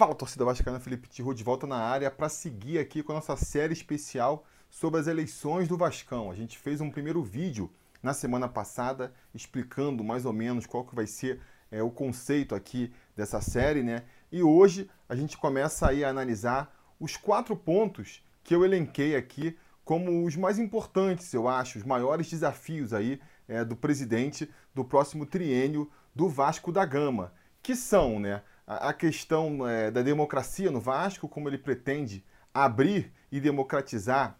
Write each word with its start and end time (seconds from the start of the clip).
Fala, 0.00 0.14
torcida 0.14 0.46
vascaína, 0.46 0.80
Felipe 0.80 1.10
Tirro 1.10 1.34
de 1.34 1.44
volta 1.44 1.66
na 1.66 1.76
área 1.76 2.10
para 2.10 2.30
seguir 2.30 2.78
aqui 2.78 3.02
com 3.02 3.12
a 3.12 3.16
nossa 3.16 3.36
série 3.36 3.74
especial 3.74 4.46
sobre 4.70 4.98
as 4.98 5.06
eleições 5.06 5.68
do 5.68 5.76
Vascão. 5.76 6.30
A 6.30 6.34
gente 6.34 6.56
fez 6.56 6.80
um 6.80 6.90
primeiro 6.90 7.22
vídeo 7.22 7.70
na 8.02 8.14
semana 8.14 8.48
passada 8.48 9.12
explicando 9.34 10.02
mais 10.02 10.24
ou 10.24 10.32
menos 10.32 10.64
qual 10.64 10.86
que 10.86 10.94
vai 10.94 11.06
ser 11.06 11.38
é, 11.70 11.82
o 11.82 11.90
conceito 11.90 12.54
aqui 12.54 12.90
dessa 13.14 13.42
série, 13.42 13.82
né? 13.82 14.04
E 14.32 14.42
hoje 14.42 14.88
a 15.06 15.14
gente 15.14 15.36
começa 15.36 15.90
aí 15.90 16.02
a 16.02 16.08
analisar 16.08 16.74
os 16.98 17.18
quatro 17.18 17.54
pontos 17.54 18.24
que 18.42 18.54
eu 18.54 18.64
elenquei 18.64 19.14
aqui 19.14 19.54
como 19.84 20.24
os 20.24 20.34
mais 20.34 20.58
importantes, 20.58 21.30
eu 21.34 21.46
acho, 21.46 21.76
os 21.76 21.84
maiores 21.84 22.30
desafios 22.30 22.94
aí 22.94 23.20
é, 23.46 23.66
do 23.66 23.76
presidente 23.76 24.50
do 24.74 24.82
próximo 24.82 25.26
triênio 25.26 25.90
do 26.14 26.26
Vasco 26.26 26.72
da 26.72 26.86
Gama, 26.86 27.34
que 27.62 27.76
são, 27.76 28.18
né? 28.18 28.40
A 28.78 28.92
questão 28.92 29.66
é, 29.66 29.90
da 29.90 30.00
democracia 30.00 30.70
no 30.70 30.80
Vasco, 30.80 31.28
como 31.28 31.48
ele 31.48 31.58
pretende 31.58 32.24
abrir 32.54 33.12
e 33.32 33.40
democratizar 33.40 34.38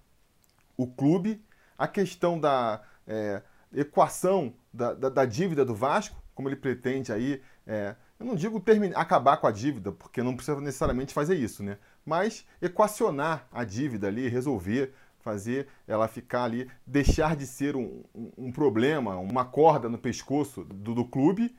o 0.76 0.86
clube, 0.86 1.44
a 1.76 1.88
questão 1.88 2.38
da 2.38 2.80
é, 3.08 3.42
equação 3.74 4.54
da, 4.72 4.94
da, 4.94 5.08
da, 5.08 5.24
dívida 5.24 5.64
do 5.64 5.74
Vasco, 5.74 6.22
como 6.32 6.48
ele 6.48 6.54
pretende 6.54 7.12
aí, 7.12 7.42
é, 7.66 7.96
eu 8.20 8.26
não 8.26 8.36
digo 8.36 8.60
terminar, 8.60 9.00
acabar 9.00 9.36
com 9.38 9.48
a 9.48 9.50
dívida, 9.50 9.90
porque 9.90 10.22
não 10.22 10.36
precisa 10.36 10.60
necessariamente 10.60 11.12
fazer 11.12 11.34
isso, 11.34 11.64
né? 11.64 11.76
Mas 12.06 12.46
equacionar 12.62 13.48
a 13.50 13.64
dívida 13.64 14.06
ali, 14.06 14.28
resolver, 14.28 14.94
fazer 15.18 15.66
ela 15.88 16.06
ficar 16.06 16.44
ali, 16.44 16.70
deixar 16.86 17.34
de 17.34 17.48
ser 17.48 17.74
um, 17.74 18.04
um, 18.14 18.30
um 18.38 18.52
problema, 18.52 19.16
uma 19.16 19.44
corda 19.44 19.88
no 19.88 19.98
pescoço 19.98 20.64
do, 20.64 20.94
do 20.94 21.04
clube 21.04 21.52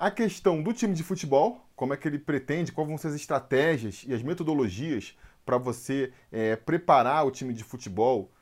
a 0.00 0.10
questão 0.10 0.62
do 0.62 0.72
time 0.72 0.94
de 0.94 1.02
futebol, 1.02 1.68
como 1.76 1.92
é 1.92 1.96
que 1.96 2.08
ele 2.08 2.18
pretende, 2.18 2.72
quais 2.72 2.88
vão 2.88 2.96
ser 2.96 3.08
as 3.08 3.14
estratégias 3.14 4.02
e 4.08 4.14
as 4.14 4.22
metodologias 4.22 5.14
para 5.44 5.58
você 5.58 6.10
é, 6.32 6.56
preparar 6.56 7.26
o 7.26 7.30
time 7.30 7.52
de 7.52 7.62
futebol 7.62 8.32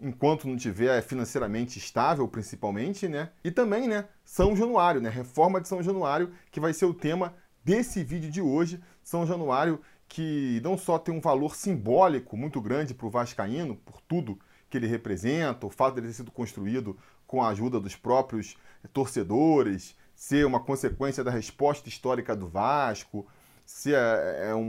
enquanto 0.00 0.48
não 0.48 0.56
tiver 0.56 1.00
financeiramente 1.02 1.78
estável, 1.78 2.26
principalmente, 2.26 3.06
né? 3.06 3.30
E 3.44 3.52
também, 3.52 3.86
né, 3.86 4.08
São 4.24 4.56
Januário, 4.56 5.00
né? 5.00 5.08
Reforma 5.08 5.60
de 5.60 5.68
São 5.68 5.80
Januário, 5.80 6.32
que 6.50 6.58
vai 6.58 6.72
ser 6.72 6.86
o 6.86 6.92
tema 6.92 7.32
desse 7.64 8.02
vídeo 8.02 8.28
de 8.28 8.42
hoje. 8.42 8.82
São 9.00 9.24
Januário 9.24 9.80
que 10.08 10.60
não 10.64 10.76
só 10.76 10.98
tem 10.98 11.14
um 11.14 11.20
valor 11.20 11.54
simbólico 11.54 12.36
muito 12.36 12.60
grande 12.60 12.92
para 12.92 13.06
o 13.06 13.10
Vascaíno, 13.10 13.76
por 13.76 14.00
tudo 14.00 14.36
que 14.68 14.76
ele 14.76 14.88
representa, 14.88 15.64
o 15.64 15.70
fato 15.70 15.94
de 15.94 16.00
ele 16.00 16.08
ter 16.08 16.14
sido 16.14 16.32
construído 16.32 16.98
com 17.24 17.40
a 17.40 17.50
ajuda 17.50 17.78
dos 17.78 17.94
próprios 17.94 18.56
torcedores, 18.92 19.96
ser 20.24 20.46
uma 20.46 20.58
consequência 20.58 21.22
da 21.22 21.30
resposta 21.30 21.86
histórica 21.86 22.34
do 22.34 22.48
Vasco, 22.48 23.26
ser 23.66 23.94
é, 23.94 24.48
é 24.50 24.54
um 24.54 24.64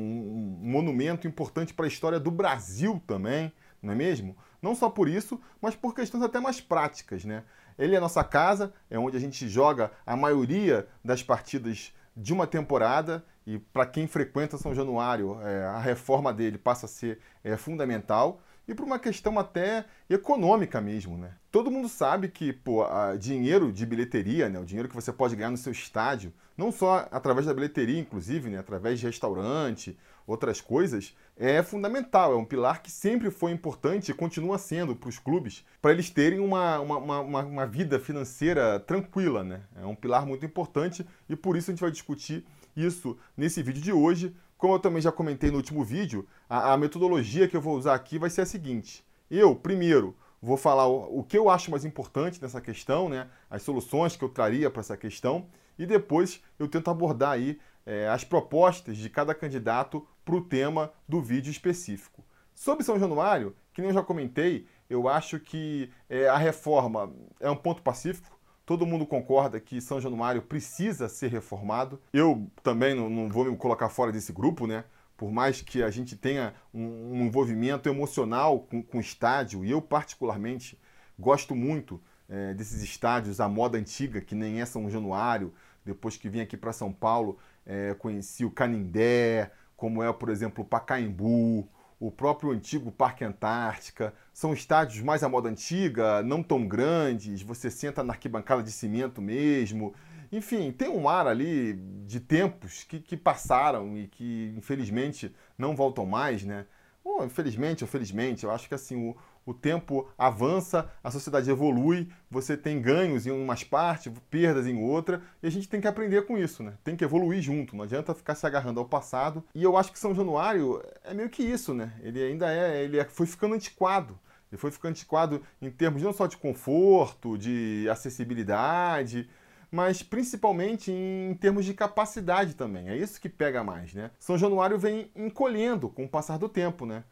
monumento 0.62 1.28
importante 1.28 1.74
para 1.74 1.86
a 1.86 1.88
história 1.88 2.20
do 2.20 2.30
Brasil 2.30 3.02
também, 3.08 3.54
não 3.82 3.94
é 3.94 3.96
mesmo? 3.96 4.36
Não 4.62 4.76
só 4.76 4.90
por 4.90 5.08
isso, 5.08 5.40
mas 5.62 5.74
por 5.74 5.96
questões 5.96 6.24
até 6.24 6.42
mais 6.42 6.60
práticas, 6.60 7.24
né? 7.24 7.44
Ele 7.80 7.96
é 7.96 8.02
nossa 8.02 8.22
casa, 8.22 8.74
é 8.90 9.00
onde 9.00 9.16
a 9.16 9.20
gente 9.20 9.48
joga 9.48 9.92
a 10.06 10.16
maioria 10.18 10.88
das 11.04 11.24
partidas 11.24 11.94
de 12.18 12.34
uma 12.34 12.46
temporada 12.46 13.24
e 13.48 13.58
para 13.58 13.86
quem 13.86 14.08
frequenta 14.08 14.58
São 14.58 14.76
Januário, 14.76 15.40
é, 15.42 15.68
a 15.68 15.80
reforma 15.80 16.34
dele 16.34 16.58
passa 16.58 16.86
a 16.86 16.90
ser 16.90 17.20
é, 17.44 17.56
fundamental 17.56 18.42
e 18.68 18.74
por 18.74 18.86
uma 18.86 19.00
questão 19.00 19.38
até 19.38 19.86
econômica 20.10 20.82
mesmo, 20.82 21.18
né? 21.18 21.34
Todo 21.52 21.72
mundo 21.72 21.88
sabe 21.88 22.28
que, 22.28 22.52
pô, 22.52 22.84
dinheiro 23.20 23.72
de 23.72 23.86
bilheteria, 23.86 24.50
né, 24.50 24.60
o 24.60 24.66
dinheiro 24.66 24.90
que 24.90 24.96
você 24.96 25.12
pode 25.14 25.36
ganhar 25.36 25.52
no 25.52 25.58
seu 25.58 25.72
estádio, 25.72 26.34
não 26.58 26.72
só 26.72 27.08
através 27.12 27.46
da 27.46 27.54
bilheteria, 27.54 28.00
inclusive, 28.00 28.50
né, 28.50 28.58
através 28.58 29.00
de 29.00 29.06
restaurante, 29.06 29.98
outras 30.28 30.60
coisas, 30.60 31.16
é 31.38 31.62
fundamental, 31.62 32.34
é 32.34 32.36
um 32.36 32.46
pilar 32.46 32.82
que 32.82 32.90
sempre 32.90 33.30
foi 33.30 33.52
importante 33.52 34.10
e 34.10 34.14
continua 34.14 34.58
sendo 34.58 34.96
para 34.96 35.10
os 35.10 35.20
clubes, 35.20 35.64
para 35.82 35.92
eles 35.92 36.10
terem 36.10 36.40
uma, 36.40 36.80
uma, 36.80 36.98
uma, 36.98 37.44
uma 37.44 37.66
vida 37.68 38.00
financeira 38.00 38.80
tranquila, 38.80 39.44
né? 39.44 39.62
É 39.76 39.86
um 39.86 39.96
pilar 39.96 40.26
muito 40.26 40.46
importante 40.46 41.06
e 41.30 41.36
por 41.36 41.56
isso 41.56 41.70
a 41.70 41.74
gente 41.74 41.82
vai 41.82 41.92
discutir 41.92 42.46
isso 42.76 43.18
nesse 43.38 43.62
vídeo 43.62 43.82
de 43.82 43.94
hoje. 43.94 44.36
Como 44.58 44.74
eu 44.74 44.80
também 44.80 45.02
já 45.02 45.12
comentei 45.12 45.52
no 45.52 45.58
último 45.58 45.84
vídeo, 45.84 46.28
a, 46.50 46.74
a 46.74 46.78
metodologia 46.78 47.48
que 47.48 47.58
eu 47.58 47.62
vou 47.62 47.76
usar 47.76 47.94
aqui 47.94 48.18
vai 48.18 48.30
ser 48.30 48.42
a 48.42 48.46
seguinte. 48.46 49.06
Eu, 49.30 49.56
primeiro, 49.56 50.16
vou 50.42 50.58
falar 50.58 50.88
o, 50.88 51.20
o, 51.20 51.24
que 51.24 51.38
eu 51.38 51.50
acho 51.50 51.72
mais 51.72 51.84
importante 51.84 52.42
nessa 52.42 52.62
questão, 52.62 53.10
né? 53.10 53.28
as 53.50 53.64
soluções 53.64 54.16
que 54.16 54.24
eu 54.24 54.30
traria 54.30 54.70
para 54.70 54.80
essa 54.80 54.96
questão, 54.96 55.48
e 55.78 55.86
depois 55.86 56.42
eu 56.58 56.68
tento 56.68 56.90
abordar 56.90 57.32
aí 57.32 57.60
é, 57.86 58.08
as 58.08 58.24
propostas 58.24 58.98
de 58.98 59.10
cada 59.10 59.36
candidato 59.36 60.08
para 60.24 60.36
o 60.36 60.42
tema 60.42 60.92
do 61.08 61.22
vídeo 61.22 61.52
específico. 61.52 62.24
Sobre 62.54 62.84
São 62.84 62.98
Januário, 62.98 63.56
que 63.74 63.82
nem 63.82 63.90
eu 63.90 63.94
já 63.94 64.02
comentei, 64.02 64.66
eu 64.90 65.08
acho 65.08 65.40
que 65.40 65.92
é, 66.10 66.28
a 66.28 66.38
reforma 66.38 67.14
é 67.40 67.50
um 67.50 67.56
ponto 67.56 67.82
pacífico, 67.82 68.35
Todo 68.66 68.86
mundo 68.86 69.06
concorda 69.06 69.60
que 69.60 69.80
São 69.80 70.02
Januário 70.02 70.42
precisa 70.42 71.08
ser 71.08 71.30
reformado. 71.30 72.02
Eu 72.12 72.50
também 72.64 72.96
não, 72.96 73.10
não 73.10 73.30
vou 73.30 73.46
me 73.46 73.56
colocar 73.56 73.90
fora 73.90 74.12
desse 74.12 74.34
grupo, 74.34 74.66
né? 74.66 74.84
Por 75.16 75.32
mais 75.32 75.62
que 75.62 75.84
a 75.84 75.92
gente 75.92 76.16
tenha 76.16 76.54
um, 76.74 77.14
um 77.14 77.26
envolvimento 77.26 77.88
emocional 77.88 78.60
com, 78.62 78.82
com, 78.82 78.98
o 78.98 79.02
estádio, 79.02 79.64
e 79.64 79.72
eu 79.72 79.82
particularmente 79.82 80.80
gosto 81.18 81.56
muito 81.56 82.02
é, 82.28 82.54
desses 82.54 82.82
estádios 82.82 83.40
à 83.40 83.48
moda 83.48 83.78
antiga, 83.78 84.20
que 84.20 84.34
nem 84.34 84.60
é 84.60 84.66
São 84.66 84.90
Januário. 84.90 85.54
Depois 85.86 86.18
que 86.18 86.28
vim 86.28 86.42
aqui 86.42 86.58
para 86.58 86.74
São 86.74 86.92
Paulo, 86.92 87.38
é, 87.66 87.94
conheci 87.94 88.44
o 88.44 88.52
Canindé, 88.52 89.52
como 89.78 90.02
é, 90.02 90.12
por 90.12 90.30
exemplo, 90.30 90.64
o 90.64 90.68
Pacaembu, 90.68 91.70
o 92.00 92.12
próprio 92.12 92.52
antigo 92.52 92.92
Parque 92.92 93.24
Antártica. 93.24 94.14
São 94.36 94.52
estádios 94.52 95.02
mais 95.02 95.24
à 95.24 95.30
moda 95.30 95.48
antiga, 95.48 96.22
não 96.22 96.44
tão 96.44 96.68
grandes, 96.68 97.42
você 97.42 97.72
senta 97.72 98.04
na 98.04 98.12
arquibancada 98.12 98.62
de 98.62 98.70
cimento 98.70 99.22
mesmo. 99.22 99.94
Enfim, 100.30 100.74
tem 100.74 100.90
um 100.90 101.08
ar 101.08 101.26
ali 101.26 101.74
de 102.06 102.20
tempos 102.20 102.84
que, 102.84 103.00
que 103.00 103.16
passaram 103.16 103.98
e 103.98 104.08
que 104.10 104.54
infelizmente 104.58 105.34
não 105.58 105.74
voltam 105.74 106.06
mais, 106.06 106.44
né? 106.44 106.66
Ou, 107.02 107.24
infelizmente 107.24 107.86
ou 107.86 107.88
felizmente, 107.88 108.44
eu 108.44 108.52
acho 108.52 108.68
que 108.68 108.76
assim, 108.76 109.10
o, 109.10 109.16
o 109.46 109.54
tempo 109.54 110.06
avança, 110.18 110.92
a 111.02 111.10
sociedade 111.10 111.50
evolui, 111.50 112.10
você 112.30 112.58
tem 112.58 112.82
ganhos 112.82 113.26
em 113.26 113.32
umas 113.32 113.64
partes, 113.64 114.12
perdas 114.30 114.68
em 114.68 114.84
outra, 114.84 115.22
e 115.42 115.48
a 115.48 115.50
gente 115.50 115.70
tem 115.70 115.80
que 115.80 115.88
aprender 115.88 116.26
com 116.26 116.38
isso, 116.38 116.62
né? 116.62 116.74
Tem 116.84 116.98
que 116.98 117.06
evoluir 117.06 117.42
junto, 117.42 117.74
não 117.74 117.86
adianta 117.86 118.14
ficar 118.14 118.36
se 118.36 118.46
agarrando 118.46 118.82
ao 118.82 118.86
passado. 118.86 119.46
E 119.56 119.64
eu 119.64 119.78
acho 119.78 119.94
que 119.94 120.00
São 120.00 120.14
Januário 120.14 120.84
é 121.06 121.14
meio 121.14 121.30
que 121.30 121.42
isso, 121.42 121.74
né? 121.74 121.94
Ele 122.02 122.22
ainda 122.22 122.52
é, 122.52 122.84
ele 122.84 123.00
é, 123.00 123.06
foi 123.06 123.26
ficando 123.26 123.56
antiquado. 123.56 124.20
Ele 124.52 124.60
foi 124.60 124.72
ficando 124.72 124.92
antiquado 124.92 125.42
em 125.62 125.70
termos 125.70 126.02
não 126.02 126.14
só 126.14 126.28
de 126.28 126.38
conforto, 126.38 127.38
de 127.38 127.88
acessibilidade, 127.90 129.30
mas 129.72 130.02
principalmente 130.04 130.92
em 130.92 131.34
termos 131.36 131.66
de 131.66 131.74
capacidade 131.74 132.56
também. 132.56 132.90
É 132.90 132.96
isso 132.96 133.20
que 133.20 133.28
pega 133.30 133.64
mais, 133.64 133.94
né? 133.94 134.12
São 134.20 134.38
Januário 134.38 134.78
vem 134.78 135.12
encolhendo 135.16 135.90
com 135.90 136.06
o 136.06 136.10
passar 136.10 136.38
do 136.38 136.48
tempo, 136.48 136.86
né? 136.86 137.04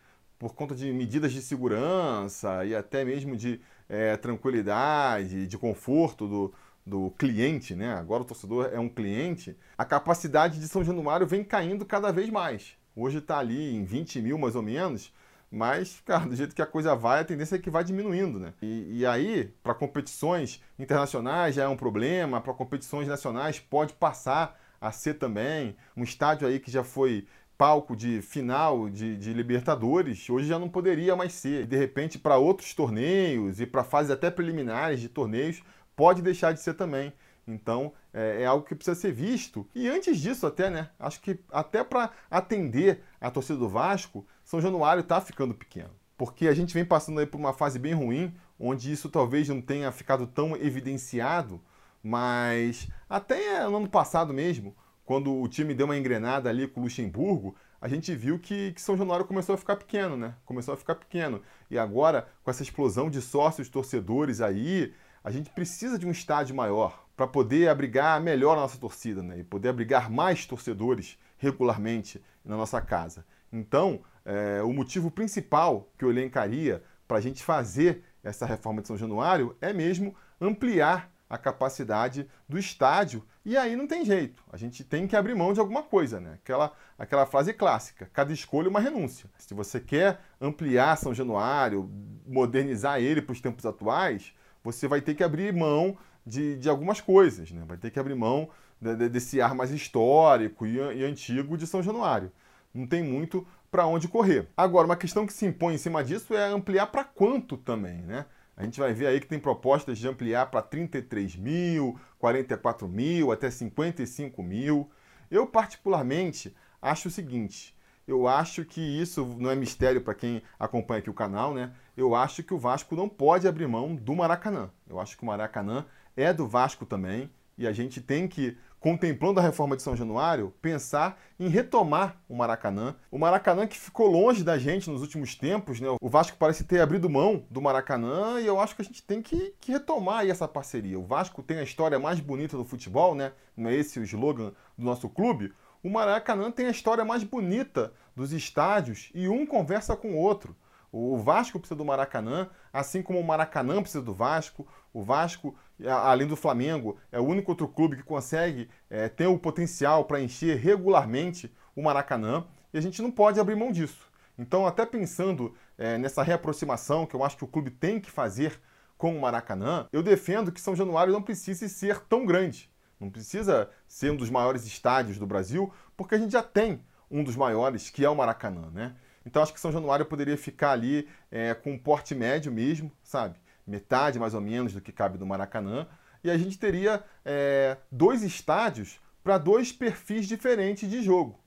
por 0.44 0.56
conta 0.56 0.76
de 0.76 0.92
medidas 0.92 1.32
de 1.32 1.42
segurança 1.42 2.66
e 2.66 2.76
até 2.76 3.06
mesmo 3.06 3.34
de 3.34 3.62
é, 3.88 4.18
tranquilidade, 4.18 5.48
de 5.48 5.58
conforto 5.58 6.28
do, 6.28 6.54
do 6.86 7.12
cliente, 7.12 7.74
né? 7.74 7.94
Agora 7.94 8.24
o 8.24 8.26
torcedor 8.26 8.70
é 8.74 8.78
um 8.78 8.90
cliente, 8.90 9.58
a 9.78 9.86
capacidade 9.86 10.60
de 10.60 10.68
São 10.68 10.84
Januário 10.84 11.26
vem 11.26 11.46
caindo 11.46 11.86
cada 11.86 12.12
vez 12.12 12.30
mais. 12.30 12.74
Hoje 12.94 13.20
está 13.20 13.40
ali 13.40 13.74
em 13.74 13.86
20 13.86 14.22
mil 14.22 14.38
mais 14.38 14.54
ou 14.54 14.62
menos, 14.62 15.14
mas, 15.53 16.02
cara, 16.03 16.25
do 16.25 16.36
jeito 16.36 16.56
que 16.56 16.64
a 16.64 16.66
coisa 16.66 16.96
vai, 16.96 17.19
a 17.19 17.24
tendência 17.24 17.58
é 17.58 17.59
que 17.59 17.69
vai 17.69 17.84
diminuindo, 17.84 18.40
né? 18.40 18.53
E, 18.59 19.02
e 19.02 19.06
aí, 19.06 19.53
para 19.62 19.75
competições 19.75 20.59
internacionais 20.80 21.53
já 21.53 21.66
é 21.66 21.68
um 21.68 21.78
problema, 21.78 22.41
para 22.41 22.56
competições 22.56 23.08
nacionais 23.08 23.59
pode 23.59 23.94
passar 23.94 24.59
a 24.81 24.91
ser 24.91 25.14
também. 25.14 25.75
Um 25.96 26.03
estádio 26.03 26.47
aí 26.47 26.59
que 26.59 26.72
já 26.72 26.84
foi 26.84 27.28
palco 27.56 27.96
de 27.96 28.19
final 28.24 28.90
de, 28.90 29.16
de, 29.16 29.32
Libertadores, 29.32 30.28
hoje 30.28 30.47
já 30.47 30.58
não 30.58 30.67
poderia 30.67 31.16
mais 31.16 31.34
ser. 31.34 31.67
De 31.67 31.78
repente, 31.78 32.17
para 32.17 32.38
outros 32.38 32.73
torneios 32.73 33.61
e 33.61 33.67
para 33.67 33.84
fases 33.84 34.09
até 34.09 34.32
preliminares 34.32 35.00
de 35.00 35.08
torneios, 35.08 35.61
pode 35.96 36.23
deixar 36.23 36.52
de 36.52 36.61
ser 36.61 36.73
também. 36.73 37.14
Então, 37.47 37.94
é, 38.11 38.41
é, 38.41 38.46
algo 38.46 38.66
que 38.66 38.73
precisa 38.73 39.00
ser 39.00 39.11
visto. 39.11 39.67
E 39.76 39.88
antes 39.88 40.20
disso, 40.20 40.47
até, 40.47 40.70
né? 40.70 40.90
Acho 40.97 41.22
que 41.22 41.40
até 41.52 41.84
para 41.84 42.09
atender 42.32 43.03
a 43.22 43.29
torcida 43.29 43.59
do 43.59 43.70
Vasco, 43.70 44.26
São 44.43 44.61
Januário 44.61 45.01
está 45.01 45.19
ficando 45.22 45.53
pequeno. 45.53 45.91
Porque 46.17 46.47
a 46.47 46.53
gente 46.53 46.73
vem 46.73 46.85
passando 46.85 47.19
aí 47.19 47.25
por 47.25 47.37
uma 47.37 47.53
fase 47.53 47.79
bem 47.79 47.93
ruim, 47.93 48.34
onde 48.59 48.91
isso 48.91 49.09
talvez 49.09 49.49
não 49.49 49.61
tenha 49.61 49.91
ficado 49.91 50.28
tão 50.28 50.55
evidenciado, 50.55 51.61
mas 52.01 52.87
até 53.09 53.67
no 53.67 53.78
ano 53.78 53.90
passado 53.90 54.34
mesmo, 54.34 54.75
quando 55.05 55.34
o 55.34 55.47
time 55.47 55.73
deu 55.73 55.85
uma 55.85 55.97
engrenada 55.97 56.49
ali 56.49 56.67
com 56.67 56.81
o 56.81 56.84
Luxemburgo, 56.84 57.55
a 57.81 57.87
gente 57.87 58.16
viu 58.16 58.40
que, 58.40 58.72
que, 58.72 58.81
São 58.81 58.95
Januário 58.95 59.25
começou 59.25 59.55
a 59.55 59.57
ficar 59.57 59.75
pequeno, 59.75 60.16
né? 60.16 60.35
Começou 60.45 60.73
a 60.73 60.78
ficar 60.78 60.95
pequeno. 60.95 61.41
E 61.69 61.78
agora, 61.78 62.29
com 62.41 62.49
essa 62.49 62.63
explosão 62.63 63.09
de 63.09 63.22
sócios 63.22 63.67
torcedores 63.67 64.40
aí, 64.40 64.93
a 65.22 65.29
gente 65.29 65.49
precisa 65.49 65.99
de 65.99 66.07
um 66.07 66.11
estádio 66.11 66.55
maior 66.55 67.05
para 67.16 67.28
poder 67.28 67.67
abrigar 67.67 68.22
melhor 68.22 68.57
a 68.57 68.61
nossa 68.61 68.78
torcida, 68.78 69.22
né? 69.22 69.40
E 69.40 69.43
poder 69.43 69.69
abrigar 69.69 70.09
mais 70.09 70.45
torcedores 70.45 71.17
regularmente 71.37 72.23
na 72.43 72.55
nossa 72.55 72.79
casa. 72.79 73.25
Então, 73.53 74.02
é, 74.26 74.61
o 74.64 74.73
motivo 74.73 75.11
principal 75.11 75.88
que 75.97 76.03
eu 76.03 76.09
elencaria 76.09 76.84
para 77.08 77.17
a 77.17 77.22
gente 77.22 77.44
fazer 77.44 78.03
essa 78.23 78.46
reforma 78.46 78.82
de 78.82 78.88
São 78.88 78.97
Januário 78.97 79.55
é 79.61 79.72
mesmo 79.72 80.16
ampliar 80.41 81.11
a 81.29 81.38
capacidade 81.38 82.28
do 82.47 82.58
estádio. 82.58 83.23
E 83.46 83.58
aí 83.58 83.76
não 83.76 83.88
tem 83.88 84.05
jeito. 84.05 84.44
A 84.52 84.58
gente 84.58 84.84
tem 84.84 85.08
que 85.08 85.16
abrir 85.16 85.35
mão 85.35 85.53
de 85.53 85.59
alguma 85.59 85.84
coisa, 85.84 86.20
né? 86.20 86.34
Aquela, 86.35 86.72
aquela 86.97 87.26
frase 87.26 87.53
clássica: 87.53 88.09
cada 88.14 88.32
escolha 88.34 88.67
é 88.67 88.70
uma 88.70 88.79
renúncia. 88.79 89.29
Se 89.38 89.53
você 89.53 89.79
quer 89.79 90.20
ampliar 90.40 90.97
São 90.97 91.14
Januário, 91.14 91.90
modernizar 92.26 93.00
ele 93.00 93.22
para 93.22 93.34
os 93.34 93.41
tempos 93.41 93.66
atuais, 93.66 94.34
você 94.64 94.88
vai 94.88 95.02
ter 95.02 95.16
que 95.16 95.23
abrir 95.23 95.53
mão 95.53 95.97
de, 96.26 96.55
de 96.58 96.70
algumas 96.70 97.02
coisas, 97.02 97.52
né? 97.52 97.64
Vai 97.67 97.78
ter 97.78 97.91
que 97.91 98.00
abrir 98.00 98.16
mão 98.16 98.50
de, 98.82 98.96
de, 98.96 99.09
desse 99.09 99.41
ar 99.41 99.53
mais 99.53 99.72
histórico 99.72 100.66
e, 100.66 100.78
e 100.78 101.03
antigo 101.03 101.58
de 101.58 101.67
São 101.67 101.84
Januário. 101.84 102.32
Não 102.73 102.87
tem 102.87 103.03
muito 103.03 103.46
para 103.70 103.85
onde 103.85 104.08
correr. 104.08 104.47
Agora, 104.55 104.85
uma 104.85 104.96
questão 104.96 105.25
que 105.25 105.34
se 105.34 105.46
impõe 105.46 105.75
em 105.75 105.78
cima 105.78 106.03
disso 106.03 106.34
é 106.34 106.46
ampliar 106.46 106.87
para 106.87 107.03
quanto 107.03 107.58
também, 107.58 108.02
né? 108.02 108.25
A 108.55 108.64
gente 108.64 108.79
vai 108.79 108.93
ver 108.93 109.08
aí 109.08 109.20
que 109.20 109.28
tem 109.28 109.40
propostas 109.40 109.97
de 109.97 110.08
ampliar 110.08 110.52
para 110.52 110.61
33 110.61 111.35
mil, 111.35 111.99
44 112.20 112.87
mil, 112.87 113.31
até 113.31 113.49
55 113.49 114.43
mil. 114.43 114.90
Eu, 115.29 115.47
particularmente, 115.47 116.55
acho 116.79 117.08
o 117.08 117.11
seguinte: 117.11 117.75
eu 118.08 118.28
acho 118.28 118.64
que 118.64 118.81
isso 118.81 119.26
não 119.40 119.49
é 119.49 119.55
mistério 119.55 120.02
para 120.02 120.14
quem 120.14 120.43
acompanha 120.59 120.99
aqui 120.99 121.09
o 121.09 121.14
canal, 121.14 121.53
né? 121.53 121.72
Eu 121.96 122.14
acho 122.14 122.43
que 122.43 122.53
o 122.53 122.59
Vasco 122.59 122.96
não 122.96 123.08
pode 123.08 123.47
abrir 123.47 123.67
mão 123.67 123.96
do 123.96 124.16
Maracanã. 124.16 124.69
Eu 124.87 124.99
acho 124.99 125.17
que 125.17 125.23
o 125.23 125.26
Maracanã 125.26 125.85
é 126.16 126.34
do 126.34 126.47
Vasco 126.47 126.85
também 126.85 127.31
e 127.58 127.66
a 127.66 127.72
gente 127.72 128.02
tem 128.02 128.28
que 128.28 128.58
contemplando 128.84 129.40
a 129.40 129.44
reforma 129.44 129.78
de 129.78 129.82
São 129.82 129.96
Januário, 129.96 130.53
pensar 130.62 131.18
em 131.40 131.47
retomar 131.47 132.18
o 132.28 132.35
Maracanã. 132.35 132.94
O 133.09 133.18
Maracanã 133.18 133.66
que 133.66 133.80
ficou 133.80 134.08
longe 134.08 134.44
da 134.44 134.58
gente 134.58 134.90
nos 134.90 135.00
últimos 135.00 135.35
tempos, 135.35 135.80
né? 135.80 135.88
O 136.02 136.09
Vasco 136.09 136.35
parece 136.38 136.66
ter 136.66 136.82
abrido 136.82 137.09
mão 137.09 137.46
do 137.50 137.62
Maracanã 137.62 138.41
e 138.41 138.46
eu 138.46 138.59
acho 138.59 138.76
que 138.76 138.82
a 138.82 138.85
gente 138.85 139.02
tem 139.02 139.22
que, 139.22 139.56
que 139.62 139.72
retomar 139.72 140.28
essa 140.28 140.50
parceria. 140.50 141.00
O 141.00 141.06
Vasco 141.06 141.41
tem 141.41 141.59
a 141.59 141.64
história 141.64 141.97
mais 141.97 142.20
bonita 142.20 142.58
do 142.58 142.66
futebol, 142.66 143.16
né? 143.16 143.32
Não 143.56 143.70
é 143.70 143.74
esse 143.74 144.02
o 144.02 144.03
slogan 144.03 144.52
do 144.78 144.84
nosso 144.84 145.08
clube? 145.08 145.53
O 145.82 145.90
Maracanã 145.90 146.52
tem 146.52 146.66
a 146.66 146.72
história 146.72 147.06
mais 147.06 147.24
bonita 147.24 147.94
dos 148.14 148.34
estádios 148.34 149.12
e 149.16 149.29
um 149.29 149.46
conversa 149.46 149.96
com 149.96 150.12
o 150.12 150.18
outro. 150.18 150.53
O 150.91 151.18
Vasco 151.18 151.58
precisa 151.58 151.78
do 151.78 151.86
Maracanã, 151.86 152.50
assim 152.72 153.02
como 153.02 153.18
o 153.18 153.24
Maracanã 153.24 153.82
precisa 153.82 154.03
do 154.03 154.14
Vasco. 154.14 154.68
O 154.93 155.01
Vasco, 155.01 155.55
além 155.85 156.28
do 156.28 156.35
Flamengo, 156.35 156.97
é 157.11 157.19
o 157.19 157.23
único 157.23 157.51
outro 157.51 157.67
clube 157.67 157.97
que 157.97 158.03
consegue 158.03 158.69
é, 158.90 159.09
ter 159.09 159.28
o 159.28 159.40
potencial 159.40 160.05
para 160.05 160.22
encher 160.22 160.57
regularmente 160.57 161.51
o 161.75 161.81
Maracanã 161.81 162.45
e 162.72 162.78
a 162.78 162.81
gente 162.81 163.01
não 163.01 163.09
pode 163.09 163.40
abrir 163.40 163.55
mão 163.55 163.72
disso. 163.72 164.07
Então, 164.37 164.66
até 164.66 164.85
pensando 164.85 165.55
é, 165.78 165.97
nessa 165.97 166.23
reaproximação 166.23 167.05
que 167.05 167.16
eu 167.16 167.23
acho 167.23 167.37
que 167.37 167.43
o 167.43 167.47
clube 167.47 167.72
tem 167.72 167.99
que 167.99 168.09
fazer 168.09 168.59
com 168.97 169.17
o 169.17 169.22
Maracanã, 169.22 169.87
eu 169.91 170.01
defendo 170.01 170.51
que 170.51 170.61
São 170.61 170.75
Januário 170.75 171.11
não 171.11 171.22
precise 171.22 171.67
ser 171.67 171.99
tão 172.01 172.25
grande. 172.25 172.72
Não 172.99 173.09
precisa 173.09 173.69
ser 173.87 174.11
um 174.11 174.16
dos 174.16 174.29
maiores 174.29 174.66
estádios 174.66 175.17
do 175.17 175.28
Brasil, 175.28 175.72
porque 175.97 176.16
a 176.16 176.17
gente 176.17 176.31
já 176.31 176.41
tem 176.41 176.81
um 177.11 177.23
dos 177.23 177.35
maiores, 177.35 177.90
que 177.90 178.05
é 178.05 178.09
o 178.09 178.16
Maracanã, 178.16 178.69
né? 178.72 178.95
Então 179.25 179.41
acho 179.41 179.53
que 179.53 179.59
São 179.59 179.72
Januário 179.72 180.05
poderia 180.05 180.37
ficar 180.37 180.72
ali 180.72 181.07
é, 181.31 181.53
com 181.53 181.72
um 181.72 181.78
porte 181.78 182.16
médio 182.16 182.51
mesmo, 182.51 182.91
sabe? 183.03 183.37
Metade 183.66 184.20
mais 184.20 184.34
ou 184.34 184.42
menos 184.42 184.74
do 184.74 184.82
que 184.82 184.92
cabe 184.92 185.18
do 185.18 185.26
Maracanã. 185.26 185.88
E 186.24 186.30
a 186.30 186.38
gente 186.38 186.58
teria 186.58 187.04
é, 187.26 187.78
dois 187.92 188.24
estádios 188.24 189.00
para 189.24 189.38
dois 189.38 189.72
perfis 189.72 190.28
diferentes 190.28 190.90
de 190.90 191.02
jogo. 191.02 191.40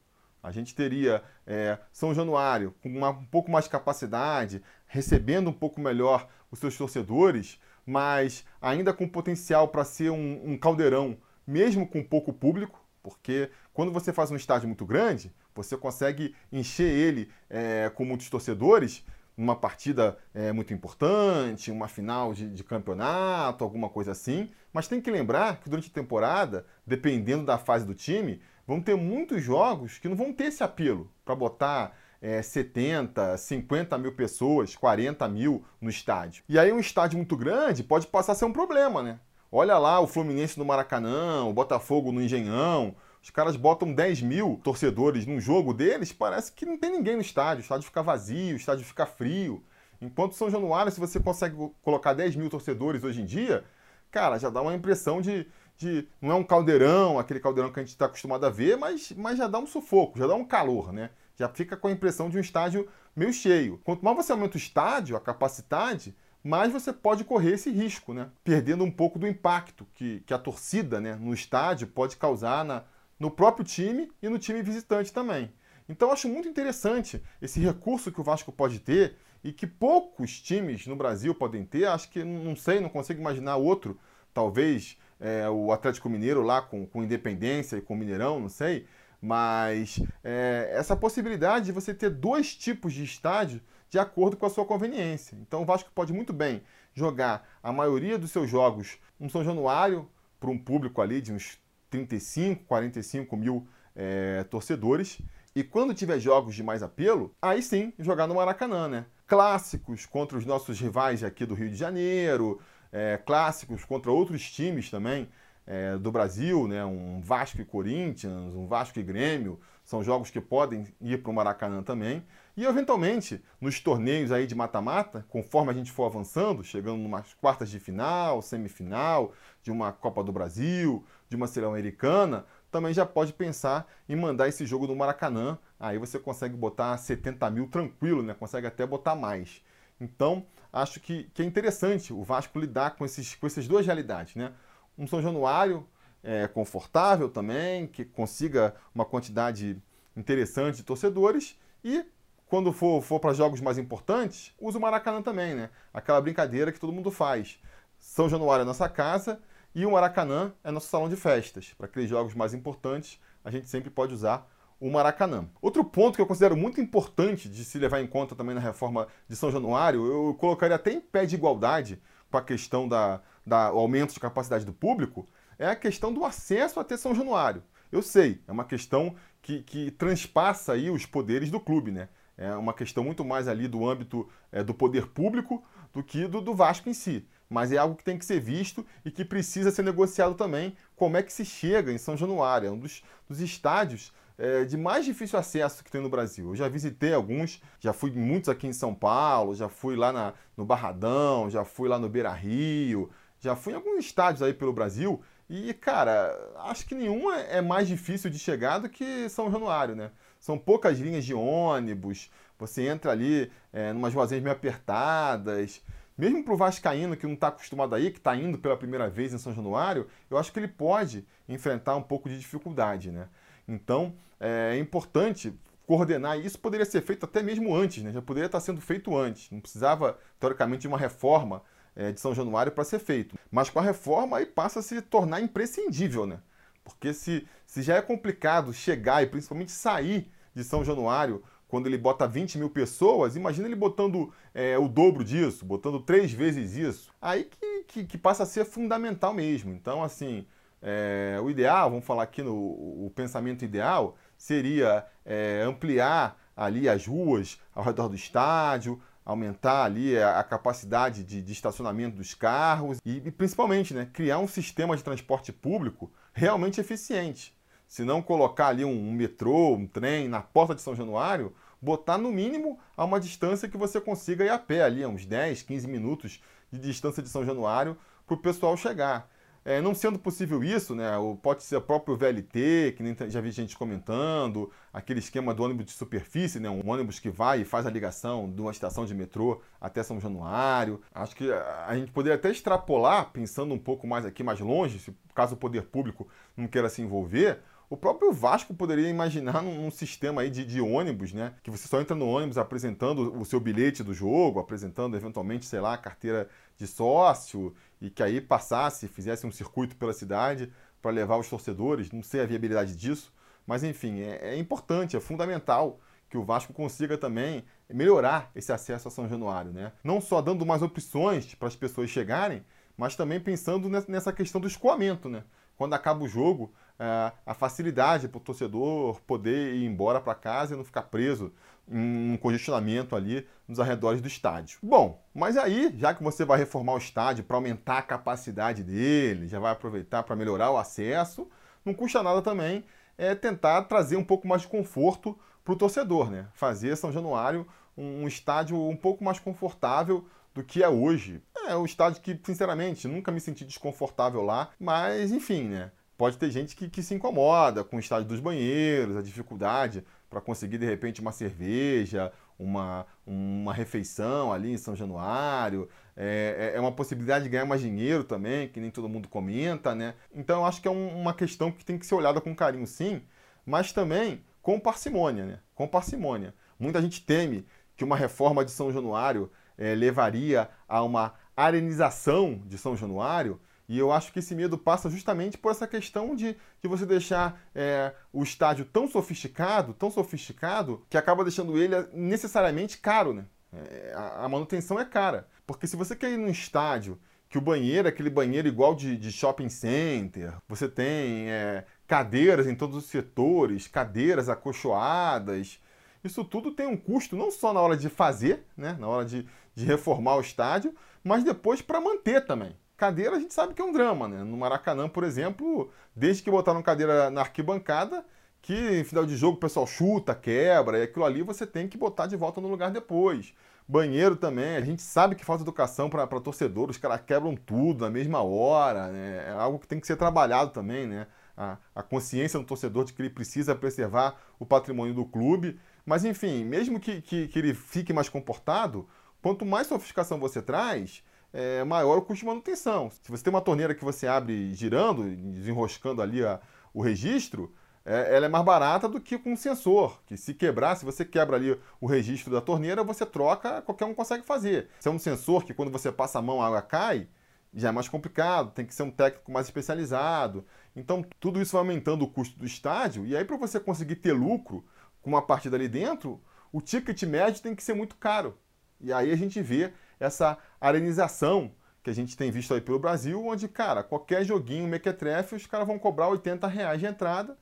A 0.42 0.52
gente 0.52 0.74
teria 0.74 1.22
é, 1.46 1.78
São 1.92 2.14
Januário 2.14 2.74
com 2.82 2.88
uma, 2.88 3.10
um 3.10 3.24
pouco 3.24 3.50
mais 3.50 3.64
de 3.64 3.70
capacidade, 3.70 4.62
recebendo 4.86 5.50
um 5.50 5.52
pouco 5.52 5.80
melhor 5.80 6.28
os 6.50 6.58
seus 6.58 6.76
torcedores, 6.76 7.60
mas 7.84 8.44
ainda 8.60 8.92
com 8.92 9.08
potencial 9.08 9.68
para 9.68 9.84
ser 9.84 10.10
um, 10.10 10.52
um 10.52 10.56
caldeirão, 10.56 11.16
mesmo 11.46 11.86
com 11.86 12.02
pouco 12.02 12.32
público, 12.32 12.80
porque 13.02 13.50
quando 13.72 13.92
você 13.92 14.12
faz 14.12 14.30
um 14.30 14.36
estádio 14.36 14.68
muito 14.68 14.86
grande, 14.86 15.32
você 15.54 15.76
consegue 15.76 16.34
encher 16.52 16.92
ele 16.92 17.30
é, 17.48 17.90
com 17.94 18.04
muitos 18.04 18.28
torcedores 18.28 19.04
numa 19.36 19.54
partida 19.54 20.16
é, 20.34 20.50
muito 20.50 20.72
importante, 20.72 21.70
uma 21.70 21.88
final 21.88 22.32
de, 22.32 22.48
de, 22.48 22.64
campeonato, 22.64 23.62
alguma 23.62 23.88
coisa 23.88 24.12
assim. 24.12 24.50
Mas 24.72 24.88
tem 24.88 25.00
que 25.00 25.10
lembrar 25.10 25.60
que 25.60 25.68
durante 25.68 25.90
a 25.90 25.92
temporada, 25.92 26.64
dependendo 26.86 27.44
da 27.44 27.58
fase 27.58 27.84
do 27.84 27.94
time, 27.94 28.40
vão 28.66 28.80
ter 28.80 28.96
muitos 28.96 29.42
jogos 29.42 29.98
que 29.98 30.08
não 30.08 30.16
vão 30.16 30.32
ter 30.32 30.44
esse 30.44 30.62
apelo 30.62 31.10
para 31.24 31.34
botar 31.34 31.96
é, 32.20 32.40
70, 32.40 33.36
50 33.36 33.98
mil 33.98 34.12
pessoas, 34.12 34.74
40 34.74 35.28
mil 35.28 35.64
no 35.80 35.90
estádio. 35.90 36.42
E 36.48 36.58
aí 36.58 36.72
um 36.72 36.80
estádio 36.80 37.18
muito 37.18 37.36
grande 37.36 37.84
pode 37.84 38.06
passar 38.06 38.32
a 38.32 38.34
ser 38.34 38.46
um 38.46 38.52
problema, 38.52 39.02
né? 39.02 39.20
Olha 39.52 39.78
lá 39.78 40.00
o 40.00 40.06
Fluminense 40.06 40.58
no 40.58 40.64
Maracanã, 40.64 41.44
o 41.44 41.52
Botafogo 41.52 42.10
no 42.10 42.20
Engenhão. 42.20 42.96
Os 43.26 43.30
caras 43.30 43.56
botam 43.56 43.92
10 43.92 44.22
mil 44.22 44.60
torcedores 44.62 45.26
num 45.26 45.40
jogo 45.40 45.74
deles, 45.74 46.12
parece 46.12 46.52
que 46.52 46.64
não 46.64 46.78
tem 46.78 46.92
ninguém 46.92 47.16
no 47.16 47.20
estádio. 47.20 47.58
O 47.58 47.62
estádio 47.62 47.84
fica 47.86 48.00
vazio, 48.00 48.54
o 48.54 48.56
estádio 48.56 48.84
fica 48.84 49.04
frio. 49.04 49.64
Enquanto 50.00 50.36
São 50.36 50.48
Januário, 50.48 50.92
se 50.92 51.00
você 51.00 51.18
consegue 51.18 51.56
colocar 51.82 52.12
10 52.12 52.36
mil 52.36 52.48
torcedores 52.48 53.02
hoje 53.02 53.22
em 53.22 53.24
dia, 53.24 53.64
cara, 54.12 54.38
já 54.38 54.48
dá 54.48 54.62
uma 54.62 54.76
impressão 54.76 55.20
de. 55.20 55.44
de 55.76 56.06
não 56.22 56.30
é 56.30 56.34
um 56.36 56.44
caldeirão, 56.44 57.18
aquele 57.18 57.40
caldeirão 57.40 57.72
que 57.72 57.80
a 57.80 57.82
gente 57.82 57.90
está 57.90 58.06
acostumado 58.06 58.46
a 58.46 58.48
ver, 58.48 58.78
mas, 58.78 59.10
mas 59.16 59.36
já 59.36 59.48
dá 59.48 59.58
um 59.58 59.66
sufoco, 59.66 60.20
já 60.20 60.28
dá 60.28 60.36
um 60.36 60.44
calor, 60.44 60.92
né? 60.92 61.10
Já 61.34 61.48
fica 61.48 61.76
com 61.76 61.88
a 61.88 61.90
impressão 61.90 62.30
de 62.30 62.38
um 62.38 62.40
estádio 62.40 62.88
meio 63.16 63.32
cheio. 63.32 63.80
Quanto 63.82 64.04
mais 64.04 64.16
você 64.16 64.30
aumenta 64.30 64.54
o 64.54 64.56
estádio, 64.56 65.16
a 65.16 65.20
capacidade, 65.20 66.16
mas 66.44 66.72
você 66.72 66.92
pode 66.92 67.24
correr 67.24 67.54
esse 67.54 67.72
risco, 67.72 68.14
né? 68.14 68.28
Perdendo 68.44 68.84
um 68.84 68.90
pouco 68.90 69.18
do 69.18 69.26
impacto 69.26 69.84
que, 69.94 70.20
que 70.20 70.32
a 70.32 70.38
torcida 70.38 71.00
né, 71.00 71.16
no 71.16 71.34
estádio 71.34 71.88
pode 71.88 72.16
causar 72.16 72.64
na, 72.64 72.84
no 73.18 73.30
próprio 73.30 73.64
time 73.64 74.10
e 74.22 74.28
no 74.28 74.38
time 74.38 74.62
visitante 74.62 75.12
também. 75.12 75.52
Então 75.88 76.10
acho 76.10 76.28
muito 76.28 76.48
interessante 76.48 77.22
esse 77.40 77.60
recurso 77.60 78.10
que 78.10 78.20
o 78.20 78.24
Vasco 78.24 78.50
pode 78.52 78.80
ter 78.80 79.16
e 79.42 79.52
que 79.52 79.66
poucos 79.66 80.40
times 80.40 80.86
no 80.86 80.96
Brasil 80.96 81.34
podem 81.34 81.64
ter. 81.64 81.86
Acho 81.86 82.10
que 82.10 82.24
não 82.24 82.56
sei, 82.56 82.80
não 82.80 82.88
consigo 82.88 83.20
imaginar 83.20 83.56
outro, 83.56 83.98
talvez 84.34 84.98
é, 85.20 85.48
o 85.48 85.72
Atlético 85.72 86.08
Mineiro 86.08 86.42
lá 86.42 86.60
com, 86.60 86.86
com 86.86 87.02
Independência 87.02 87.76
e 87.76 87.80
com 87.80 87.94
Mineirão, 87.94 88.40
não 88.40 88.48
sei. 88.48 88.86
Mas 89.22 90.02
é, 90.22 90.70
essa 90.72 90.96
possibilidade 90.96 91.66
de 91.66 91.72
você 91.72 91.94
ter 91.94 92.10
dois 92.10 92.54
tipos 92.54 92.92
de 92.92 93.04
estádio 93.04 93.60
de 93.88 93.98
acordo 93.98 94.36
com 94.36 94.44
a 94.44 94.50
sua 94.50 94.64
conveniência. 94.64 95.38
Então 95.40 95.62
o 95.62 95.64
Vasco 95.64 95.90
pode 95.94 96.12
muito 96.12 96.32
bem 96.32 96.62
jogar 96.92 97.48
a 97.62 97.72
maioria 97.72 98.18
dos 98.18 98.30
seus 98.30 98.50
jogos 98.50 98.98
no 99.18 99.30
São 99.30 99.44
Januário 99.44 100.08
para 100.40 100.50
um 100.50 100.58
público 100.58 101.00
ali 101.00 101.20
de 101.20 101.32
uns 101.32 101.58
35, 101.90 102.64
45 102.64 103.36
mil 103.36 103.66
é, 103.94 104.44
torcedores. 104.44 105.18
E 105.54 105.64
quando 105.64 105.94
tiver 105.94 106.18
jogos 106.18 106.54
de 106.54 106.62
mais 106.62 106.82
apelo, 106.82 107.34
aí 107.40 107.62
sim 107.62 107.92
jogar 107.98 108.26
no 108.26 108.34
Maracanã, 108.34 108.88
né? 108.88 109.06
Clássicos 109.26 110.04
contra 110.04 110.36
os 110.36 110.44
nossos 110.44 110.78
rivais 110.78 111.24
aqui 111.24 111.46
do 111.46 111.54
Rio 111.54 111.70
de 111.70 111.76
Janeiro, 111.76 112.60
é, 112.92 113.16
clássicos 113.16 113.84
contra 113.84 114.10
outros 114.12 114.50
times 114.50 114.90
também 114.90 115.28
é, 115.66 115.96
do 115.96 116.12
Brasil, 116.12 116.68
né? 116.68 116.84
Um 116.84 117.20
Vasco 117.20 117.60
e 117.60 117.64
Corinthians, 117.64 118.54
um 118.54 118.66
Vasco 118.66 118.98
e 119.00 119.02
Grêmio, 119.02 119.58
são 119.82 120.02
jogos 120.02 120.30
que 120.30 120.40
podem 120.40 120.86
ir 121.00 121.22
para 121.22 121.30
o 121.30 121.34
Maracanã 121.34 121.82
também. 121.82 122.24
E 122.56 122.64
eventualmente, 122.64 123.42
nos 123.60 123.80
torneios 123.80 124.32
aí 124.32 124.46
de 124.46 124.54
mata-mata, 124.54 125.26
conforme 125.28 125.70
a 125.70 125.74
gente 125.74 125.92
for 125.92 126.04
avançando, 126.04 126.64
chegando 126.64 127.04
umas 127.04 127.34
quartas 127.34 127.68
de 127.70 127.78
final, 127.78 128.40
semifinal, 128.40 129.32
de 129.62 129.70
uma 129.70 129.92
Copa 129.92 130.22
do 130.24 130.32
Brasil, 130.32 131.04
de 131.28 131.36
uma 131.36 131.46
Sul 131.46 131.66
Americana, 131.66 132.44
também 132.70 132.92
já 132.92 133.06
pode 133.06 133.32
pensar 133.32 133.90
em 134.08 134.16
mandar 134.16 134.48
esse 134.48 134.66
jogo 134.66 134.86
no 134.86 134.94
Maracanã. 134.94 135.58
Aí 135.78 135.98
você 135.98 136.18
consegue 136.18 136.56
botar 136.56 136.96
70 136.96 137.50
mil 137.50 137.68
tranquilo, 137.68 138.22
né? 138.22 138.34
Consegue 138.34 138.66
até 138.66 138.86
botar 138.86 139.14
mais. 139.14 139.62
Então, 140.00 140.46
acho 140.72 141.00
que, 141.00 141.24
que 141.34 141.42
é 141.42 141.44
interessante 141.44 142.12
o 142.12 142.22
Vasco 142.22 142.58
lidar 142.58 142.96
com, 142.96 143.04
esses, 143.04 143.34
com 143.34 143.46
essas 143.46 143.66
duas 143.66 143.86
realidades, 143.86 144.34
né? 144.36 144.52
Um 144.98 145.06
São 145.06 145.22
Januário 145.22 145.86
é, 146.22 146.46
confortável 146.48 147.28
também, 147.28 147.86
que 147.86 148.04
consiga 148.04 148.74
uma 148.94 149.04
quantidade 149.04 149.80
interessante 150.16 150.76
de 150.76 150.82
torcedores 150.82 151.58
e 151.84 152.04
quando 152.46 152.72
for, 152.72 153.02
for 153.02 153.18
para 153.18 153.32
jogos 153.32 153.60
mais 153.60 153.76
importantes, 153.76 154.52
usa 154.58 154.78
o 154.78 154.80
Maracanã 154.80 155.20
também, 155.20 155.54
né? 155.54 155.70
Aquela 155.92 156.20
brincadeira 156.20 156.70
que 156.70 156.80
todo 156.80 156.92
mundo 156.92 157.10
faz. 157.10 157.58
São 157.98 158.28
Januário 158.28 158.62
é 158.62 158.64
nossa 158.64 158.88
casa 158.88 159.40
e 159.76 159.84
o 159.84 159.90
Maracanã 159.90 160.54
é 160.64 160.70
nosso 160.70 160.88
salão 160.88 161.06
de 161.06 161.16
festas. 161.16 161.74
Para 161.76 161.84
aqueles 161.84 162.08
jogos 162.08 162.34
mais 162.34 162.54
importantes, 162.54 163.20
a 163.44 163.50
gente 163.50 163.68
sempre 163.68 163.90
pode 163.90 164.14
usar 164.14 164.50
o 164.80 164.90
Maracanã. 164.90 165.50
Outro 165.60 165.84
ponto 165.84 166.16
que 166.16 166.22
eu 166.22 166.26
considero 166.26 166.56
muito 166.56 166.80
importante 166.80 167.46
de 167.46 167.62
se 167.62 167.78
levar 167.78 168.00
em 168.00 168.06
conta 168.06 168.34
também 168.34 168.54
na 168.54 168.60
reforma 168.60 169.06
de 169.28 169.36
São 169.36 169.50
Januário, 169.50 170.06
eu 170.06 170.34
colocaria 170.36 170.76
até 170.76 170.92
em 170.92 171.00
pé 171.00 171.26
de 171.26 171.34
igualdade 171.34 172.00
com 172.30 172.38
a 172.38 172.42
questão 172.42 172.88
da, 172.88 173.20
da 173.44 173.66
aumento 173.66 174.14
de 174.14 174.20
capacidade 174.20 174.64
do 174.64 174.72
público, 174.72 175.28
é 175.58 175.66
a 175.66 175.76
questão 175.76 176.10
do 176.10 176.24
acesso 176.24 176.80
até 176.80 176.96
São 176.96 177.14
Januário. 177.14 177.62
Eu 177.92 178.00
sei, 178.00 178.40
é 178.48 178.52
uma 178.52 178.64
questão 178.64 179.14
que, 179.42 179.62
que 179.62 179.90
transpassa 179.90 180.72
aí 180.72 180.88
os 180.88 181.04
poderes 181.04 181.50
do 181.50 181.60
clube, 181.60 181.90
né? 181.90 182.08
É 182.38 182.54
uma 182.54 182.72
questão 182.72 183.04
muito 183.04 183.24
mais 183.26 183.46
ali 183.46 183.68
do 183.68 183.86
âmbito 183.86 184.26
é, 184.50 184.64
do 184.64 184.72
poder 184.72 185.08
público 185.08 185.62
do 185.92 186.02
que 186.02 186.26
do, 186.26 186.40
do 186.40 186.54
Vasco 186.54 186.88
em 186.88 186.94
si. 186.94 187.26
Mas 187.48 187.72
é 187.72 187.76
algo 187.76 187.94
que 187.94 188.04
tem 188.04 188.18
que 188.18 188.24
ser 188.24 188.40
visto 188.40 188.84
e 189.04 189.10
que 189.10 189.24
precisa 189.24 189.70
ser 189.70 189.82
negociado 189.82 190.34
também. 190.34 190.76
Como 190.96 191.16
é 191.16 191.22
que 191.22 191.32
se 191.32 191.44
chega 191.44 191.92
em 191.92 191.98
São 191.98 192.16
Januário? 192.16 192.68
É 192.68 192.70
um 192.70 192.78
dos, 192.78 193.02
dos 193.28 193.40
estádios 193.40 194.12
é, 194.38 194.64
de 194.64 194.76
mais 194.76 195.04
difícil 195.04 195.38
acesso 195.38 195.82
que 195.82 195.90
tem 195.90 196.00
no 196.00 196.08
Brasil. 196.08 196.48
Eu 196.48 196.56
já 196.56 196.68
visitei 196.68 197.14
alguns, 197.14 197.62
já 197.80 197.92
fui 197.92 198.10
muitos 198.10 198.48
aqui 198.48 198.66
em 198.66 198.72
São 198.72 198.94
Paulo, 198.94 199.54
já 199.54 199.68
fui 199.68 199.96
lá 199.96 200.12
na, 200.12 200.34
no 200.56 200.64
Barradão, 200.64 201.48
já 201.48 201.64
fui 201.64 201.88
lá 201.88 201.98
no 201.98 202.08
Beira 202.08 202.32
Rio, 202.32 203.10
já 203.40 203.54
fui 203.54 203.72
em 203.72 203.76
alguns 203.76 204.04
estádios 204.04 204.42
aí 204.42 204.52
pelo 204.52 204.72
Brasil. 204.72 205.22
E, 205.48 205.72
cara, 205.74 206.36
acho 206.64 206.84
que 206.86 206.94
nenhum 206.94 207.32
é, 207.32 207.58
é 207.58 207.62
mais 207.62 207.86
difícil 207.86 208.28
de 208.28 208.38
chegar 208.38 208.78
do 208.78 208.88
que 208.88 209.28
São 209.28 209.50
Januário, 209.50 209.94
né? 209.94 210.10
São 210.40 210.58
poucas 210.58 210.98
linhas 210.98 211.24
de 211.24 211.32
ônibus, 211.32 212.30
você 212.58 212.86
entra 212.88 213.12
ali 213.12 213.50
é, 213.72 213.92
numas 213.92 214.14
ruazinhas 214.14 214.42
meio 214.42 214.54
apertadas. 214.54 215.82
Mesmo 216.16 216.42
para 216.42 216.54
o 216.54 216.56
Vascaíno 216.56 217.16
que 217.16 217.26
não 217.26 217.34
está 217.34 217.48
acostumado 217.48 217.94
aí, 217.94 218.10
que 218.10 218.18
está 218.18 218.34
indo 218.34 218.58
pela 218.58 218.76
primeira 218.76 219.08
vez 219.08 219.34
em 219.34 219.38
São 219.38 219.54
Januário, 219.54 220.06
eu 220.30 220.38
acho 220.38 220.52
que 220.52 220.58
ele 220.58 220.68
pode 220.68 221.26
enfrentar 221.48 221.96
um 221.96 222.02
pouco 222.02 222.28
de 222.28 222.38
dificuldade, 222.38 223.10
né? 223.10 223.28
Então, 223.68 224.14
é 224.40 224.78
importante 224.78 225.52
coordenar. 225.86 226.38
Isso 226.38 226.58
poderia 226.58 226.84
ser 226.84 227.02
feito 227.02 227.24
até 227.24 227.42
mesmo 227.42 227.74
antes, 227.74 228.02
né? 228.02 228.12
já 228.12 228.20
poderia 228.20 228.46
estar 228.46 228.60
sendo 228.60 228.80
feito 228.80 229.16
antes. 229.16 229.50
Não 229.50 229.60
precisava, 229.60 230.18
teoricamente, 230.38 230.82
de 230.82 230.88
uma 230.88 230.98
reforma 230.98 231.62
é, 231.94 232.12
de 232.12 232.20
São 232.20 232.34
Januário 232.34 232.72
para 232.72 232.84
ser 232.84 232.98
feito. 232.98 233.38
Mas 233.50 233.70
com 233.70 233.78
a 233.78 233.82
reforma 233.82 234.38
aí 234.38 234.46
passa 234.46 234.80
a 234.80 234.82
se 234.82 235.00
tornar 235.00 235.40
imprescindível, 235.40 236.26
né? 236.26 236.40
Porque 236.84 237.12
se, 237.12 237.46
se 237.66 237.82
já 237.82 237.96
é 237.96 238.02
complicado 238.02 238.72
chegar 238.72 239.22
e 239.22 239.26
principalmente 239.26 239.72
sair 239.72 240.30
de 240.54 240.62
São 240.64 240.84
Januário 240.84 241.42
quando 241.68 241.86
ele 241.86 241.98
bota 241.98 242.26
20 242.26 242.58
mil 242.58 242.70
pessoas, 242.70 243.36
imagina 243.36 243.66
ele 243.66 243.74
botando 243.74 244.32
é, 244.54 244.78
o 244.78 244.88
dobro 244.88 245.24
disso, 245.24 245.64
botando 245.64 246.00
três 246.00 246.32
vezes 246.32 246.76
isso. 246.76 247.10
Aí 247.20 247.44
que, 247.44 247.84
que, 247.84 248.04
que 248.04 248.18
passa 248.18 248.44
a 248.44 248.46
ser 248.46 248.64
fundamental 248.64 249.34
mesmo. 249.34 249.72
Então, 249.72 250.02
assim, 250.02 250.46
é, 250.80 251.38
o 251.42 251.50
ideal, 251.50 251.90
vamos 251.90 252.04
falar 252.04 252.22
aqui 252.22 252.42
no 252.42 252.54
o 252.54 253.10
pensamento 253.14 253.64
ideal, 253.64 254.16
seria 254.36 255.06
é, 255.24 255.62
ampliar 255.62 256.38
ali 256.56 256.88
as 256.88 257.06
ruas 257.06 257.60
ao 257.74 257.82
redor 257.82 258.08
do 258.08 258.14
estádio, 258.14 259.00
aumentar 259.24 259.84
ali 259.84 260.16
a, 260.16 260.38
a 260.38 260.44
capacidade 260.44 261.24
de, 261.24 261.42
de, 261.42 261.52
estacionamento 261.52 262.16
dos 262.16 262.32
carros 262.32 262.98
e, 263.04 263.16
e, 263.24 263.30
principalmente 263.32 263.92
né, 263.92 264.08
criar 264.12 264.38
um 264.38 264.46
sistema 264.46 264.96
de 264.96 265.02
transporte 265.02 265.52
público 265.52 266.12
realmente 266.32 266.80
eficiente. 266.80 267.55
Se 267.86 268.04
não 268.04 268.20
colocar 268.20 268.68
ali 268.68 268.84
um, 268.84 269.08
um 269.08 269.12
metrô, 269.12 269.74
um 269.74 269.86
trem 269.86 270.28
na 270.28 270.40
porta 270.40 270.74
de 270.74 270.80
São 270.80 270.94
Januário, 270.94 271.54
botar 271.80 272.18
no 272.18 272.32
mínimo 272.32 272.78
a 272.96 273.04
uma 273.04 273.20
distância 273.20 273.68
que 273.68 273.76
você 273.76 274.00
consiga 274.00 274.44
ir 274.44 274.48
a 274.48 274.58
pé 274.58 274.82
ali, 274.82 275.04
uns 275.06 275.24
10, 275.24 275.62
15 275.62 275.86
minutos 275.88 276.42
de 276.70 276.78
distância 276.78 277.22
de 277.22 277.28
São 277.28 277.44
Januário 277.44 277.96
para 278.26 278.34
o 278.34 278.38
pessoal 278.38 278.76
chegar. 278.76 279.30
É, 279.64 279.80
não 279.80 279.96
sendo 279.96 280.16
possível 280.16 280.62
isso, 280.62 280.94
né, 280.94 281.10
pode 281.42 281.64
ser 281.64 281.74
o 281.74 281.80
próprio 281.80 282.16
VLT, 282.16 282.94
que 282.96 283.02
nem 283.02 283.16
já 283.28 283.40
vi 283.40 283.50
gente 283.50 283.76
comentando, 283.76 284.70
aquele 284.92 285.18
esquema 285.18 285.52
do 285.52 285.60
ônibus 285.60 285.86
de 285.86 285.90
superfície, 285.90 286.60
né, 286.60 286.70
um 286.70 286.88
ônibus 286.88 287.18
que 287.18 287.28
vai 287.28 287.62
e 287.62 287.64
faz 287.64 287.84
a 287.84 287.90
ligação 287.90 288.48
de 288.48 288.60
uma 288.60 288.70
estação 288.70 289.04
de 289.04 289.12
metrô 289.12 289.60
até 289.80 290.04
São 290.04 290.20
Januário. 290.20 291.00
Acho 291.12 291.34
que 291.34 291.50
a 291.50 291.96
gente 291.96 292.12
poderia 292.12 292.36
até 292.36 292.48
extrapolar, 292.48 293.32
pensando 293.32 293.74
um 293.74 293.78
pouco 293.78 294.06
mais 294.06 294.24
aqui, 294.24 294.44
mais 294.44 294.60
longe, 294.60 295.00
se 295.00 295.12
caso 295.34 295.56
o 295.56 295.58
poder 295.58 295.82
público 295.82 296.28
não 296.56 296.68
queira 296.68 296.88
se 296.88 297.02
envolver, 297.02 297.60
o 297.88 297.96
próprio 297.96 298.32
Vasco 298.32 298.74
poderia 298.74 299.08
imaginar 299.08 299.62
num, 299.62 299.90
sistema 299.90 300.42
aí 300.42 300.50
de, 300.50 300.64
de, 300.64 300.80
ônibus, 300.80 301.32
né? 301.32 301.54
Que 301.62 301.70
você 301.70 301.86
só 301.86 302.00
entra 302.00 302.16
no 302.16 302.26
ônibus 302.26 302.58
apresentando 302.58 303.38
o 303.38 303.44
seu 303.44 303.60
bilhete 303.60 304.02
do 304.02 304.12
jogo, 304.12 304.58
apresentando 304.58 305.16
eventualmente, 305.16 305.66
sei 305.66 305.80
lá, 305.80 305.94
a 305.94 305.98
carteira 305.98 306.48
de 306.76 306.86
sócio, 306.86 307.74
e 308.00 308.10
que 308.10 308.22
aí 308.22 308.40
passasse, 308.40 309.06
fizesse 309.06 309.46
um 309.46 309.52
circuito 309.52 309.94
pela 309.96 310.12
cidade 310.12 310.72
para 311.00 311.12
levar 311.12 311.36
os 311.36 311.48
torcedores. 311.48 312.10
Não 312.10 312.22
sei 312.22 312.40
a 312.40 312.46
viabilidade 312.46 312.96
disso, 312.96 313.32
mas 313.66 313.84
enfim, 313.84 314.20
é, 314.20 314.54
é 314.54 314.58
importante, 314.58 315.16
é 315.16 315.20
fundamental 315.20 316.00
que 316.28 316.36
o 316.36 316.44
Vasco 316.44 316.72
consiga 316.72 317.16
também 317.16 317.64
melhorar 317.88 318.50
esse 318.54 318.72
acesso 318.72 319.06
a 319.06 319.10
São 319.12 319.28
Januário, 319.28 319.72
né? 319.72 319.92
Não 320.02 320.20
só 320.20 320.42
dando 320.42 320.66
mais 320.66 320.82
opções 320.82 321.54
para 321.54 321.68
as 321.68 321.76
pessoas 321.76 322.10
chegarem, 322.10 322.64
mas 322.96 323.14
também 323.14 323.38
pensando 323.38 323.88
nessa 323.88 324.32
questão 324.32 324.60
do 324.60 324.66
escoamento, 324.66 325.28
né? 325.28 325.44
Quando 325.76 325.94
acaba 325.94 326.24
o 326.24 326.28
jogo, 326.28 326.72
a 326.98 327.54
facilidade 327.54 328.28
para 328.28 328.38
o 328.38 328.40
torcedor 328.40 329.20
poder 329.22 329.74
ir 329.74 329.84
embora 329.84 330.20
para 330.20 330.34
casa 330.34 330.74
e 330.74 330.76
não 330.76 330.84
ficar 330.84 331.02
preso 331.02 331.52
em 331.88 332.32
um 332.32 332.36
congestionamento 332.36 333.14
ali 333.14 333.46
nos 333.68 333.78
arredores 333.78 334.20
do 334.20 334.26
estádio. 334.26 334.78
Bom, 334.82 335.22
mas 335.34 335.56
aí, 335.56 335.94
já 335.96 336.14
que 336.14 336.22
você 336.22 336.44
vai 336.44 336.58
reformar 336.58 336.94
o 336.94 336.98
estádio 336.98 337.44
para 337.44 337.56
aumentar 337.56 337.98
a 337.98 338.02
capacidade 338.02 338.82
dele, 338.82 339.46
já 339.46 339.60
vai 339.60 339.72
aproveitar 339.72 340.22
para 340.22 340.34
melhorar 340.34 340.70
o 340.70 340.78
acesso, 340.78 341.48
não 341.84 341.94
custa 341.94 342.22
nada 342.22 342.42
também 342.42 342.84
é 343.18 343.34
tentar 343.34 343.82
trazer 343.82 344.16
um 344.16 344.24
pouco 344.24 344.46
mais 344.46 344.62
de 344.62 344.68
conforto 344.68 345.38
para 345.64 345.72
o 345.72 345.76
torcedor, 345.76 346.30
né? 346.30 346.46
Fazer 346.52 346.96
São 346.96 347.10
Januário 347.10 347.66
um, 347.96 348.28
estádio 348.28 348.76
um 348.76 348.96
pouco 348.96 349.24
mais 349.24 349.38
confortável 349.38 350.26
do 350.54 350.62
que 350.62 350.82
é 350.82 350.88
hoje. 350.88 351.42
É 351.66 351.76
um 351.76 351.84
estádio 351.84 352.20
que, 352.20 352.38
sinceramente, 352.44 353.08
nunca 353.08 353.32
me 353.32 353.40
senti 353.40 353.64
desconfortável 353.64 354.42
lá, 354.42 354.70
mas 354.78 355.32
enfim, 355.32 355.64
né? 355.64 355.90
Pode 356.16 356.38
ter 356.38 356.50
gente 356.50 356.74
que, 356.74 356.88
que 356.88 357.02
se 357.02 357.14
incomoda 357.14 357.84
com 357.84 357.96
o 357.96 358.00
estádio 358.00 358.26
dos 358.26 358.40
banheiros, 358.40 359.16
a 359.16 359.22
dificuldade 359.22 360.04
para 360.30 360.40
conseguir 360.40 360.78
de 360.78 360.86
repente 360.86 361.20
uma 361.20 361.32
cerveja, 361.32 362.32
uma, 362.58 363.06
uma 363.26 363.72
refeição 363.72 364.52
ali 364.52 364.72
em 364.72 364.78
São 364.78 364.96
Januário. 364.96 365.88
É, 366.16 366.72
é, 366.74 366.76
é 366.78 366.80
uma 366.80 366.92
possibilidade 366.92 367.44
de 367.44 367.50
ganhar 367.50 367.66
mais 367.66 367.80
dinheiro 367.80 368.24
também, 368.24 368.68
que 368.68 368.80
nem 368.80 368.90
todo 368.90 369.08
mundo 369.08 369.28
comenta, 369.28 369.94
né? 369.94 370.14
Então 370.34 370.60
eu 370.60 370.66
acho 370.66 370.80
que 370.80 370.88
é 370.88 370.90
um, 370.90 371.08
uma 371.20 371.34
questão 371.34 371.70
que 371.70 371.84
tem 371.84 371.98
que 371.98 372.06
ser 372.06 372.14
olhada 372.14 372.40
com 372.40 372.54
carinho, 372.54 372.86
sim, 372.86 373.22
mas 373.64 373.92
também 373.92 374.42
com 374.62 374.80
parcimônia, 374.80 375.44
né? 375.44 375.58
Com 375.74 375.86
parcimônia. 375.86 376.54
Muita 376.78 377.00
gente 377.02 377.22
teme 377.22 377.66
que 377.96 378.04
uma 378.04 378.16
reforma 378.16 378.64
de 378.64 378.70
São 378.70 378.90
Januário 378.90 379.50
é, 379.76 379.94
levaria 379.94 380.68
a 380.88 381.02
uma 381.02 381.34
arenização 381.56 382.60
de 382.66 382.76
São 382.76 382.96
Januário, 382.96 383.60
e 383.88 383.98
eu 383.98 384.12
acho 384.12 384.32
que 384.32 384.40
esse 384.40 384.54
medo 384.54 384.76
passa 384.76 385.08
justamente 385.08 385.56
por 385.56 385.70
essa 385.70 385.86
questão 385.86 386.34
de, 386.34 386.56
de 386.82 386.88
você 386.88 387.06
deixar 387.06 387.60
é, 387.74 388.12
o 388.32 388.42
estádio 388.42 388.84
tão 388.84 389.08
sofisticado, 389.08 389.94
tão 389.94 390.10
sofisticado, 390.10 391.04
que 391.08 391.16
acaba 391.16 391.44
deixando 391.44 391.78
ele 391.78 391.94
necessariamente 392.12 392.98
caro, 392.98 393.32
né? 393.32 393.46
É, 393.72 394.12
a, 394.14 394.48
manutenção 394.48 394.98
é 394.98 395.04
cara. 395.04 395.46
Porque 395.66 395.86
se 395.86 395.96
você 395.96 396.16
quer 396.16 396.32
ir 396.32 396.36
num 396.36 396.48
estádio 396.48 397.18
que 397.48 397.58
o 397.58 397.60
banheiro 397.60 398.08
é 398.08 398.10
aquele 398.10 398.30
banheiro 398.30 398.66
igual 398.66 398.94
de, 398.94 399.16
de 399.16 399.30
shopping 399.30 399.68
center, 399.68 400.52
você 400.68 400.88
tem 400.88 401.48
é, 401.48 401.84
cadeiras 402.06 402.66
em 402.66 402.74
todos 402.74 402.96
os 402.96 403.04
setores, 403.06 403.86
cadeiras 403.86 404.48
acolchoadas, 404.48 405.80
isso 406.24 406.44
tudo 406.44 406.72
tem 406.72 406.86
um 406.86 406.96
custo 406.96 407.36
não 407.36 407.50
só 407.52 407.72
na 407.72 407.80
hora 407.80 407.96
de 407.96 408.08
fazer, 408.08 408.64
né, 408.76 408.96
na 408.98 409.06
hora 409.06 409.24
de, 409.24 409.46
de 409.74 409.84
reformar 409.84 410.36
o 410.36 410.40
estádio, 410.40 410.94
mas 411.22 411.44
depois 411.44 411.80
para 411.80 412.00
manter 412.00 412.44
também. 412.44 412.74
Cadeira 412.96 413.36
a 413.36 413.40
gente 413.40 413.52
sabe 413.52 413.74
que 413.74 413.82
é 413.82 413.84
um 413.84 413.92
drama, 413.92 414.26
né? 414.26 414.42
No 414.42 414.56
Maracanã, 414.56 415.08
por 415.08 415.22
exemplo, 415.22 415.90
desde 416.14 416.42
que 416.42 416.50
botaram 416.50 416.82
cadeira 416.82 417.30
na 417.30 417.42
arquibancada, 417.42 418.24
que 418.62 419.00
em 419.00 419.04
final 419.04 419.26
de 419.26 419.36
jogo 419.36 419.58
o 419.58 419.60
pessoal 419.60 419.86
chuta, 419.86 420.34
quebra, 420.34 420.98
e 420.98 421.02
aquilo 421.02 421.24
ali 421.24 421.42
você 421.42 421.66
tem 421.66 421.86
que 421.88 421.98
botar 421.98 422.26
de 422.26 422.36
volta 422.36 422.60
no 422.60 422.68
lugar 422.68 422.90
depois. 422.90 423.54
Banheiro 423.86 424.34
também, 424.34 424.76
a 424.76 424.80
gente 424.80 425.00
sabe 425.02 425.36
que 425.36 425.44
falta 425.44 425.62
educação 425.62 426.10
para 426.10 426.26
torcedor, 426.40 426.90
os 426.90 426.96
caras 426.96 427.20
quebram 427.24 427.54
tudo 427.54 428.04
na 428.04 428.10
mesma 428.10 428.42
hora, 428.42 429.08
né? 429.08 429.44
É 429.46 429.52
algo 429.52 429.78
que 429.78 429.86
tem 429.86 430.00
que 430.00 430.06
ser 430.06 430.16
trabalhado 430.16 430.70
também, 430.72 431.06
né? 431.06 431.26
A, 431.56 431.76
a 431.94 432.02
consciência 432.02 432.58
do 432.58 432.66
torcedor 432.66 433.04
de 433.04 433.12
que 433.12 433.22
ele 433.22 433.30
precisa 433.30 433.74
preservar 433.74 434.36
o 434.58 434.66
patrimônio 434.66 435.14
do 435.14 435.24
clube. 435.24 435.78
Mas 436.04 436.24
enfim, 436.24 436.64
mesmo 436.64 436.98
que, 436.98 437.20
que, 437.22 437.46
que 437.48 437.58
ele 437.58 437.74
fique 437.74 438.12
mais 438.12 438.28
comportado, 438.28 439.08
quanto 439.40 439.64
mais 439.64 439.86
sofisticação 439.86 440.40
você 440.40 440.60
traz, 440.60 441.22
é, 441.56 441.82
maior 441.84 442.18
o 442.18 442.22
custo 442.22 442.40
de 442.40 442.46
manutenção. 442.46 443.10
Se 443.10 443.30
você 443.30 443.42
tem 443.42 443.50
uma 443.50 443.62
torneira 443.62 443.94
que 443.94 444.04
você 444.04 444.26
abre 444.26 444.74
girando, 444.74 445.24
desenroscando 445.54 446.20
ali 446.20 446.44
a, 446.44 446.60
o 446.92 447.00
registro, 447.00 447.74
é, 448.04 448.36
ela 448.36 448.44
é 448.44 448.48
mais 448.48 448.62
barata 448.62 449.08
do 449.08 449.18
que 449.18 449.38
com 449.38 449.52
um 449.52 449.56
sensor, 449.56 450.20
que 450.26 450.36
se 450.36 450.52
quebrar, 450.52 450.96
se 450.96 451.04
você 451.06 451.24
quebra 451.24 451.56
ali 451.56 451.80
o 451.98 452.06
registro 452.06 452.52
da 452.52 452.60
torneira, 452.60 453.02
você 453.02 453.24
troca, 453.24 453.80
qualquer 453.80 454.04
um 454.04 454.12
consegue 454.12 454.44
fazer. 454.44 454.90
Se 455.00 455.08
é 455.08 455.10
um 455.10 455.18
sensor 455.18 455.64
que 455.64 455.72
quando 455.72 455.90
você 455.90 456.12
passa 456.12 456.38
a 456.38 456.42
mão 456.42 456.60
a 456.60 456.66
água 456.66 456.82
cai, 456.82 457.26
já 457.72 457.88
é 457.88 457.92
mais 457.92 458.06
complicado, 458.06 458.72
tem 458.72 458.84
que 458.84 458.94
ser 458.94 459.04
um 459.04 459.10
técnico 459.10 459.50
mais 459.50 459.66
especializado. 459.66 460.62
Então, 460.94 461.24
tudo 461.40 461.60
isso 461.60 461.72
vai 461.72 461.80
aumentando 461.80 462.22
o 462.22 462.30
custo 462.30 462.58
do 462.58 462.66
estádio, 462.66 463.24
e 463.24 463.34
aí 463.34 463.46
para 463.46 463.56
você 463.56 463.80
conseguir 463.80 464.16
ter 464.16 464.34
lucro 464.34 464.84
com 465.22 465.30
uma 465.30 465.40
partida 465.40 465.74
ali 465.74 465.88
dentro, 465.88 466.38
o 466.70 466.82
ticket 466.82 467.22
médio 467.22 467.62
tem 467.62 467.74
que 467.74 467.82
ser 467.82 467.94
muito 467.94 468.14
caro. 468.16 468.58
E 469.00 469.10
aí 469.10 469.32
a 469.32 469.36
gente 469.36 469.60
vê 469.62 469.92
essa 470.18 470.58
arenização 470.80 471.72
que 472.02 472.10
a 472.10 472.14
gente 472.14 472.36
tem 472.36 472.50
visto 472.50 472.72
aí 472.72 472.80
pelo 472.80 472.98
Brasil, 472.98 473.44
onde, 473.44 473.68
cara, 473.68 474.02
qualquer 474.02 474.44
joguinho 474.44 474.86
mequetrefe, 474.86 475.56
os 475.56 475.66
caras 475.66 475.86
vão 475.86 475.98
cobrar 475.98 476.28
80 476.28 476.66
reais 476.66 477.00
de 477.00 477.06
entrada 477.06 477.56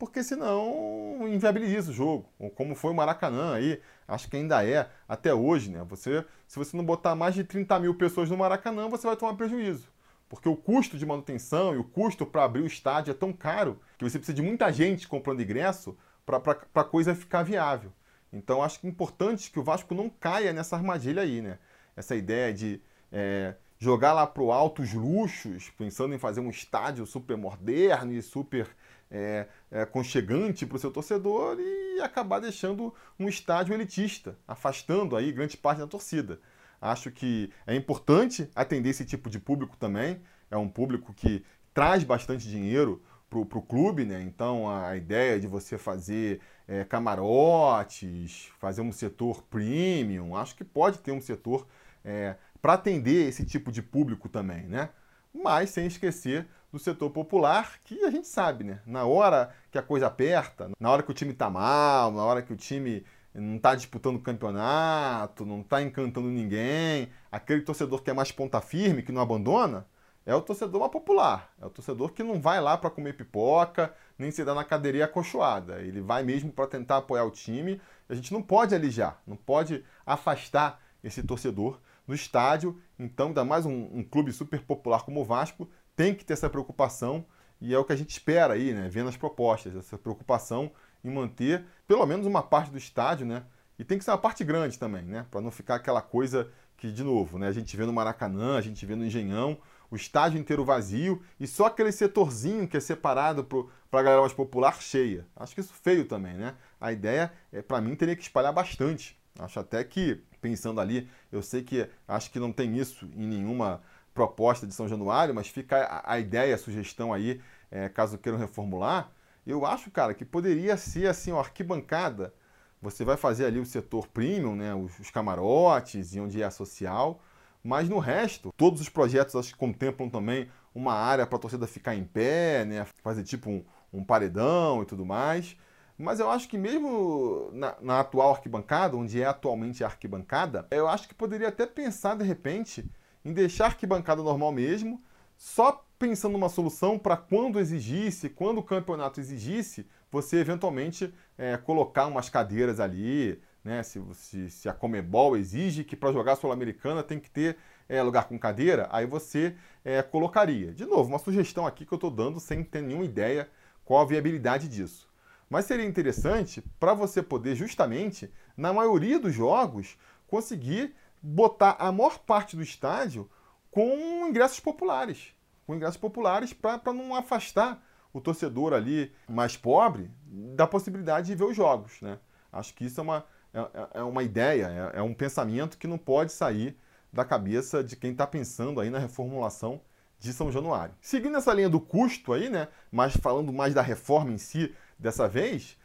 porque 0.00 0.24
senão 0.24 1.28
inviabiliza 1.28 1.90
o 1.90 1.94
jogo. 1.94 2.26
Como 2.54 2.74
foi 2.74 2.90
o 2.90 2.94
Maracanã 2.94 3.52
aí, 3.54 3.82
acho 4.08 4.30
que 4.30 4.36
ainda 4.38 4.64
é 4.66 4.88
até 5.06 5.34
hoje, 5.34 5.70
né? 5.70 5.84
Você, 5.90 6.24
se 6.48 6.58
você 6.58 6.74
não 6.74 6.82
botar 6.82 7.14
mais 7.14 7.34
de 7.34 7.44
30 7.44 7.78
mil 7.78 7.94
pessoas 7.94 8.30
no 8.30 8.36
Maracanã, 8.38 8.88
você 8.88 9.06
vai 9.06 9.14
tomar 9.14 9.34
prejuízo. 9.34 9.92
Porque 10.26 10.48
o 10.48 10.56
custo 10.56 10.96
de 10.96 11.04
manutenção 11.04 11.74
e 11.74 11.76
o 11.76 11.84
custo 11.84 12.24
para 12.24 12.44
abrir 12.44 12.62
o 12.62 12.66
estádio 12.66 13.10
é 13.10 13.14
tão 13.14 13.30
caro 13.30 13.78
que 13.98 14.04
você 14.08 14.18
precisa 14.18 14.34
de 14.34 14.40
muita 14.40 14.72
gente 14.72 15.06
comprando 15.06 15.42
ingresso 15.42 15.94
para 16.24 16.40
a 16.76 16.84
coisa 16.84 17.14
ficar 17.14 17.42
viável. 17.42 17.92
Então 18.32 18.62
acho 18.62 18.80
que 18.80 18.86
é 18.86 18.90
importante 18.90 19.50
que 19.50 19.58
o 19.58 19.62
Vasco 19.62 19.94
não 19.94 20.08
caia 20.08 20.50
nessa 20.54 20.76
armadilha 20.76 21.20
aí, 21.20 21.42
né? 21.42 21.58
Essa 21.96 22.14
ideia 22.16 22.52
de 22.52 22.80
é, 23.12 23.54
jogar 23.78 24.12
lá 24.12 24.26
pro 24.26 24.52
alto 24.52 24.82
os 24.82 24.92
luxos, 24.92 25.70
pensando 25.70 26.14
em 26.14 26.18
fazer 26.18 26.40
um 26.40 26.50
estádio 26.50 27.06
super 27.06 27.36
moderno 27.36 28.12
e 28.12 28.22
super 28.22 28.68
é, 29.10 29.46
é, 29.70 29.84
conchegante 29.84 30.64
para 30.64 30.76
o 30.76 30.78
seu 30.78 30.90
torcedor 30.90 31.58
e 31.58 32.00
acabar 32.00 32.40
deixando 32.40 32.94
um 33.18 33.28
estádio 33.28 33.74
elitista, 33.74 34.38
afastando 34.46 35.16
aí 35.16 35.32
grande 35.32 35.56
parte 35.56 35.78
da 35.78 35.86
torcida. 35.86 36.40
Acho 36.80 37.10
que 37.10 37.52
é 37.66 37.74
importante 37.74 38.48
atender 38.54 38.90
esse 38.90 39.04
tipo 39.04 39.28
de 39.28 39.38
público 39.38 39.76
também. 39.76 40.20
É 40.50 40.56
um 40.56 40.68
público 40.68 41.12
que 41.12 41.44
traz 41.74 42.04
bastante 42.04 42.48
dinheiro 42.48 43.02
para 43.28 43.38
o 43.38 43.62
clube, 43.62 44.04
né? 44.04 44.22
Então 44.22 44.68
a 44.68 44.96
ideia 44.96 45.38
de 45.38 45.46
você 45.46 45.78
fazer 45.78 46.40
é, 46.66 46.84
camarotes, 46.84 48.48
fazer 48.58 48.80
um 48.80 48.90
setor 48.90 49.42
premium, 49.44 50.34
acho 50.36 50.56
que 50.56 50.64
pode 50.64 50.98
ter 50.98 51.12
um 51.12 51.20
setor 51.20 51.66
é, 52.04 52.36
para 52.60 52.74
atender 52.74 53.28
esse 53.28 53.44
tipo 53.44 53.72
de 53.72 53.82
público 53.82 54.28
também, 54.28 54.62
né? 54.62 54.90
Mas 55.32 55.70
sem 55.70 55.86
esquecer 55.86 56.46
do 56.72 56.78
setor 56.78 57.10
popular, 57.10 57.78
que 57.84 58.04
a 58.04 58.10
gente 58.10 58.28
sabe, 58.28 58.64
né? 58.64 58.80
Na 58.86 59.04
hora 59.04 59.54
que 59.70 59.78
a 59.78 59.82
coisa 59.82 60.06
aperta, 60.06 60.70
na 60.78 60.90
hora 60.90 61.02
que 61.02 61.10
o 61.10 61.14
time 61.14 61.32
tá 61.32 61.50
mal, 61.50 62.12
na 62.12 62.24
hora 62.24 62.42
que 62.42 62.52
o 62.52 62.56
time 62.56 63.04
não 63.34 63.56
está 63.56 63.74
disputando 63.74 64.20
campeonato, 64.20 65.44
não 65.44 65.60
está 65.60 65.82
encantando 65.82 66.28
ninguém, 66.28 67.10
aquele 67.30 67.62
torcedor 67.62 68.02
que 68.02 68.10
é 68.10 68.12
mais 68.12 68.32
ponta 68.32 68.60
firme, 68.60 69.02
que 69.02 69.12
não 69.12 69.20
abandona, 69.20 69.86
é 70.26 70.34
o 70.34 70.40
torcedor 70.40 70.80
mais 70.80 70.92
popular. 70.92 71.52
É 71.60 71.66
o 71.66 71.70
torcedor 71.70 72.12
que 72.12 72.22
não 72.22 72.40
vai 72.40 72.60
lá 72.60 72.76
para 72.76 72.90
comer 72.90 73.16
pipoca, 73.16 73.94
nem 74.18 74.30
se 74.30 74.44
dá 74.44 74.54
na 74.54 74.64
cadeirinha 74.64 75.06
acolchoada. 75.06 75.80
Ele 75.80 76.00
vai 76.00 76.22
mesmo 76.22 76.52
para 76.52 76.66
tentar 76.66 76.98
apoiar 76.98 77.24
o 77.24 77.30
time. 77.30 77.80
A 78.08 78.14
gente 78.14 78.32
não 78.32 78.42
pode 78.42 78.74
alijar, 78.74 79.20
não 79.26 79.36
pode 79.36 79.84
afastar 80.04 80.80
esse 81.02 81.22
torcedor 81.22 81.80
no 82.10 82.14
estádio. 82.14 82.76
Então, 82.98 83.28
ainda 83.28 83.44
mais 83.44 83.64
um, 83.64 83.88
um 83.92 84.02
clube 84.02 84.32
super 84.32 84.60
popular 84.60 85.04
como 85.04 85.20
o 85.20 85.24
Vasco, 85.24 85.70
tem 85.94 86.12
que 86.12 86.24
ter 86.24 86.32
essa 86.32 86.50
preocupação 86.50 87.24
e 87.60 87.72
é 87.72 87.78
o 87.78 87.84
que 87.84 87.92
a 87.92 87.96
gente 87.96 88.10
espera 88.10 88.54
aí, 88.54 88.74
né? 88.74 88.88
Vendo 88.88 89.08
as 89.08 89.16
propostas, 89.16 89.76
essa 89.76 89.96
preocupação 89.96 90.72
em 91.04 91.10
manter 91.10 91.64
pelo 91.86 92.04
menos 92.04 92.26
uma 92.26 92.42
parte 92.42 92.70
do 92.70 92.78
estádio, 92.78 93.24
né? 93.24 93.44
E 93.78 93.84
tem 93.84 93.96
que 93.96 94.04
ser 94.04 94.10
uma 94.10 94.18
parte 94.18 94.42
grande 94.42 94.78
também, 94.78 95.04
né? 95.04 95.24
Para 95.30 95.40
não 95.40 95.52
ficar 95.52 95.76
aquela 95.76 96.02
coisa 96.02 96.50
que, 96.76 96.90
de 96.90 97.04
novo, 97.04 97.38
né? 97.38 97.46
A 97.46 97.52
gente 97.52 97.76
vê 97.76 97.86
no 97.86 97.92
Maracanã, 97.92 98.56
a 98.56 98.60
gente 98.60 98.84
vê 98.84 98.96
no 98.96 99.04
Engenhão, 99.04 99.56
o 99.88 99.94
estádio 99.94 100.38
inteiro 100.38 100.64
vazio 100.64 101.22
e 101.38 101.46
só 101.46 101.66
aquele 101.66 101.92
setorzinho 101.92 102.66
que 102.66 102.76
é 102.76 102.80
separado 102.80 103.44
para 103.44 104.00
a 104.00 104.02
galera 104.02 104.20
mais 104.20 104.32
popular 104.32 104.82
cheia. 104.82 105.26
Acho 105.36 105.54
que 105.54 105.60
isso 105.60 105.74
feio 105.74 106.04
também, 106.06 106.34
né? 106.34 106.56
A 106.80 106.92
ideia, 106.92 107.32
é, 107.52 107.62
para 107.62 107.80
mim, 107.80 107.94
teria 107.94 108.16
que 108.16 108.22
espalhar 108.22 108.52
bastante. 108.52 109.16
Acho 109.38 109.60
até 109.60 109.82
que, 109.84 110.22
pensando 110.40 110.80
ali, 110.80 111.08
eu 111.30 111.42
sei 111.42 111.62
que 111.62 111.88
acho 112.08 112.30
que 112.30 112.38
não 112.38 112.52
tem 112.52 112.76
isso 112.78 113.06
em 113.16 113.26
nenhuma 113.26 113.82
proposta 114.14 114.66
de 114.66 114.74
São 114.74 114.88
Januário, 114.88 115.34
mas 115.34 115.48
fica 115.48 115.78
a, 115.84 116.14
a 116.14 116.20
ideia, 116.20 116.54
a 116.54 116.58
sugestão 116.58 117.12
aí, 117.12 117.40
é, 117.70 117.88
caso 117.88 118.18
queiram 118.18 118.38
reformular. 118.38 119.10
Eu 119.46 119.64
acho, 119.64 119.90
cara, 119.90 120.14
que 120.14 120.24
poderia 120.24 120.76
ser 120.76 121.08
assim, 121.08 121.32
uma 121.32 121.40
arquibancada. 121.40 122.34
Você 122.82 123.04
vai 123.04 123.16
fazer 123.16 123.46
ali 123.46 123.58
o 123.58 123.66
setor 123.66 124.06
premium, 124.08 124.54
né, 124.56 124.74
os, 124.74 124.98
os 124.98 125.10
camarotes 125.10 126.14
e 126.14 126.20
onde 126.20 126.42
é 126.42 126.50
social, 126.50 127.20
mas 127.62 127.88
no 127.88 127.98
resto, 127.98 128.52
todos 128.56 128.80
os 128.80 128.88
projetos 128.88 129.36
acho 129.36 129.52
que 129.52 129.58
contemplam 129.58 130.08
também 130.08 130.48
uma 130.74 130.94
área 130.94 131.26
para 131.26 131.36
a 131.36 131.40
torcida 131.40 131.66
ficar 131.66 131.94
em 131.94 132.04
pé, 132.04 132.64
né, 132.64 132.86
fazer 133.02 133.22
tipo 133.22 133.50
um, 133.50 133.64
um 133.92 134.04
paredão 134.04 134.82
e 134.82 134.86
tudo 134.86 135.04
mais. 135.04 135.56
Mas 136.00 136.18
eu 136.18 136.30
acho 136.30 136.48
que 136.48 136.56
mesmo 136.56 137.50
na, 137.52 137.76
na, 137.78 138.00
atual 138.00 138.30
arquibancada, 138.30 138.96
onde 138.96 139.20
é 139.20 139.26
atualmente 139.26 139.84
a 139.84 139.86
arquibancada, 139.86 140.66
eu 140.70 140.88
acho 140.88 141.06
que 141.06 141.14
poderia 141.14 141.48
até 141.48 141.66
pensar 141.66 142.16
de 142.16 142.24
repente 142.24 142.90
em 143.22 143.34
deixar 143.34 143.64
a 143.64 143.66
arquibancada 143.68 144.22
normal 144.22 144.50
mesmo, 144.50 145.02
só 145.36 145.84
pensando 145.98 146.32
numa 146.32 146.48
solução 146.48 146.98
para 146.98 147.18
quando 147.18 147.60
exigisse, 147.60 148.30
quando 148.30 148.58
o 148.58 148.62
campeonato 148.62 149.20
exigisse, 149.20 149.86
você 150.10 150.38
eventualmente 150.38 151.12
é, 151.36 151.58
colocar 151.58 152.06
umas 152.06 152.30
cadeiras 152.30 152.80
ali, 152.80 153.38
né? 153.62 153.82
Se, 153.82 154.02
se, 154.14 154.48
se 154.48 154.68
a 154.70 154.72
Comebol 154.72 155.36
exige 155.36 155.84
que 155.84 155.94
para 155.94 156.12
jogar 156.12 156.36
Sul-Americana 156.36 157.02
tem 157.02 157.20
que 157.20 157.30
ter 157.30 157.58
é, 157.86 158.02
lugar 158.02 158.26
com 158.26 158.38
cadeira, 158.38 158.88
aí 158.90 159.04
você 159.04 159.54
é, 159.84 160.00
colocaria. 160.02 160.72
De 160.72 160.86
novo, 160.86 161.10
uma 161.10 161.18
sugestão 161.18 161.66
aqui 161.66 161.84
que 161.84 161.92
eu 161.92 161.96
estou 161.96 162.10
dando 162.10 162.40
sem 162.40 162.64
ter 162.64 162.80
nenhuma 162.80 163.04
ideia 163.04 163.50
qual 163.84 164.00
a 164.00 164.06
viabilidade 164.06 164.66
disso. 164.66 165.09
Mas 165.50 165.64
seria 165.64 165.84
interessante 165.84 166.62
para 166.78 166.94
você 166.94 167.20
poder, 167.20 167.56
justamente, 167.56 168.32
na 168.56 168.72
maioria 168.72 169.18
dos 169.18 169.34
jogos, 169.34 169.98
conseguir 170.28 170.94
botar 171.20 171.76
a 171.80 171.90
maior 171.90 172.20
parte 172.20 172.54
do 172.54 172.62
estádio 172.62 173.28
com 173.68 174.28
ingressos 174.28 174.60
populares. 174.60 175.34
Com 175.66 175.74
ingressos 175.74 175.96
populares 175.96 176.52
para 176.52 176.92
não 176.92 177.16
afastar 177.16 177.84
o 178.12 178.20
torcedor 178.20 178.72
ali 178.72 179.12
mais 179.28 179.56
pobre 179.56 180.08
da 180.24 180.68
possibilidade 180.68 181.26
de 181.26 181.34
ver 181.34 181.44
os 181.44 181.56
jogos. 181.56 182.00
Né? 182.00 182.18
Acho 182.52 182.72
que 182.72 182.84
isso 182.84 183.00
é 183.00 183.02
uma, 183.02 183.24
é, 183.52 183.60
é, 183.60 183.88
é 183.94 184.02
uma 184.02 184.22
ideia, 184.22 184.92
é, 184.94 185.00
é 185.00 185.02
um 185.02 185.14
pensamento 185.14 185.78
que 185.78 185.88
não 185.88 185.98
pode 185.98 186.30
sair 186.30 186.76
da 187.12 187.24
cabeça 187.24 187.82
de 187.82 187.96
quem 187.96 188.12
está 188.12 188.26
pensando 188.26 188.80
aí 188.80 188.88
na 188.88 189.00
reformulação 189.00 189.80
de 190.18 190.32
São 190.32 190.52
Januário. 190.52 190.94
Seguindo 191.00 191.36
essa 191.36 191.52
linha 191.52 191.68
do 191.68 191.80
custo 191.80 192.32
aí, 192.32 192.48
né, 192.48 192.68
mas 192.92 193.16
falando 193.16 193.52
mais 193.52 193.74
da 193.74 193.82
reforma 193.82 194.30
em 194.30 194.38
si, 194.38 194.74
dessa 195.00 195.28
vez, 195.28 195.76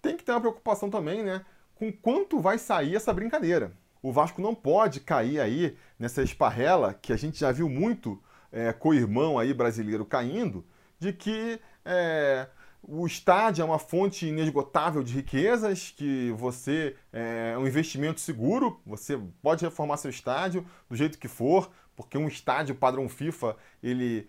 tem 0.00 0.16
que 0.16 0.24
ter 0.24 0.32
uma 0.32 0.40
preocupação 0.40 0.90
também, 0.90 1.22
né? 1.22 1.44
Com 1.74 1.92
quanto 1.92 2.40
vai 2.40 2.58
sair 2.58 2.96
essa 2.96 3.12
brincadeira. 3.12 3.72
O 4.02 4.12
Vasco 4.12 4.42
não 4.42 4.54
pode 4.54 5.00
cair 5.00 5.40
aí 5.40 5.76
nessa 5.98 6.22
esparrela 6.22 6.92
que 6.92 7.12
a 7.12 7.16
gente 7.16 7.38
já 7.38 7.52
viu 7.52 7.68
muito 7.68 8.20
é, 8.50 8.72
co-irmão 8.72 9.38
aí 9.38 9.54
brasileiro 9.54 10.04
caindo, 10.04 10.64
de 10.98 11.12
que 11.12 11.60
é, 11.84 12.48
o 12.82 13.06
estádio 13.06 13.62
é 13.62 13.64
uma 13.64 13.78
fonte 13.78 14.26
inesgotável 14.26 15.02
de 15.02 15.14
riquezas, 15.14 15.94
que 15.96 16.32
você 16.36 16.96
é, 17.12 17.52
é 17.54 17.58
um 17.58 17.66
investimento 17.66 18.20
seguro, 18.20 18.80
você 18.84 19.18
pode 19.40 19.64
reformar 19.64 19.96
seu 19.98 20.10
estádio 20.10 20.66
do 20.90 20.96
jeito 20.96 21.18
que 21.18 21.28
for, 21.28 21.70
porque 21.94 22.18
um 22.18 22.26
estádio 22.26 22.74
padrão 22.74 23.08
FIFA, 23.08 23.56
ele 23.82 24.26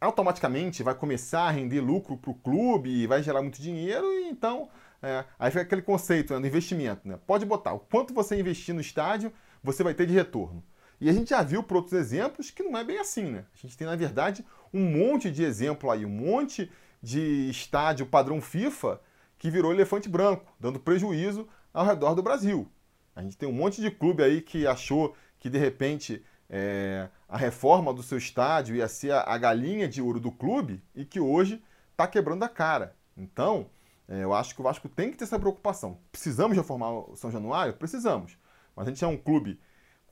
automaticamente 0.00 0.82
vai 0.82 0.94
começar 0.94 1.42
a 1.42 1.50
render 1.50 1.80
lucro 1.80 2.16
para 2.16 2.30
o 2.30 2.34
clube 2.34 3.06
vai 3.06 3.22
gerar 3.22 3.42
muito 3.42 3.60
dinheiro, 3.60 4.06
e 4.06 4.28
então 4.28 4.68
é, 5.02 5.24
aí 5.38 5.50
fica 5.50 5.62
aquele 5.62 5.82
conceito 5.82 6.32
né, 6.34 6.40
do 6.40 6.46
investimento. 6.46 7.06
Né? 7.06 7.18
Pode 7.26 7.44
botar 7.44 7.72
o 7.72 7.78
quanto 7.78 8.14
você 8.14 8.38
investir 8.38 8.74
no 8.74 8.80
estádio, 8.80 9.32
você 9.62 9.82
vai 9.82 9.94
ter 9.94 10.06
de 10.06 10.14
retorno. 10.14 10.62
E 11.00 11.08
a 11.08 11.12
gente 11.12 11.30
já 11.30 11.42
viu 11.42 11.62
por 11.62 11.78
outros 11.78 11.94
exemplos 11.94 12.50
que 12.50 12.62
não 12.62 12.76
é 12.76 12.84
bem 12.84 12.98
assim, 12.98 13.24
né? 13.24 13.44
A 13.54 13.56
gente 13.56 13.76
tem, 13.76 13.86
na 13.86 13.96
verdade, 13.96 14.44
um 14.72 14.84
monte 14.84 15.30
de 15.30 15.42
exemplo 15.42 15.90
aí, 15.90 16.04
um 16.04 16.10
monte 16.10 16.70
de 17.02 17.48
estádio 17.48 18.04
padrão 18.04 18.40
FIFA 18.40 19.00
que 19.38 19.50
virou 19.50 19.72
elefante 19.72 20.10
branco, 20.10 20.44
dando 20.60 20.78
prejuízo 20.78 21.48
ao 21.72 21.86
redor 21.86 22.14
do 22.14 22.22
Brasil. 22.22 22.70
A 23.16 23.22
gente 23.22 23.38
tem 23.38 23.48
um 23.48 23.52
monte 23.52 23.80
de 23.80 23.90
clube 23.90 24.22
aí 24.22 24.42
que 24.42 24.66
achou 24.66 25.16
que 25.38 25.48
de 25.48 25.56
repente 25.56 26.22
é, 26.50 27.08
a 27.28 27.38
reforma 27.38 27.94
do 27.94 28.02
seu 28.02 28.18
estádio 28.18 28.74
ia 28.74 28.88
ser 28.88 29.12
a, 29.12 29.22
a, 29.22 29.38
galinha 29.38 29.86
de 29.86 30.02
ouro 30.02 30.18
do 30.18 30.32
clube 30.32 30.82
e 30.94 31.04
que 31.04 31.20
hoje 31.20 31.62
está 31.92 32.08
quebrando 32.08 32.42
a 32.42 32.48
cara. 32.48 32.96
Então, 33.16 33.70
é, 34.08 34.24
eu 34.24 34.34
acho 34.34 34.54
que 34.54 34.60
o 34.60 34.64
Vasco 34.64 34.88
tem 34.88 35.12
que 35.12 35.16
ter 35.16 35.24
essa 35.24 35.38
preocupação. 35.38 35.98
Precisamos 36.10 36.56
reformar 36.56 36.90
o 36.90 37.14
São 37.14 37.30
Januário? 37.30 37.74
Precisamos. 37.74 38.36
Mas 38.74 38.88
a 38.88 38.90
gente 38.90 39.04
é 39.04 39.06
um 39.06 39.16
clube 39.16 39.60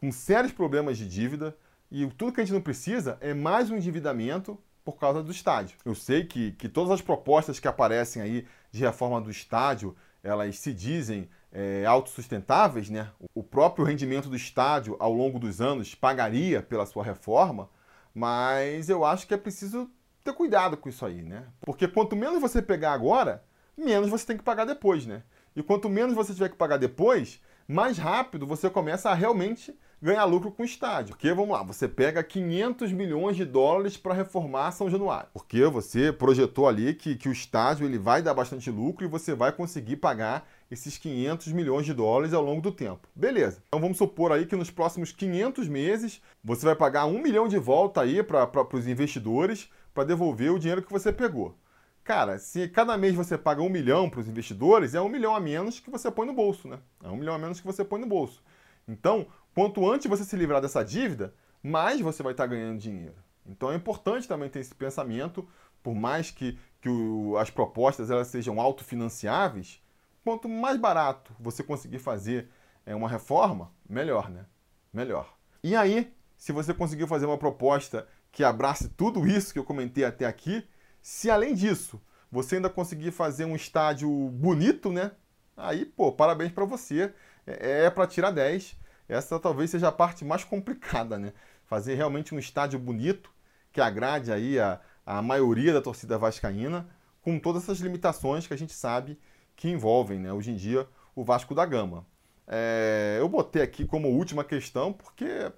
com 0.00 0.12
sérios 0.12 0.52
problemas 0.52 0.96
de 0.96 1.08
dívida 1.08 1.56
e 1.90 2.06
tudo 2.06 2.32
que 2.32 2.40
a 2.40 2.44
gente 2.44 2.54
não 2.54 2.60
precisa 2.60 3.18
é 3.20 3.34
mais 3.34 3.68
um 3.68 3.76
endividamento 3.76 4.56
por 4.84 4.96
causa 4.96 5.22
do 5.22 5.32
estádio. 5.32 5.76
Eu 5.84 5.94
sei 5.94 6.24
que, 6.24 6.52
que 6.52 6.68
todas 6.68 6.92
as 6.92 7.02
propostas 7.02 7.58
que 7.58 7.66
aparecem 7.66 8.22
aí 8.22 8.46
de 8.70 8.80
reforma 8.80 9.20
do 9.20 9.30
estádio, 9.30 9.96
elas 10.22 10.56
se 10.58 10.72
dizem 10.72 11.28
é, 11.52 11.84
autossustentáveis, 11.86 12.90
né? 12.90 13.10
o 13.34 13.42
próprio 13.42 13.84
rendimento 13.84 14.28
do 14.28 14.36
estádio 14.36 14.96
ao 14.98 15.12
longo 15.12 15.38
dos 15.38 15.60
anos 15.60 15.94
pagaria 15.94 16.62
pela 16.62 16.86
sua 16.86 17.04
reforma, 17.04 17.70
mas 18.14 18.88
eu 18.88 19.04
acho 19.04 19.26
que 19.26 19.34
é 19.34 19.38
preciso 19.38 19.90
ter 20.24 20.32
cuidado 20.32 20.76
com 20.76 20.88
isso 20.88 21.06
aí, 21.06 21.22
né? 21.22 21.46
Porque 21.60 21.88
quanto 21.88 22.16
menos 22.16 22.40
você 22.40 22.60
pegar 22.60 22.92
agora, 22.92 23.44
menos 23.76 24.08
você 24.08 24.26
tem 24.26 24.36
que 24.36 24.42
pagar 24.42 24.64
depois, 24.64 25.06
né? 25.06 25.22
E 25.54 25.62
quanto 25.62 25.88
menos 25.88 26.14
você 26.14 26.32
tiver 26.32 26.50
que 26.50 26.56
pagar 26.56 26.76
depois, 26.76 27.40
mais 27.66 27.98
rápido 27.98 28.46
você 28.46 28.68
começa 28.70 29.10
a 29.10 29.14
realmente 29.14 29.76
ganhar 30.00 30.24
lucro 30.24 30.50
com 30.50 30.62
o 30.62 30.66
estádio. 30.66 31.14
Porque, 31.14 31.32
vamos 31.32 31.50
lá, 31.50 31.62
você 31.62 31.88
pega 31.88 32.22
500 32.22 32.92
milhões 32.92 33.36
de 33.36 33.44
dólares 33.44 33.96
para 33.96 34.14
reformar 34.14 34.70
São 34.72 34.88
Januário. 34.88 35.28
Porque 35.32 35.64
você 35.64 36.12
projetou 36.12 36.68
ali 36.68 36.94
que, 36.94 37.16
que 37.16 37.28
o 37.28 37.32
estádio 37.32 37.86
ele 37.86 37.98
vai 37.98 38.22
dar 38.22 38.34
bastante 38.34 38.70
lucro 38.70 39.04
e 39.04 39.08
você 39.08 39.34
vai 39.34 39.52
conseguir 39.52 39.96
pagar 39.96 40.48
esses 40.70 40.98
500 40.98 41.52
milhões 41.52 41.86
de 41.86 41.94
dólares 41.94 42.34
ao 42.34 42.42
longo 42.42 42.60
do 42.60 42.72
tempo. 42.72 43.08
Beleza. 43.14 43.62
Então 43.68 43.80
vamos 43.80 43.96
supor 43.96 44.32
aí 44.32 44.46
que 44.46 44.56
nos 44.56 44.70
próximos 44.70 45.12
500 45.12 45.68
meses 45.68 46.22
você 46.42 46.66
vai 46.66 46.76
pagar 46.76 47.06
um 47.06 47.20
milhão 47.20 47.48
de 47.48 47.58
volta 47.58 48.02
aí 48.02 48.22
para 48.22 48.66
os 48.72 48.86
investidores 48.86 49.70
para 49.94 50.04
devolver 50.04 50.52
o 50.52 50.58
dinheiro 50.58 50.82
que 50.82 50.92
você 50.92 51.12
pegou. 51.12 51.56
Cara, 52.04 52.38
se 52.38 52.68
cada 52.68 52.96
mês 52.96 53.14
você 53.14 53.36
paga 53.36 53.60
um 53.60 53.68
milhão 53.68 54.08
para 54.08 54.20
os 54.20 54.28
investidores, 54.28 54.94
é 54.94 55.00
um 55.00 55.08
milhão 55.08 55.34
a 55.34 55.40
menos 55.40 55.78
que 55.78 55.90
você 55.90 56.10
põe 56.10 56.26
no 56.26 56.32
bolso, 56.32 56.66
né? 56.66 56.78
É 57.02 57.08
um 57.08 57.16
milhão 57.16 57.34
a 57.34 57.38
menos 57.38 57.60
que 57.60 57.66
você 57.66 57.84
põe 57.84 58.00
no 58.00 58.06
bolso. 58.06 58.42
Então, 58.86 59.26
quanto 59.54 59.86
antes 59.90 60.06
você 60.06 60.24
se 60.24 60.34
livrar 60.34 60.62
dessa 60.62 60.82
dívida, 60.82 61.34
mais 61.62 62.00
você 62.00 62.22
vai 62.22 62.32
estar 62.32 62.46
ganhando 62.46 62.78
dinheiro. 62.78 63.16
Então 63.44 63.72
é 63.72 63.74
importante 63.74 64.28
também 64.28 64.48
ter 64.48 64.60
esse 64.60 64.74
pensamento, 64.74 65.46
por 65.82 65.94
mais 65.94 66.30
que, 66.30 66.58
que 66.80 66.88
o, 66.88 67.36
as 67.36 67.50
propostas 67.50 68.10
elas 68.10 68.28
sejam 68.28 68.60
autofinanciáveis, 68.60 69.82
quanto 70.24 70.48
mais 70.48 70.78
barato 70.78 71.34
você 71.38 71.62
conseguir 71.62 71.98
fazer 71.98 72.48
é, 72.84 72.94
uma 72.94 73.08
reforma, 73.08 73.72
melhor, 73.88 74.30
né? 74.30 74.46
Melhor. 74.92 75.36
E 75.62 75.76
aí, 75.76 76.12
se 76.36 76.52
você 76.52 76.72
conseguiu 76.72 77.06
fazer 77.06 77.26
uma 77.26 77.38
proposta 77.38 78.06
que 78.30 78.44
abrace 78.44 78.88
tudo 78.90 79.26
isso 79.26 79.52
que 79.52 79.58
eu 79.58 79.64
comentei 79.64 80.04
até 80.04 80.24
aqui, 80.24 80.66
se 81.02 81.30
além 81.30 81.54
disso 81.54 82.00
você 82.30 82.56
ainda 82.56 82.70
conseguir 82.70 83.10
fazer 83.10 83.44
um 83.44 83.56
estádio 83.56 84.10
bonito, 84.30 84.92
né? 84.92 85.12
Aí, 85.56 85.84
pô, 85.84 86.12
parabéns 86.12 86.52
para 86.52 86.64
você. 86.64 87.12
É, 87.46 87.84
é 87.86 87.90
para 87.90 88.06
tirar 88.06 88.30
10. 88.30 88.76
Essa 89.08 89.40
talvez 89.40 89.70
seja 89.70 89.88
a 89.88 89.92
parte 89.92 90.24
mais 90.24 90.44
complicada, 90.44 91.18
né? 91.18 91.32
Fazer 91.64 91.94
realmente 91.94 92.34
um 92.34 92.38
estádio 92.38 92.78
bonito 92.78 93.30
que 93.72 93.80
agrade 93.80 94.30
aí 94.30 94.58
a, 94.58 94.80
a 95.04 95.22
maioria 95.22 95.72
da 95.72 95.80
torcida 95.80 96.18
vascaína, 96.18 96.88
com 97.22 97.38
todas 97.38 97.64
essas 97.64 97.80
limitações 97.80 98.46
que 98.46 98.54
a 98.54 98.58
gente 98.58 98.72
sabe 98.72 99.18
que 99.58 99.68
envolvem, 99.68 100.20
né, 100.20 100.32
hoje 100.32 100.52
em 100.52 100.56
dia, 100.56 100.86
o 101.16 101.24
Vasco 101.24 101.52
da 101.52 101.66
Gama. 101.66 102.06
É, 102.46 103.16
eu 103.18 103.28
botei 103.28 103.60
aqui 103.60 103.84
como 103.84 104.08
última 104.08 104.44
questão 104.44 104.92
porque 104.92 105.52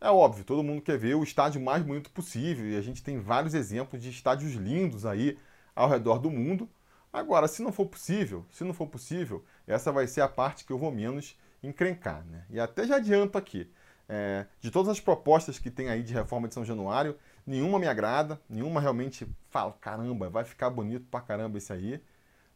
é 0.00 0.10
óbvio, 0.10 0.44
todo 0.44 0.64
mundo 0.64 0.82
quer 0.82 0.98
ver 0.98 1.14
o 1.14 1.22
estádio 1.22 1.60
mais 1.60 1.82
bonito 1.84 2.10
possível 2.10 2.66
e 2.66 2.76
a 2.76 2.80
gente 2.80 3.04
tem 3.04 3.20
vários 3.20 3.54
exemplos 3.54 4.02
de 4.02 4.10
estádios 4.10 4.54
lindos 4.54 5.06
aí 5.06 5.38
ao 5.76 5.88
redor 5.88 6.18
do 6.18 6.28
mundo. 6.28 6.68
Agora, 7.12 7.46
se 7.46 7.62
não 7.62 7.72
for 7.72 7.86
possível, 7.86 8.44
se 8.50 8.64
não 8.64 8.74
for 8.74 8.88
possível, 8.88 9.44
essa 9.64 9.92
vai 9.92 10.08
ser 10.08 10.20
a 10.20 10.28
parte 10.28 10.64
que 10.64 10.72
eu 10.72 10.78
vou 10.78 10.90
menos 10.90 11.38
encrencar, 11.62 12.24
né? 12.26 12.44
E 12.50 12.58
até 12.58 12.84
já 12.84 12.96
adianto 12.96 13.38
aqui, 13.38 13.70
é, 14.08 14.44
de 14.60 14.72
todas 14.72 14.90
as 14.90 14.98
propostas 15.00 15.56
que 15.56 15.70
tem 15.70 15.88
aí 15.88 16.02
de 16.02 16.12
reforma 16.12 16.48
de 16.48 16.54
São 16.54 16.64
Januário, 16.64 17.16
nenhuma 17.46 17.78
me 17.78 17.86
agrada, 17.86 18.40
nenhuma 18.50 18.80
realmente 18.80 19.24
fala, 19.50 19.72
caramba, 19.80 20.28
vai 20.28 20.44
ficar 20.44 20.68
bonito 20.68 21.06
pra 21.08 21.20
caramba 21.20 21.58
esse 21.58 21.72
aí. 21.72 22.02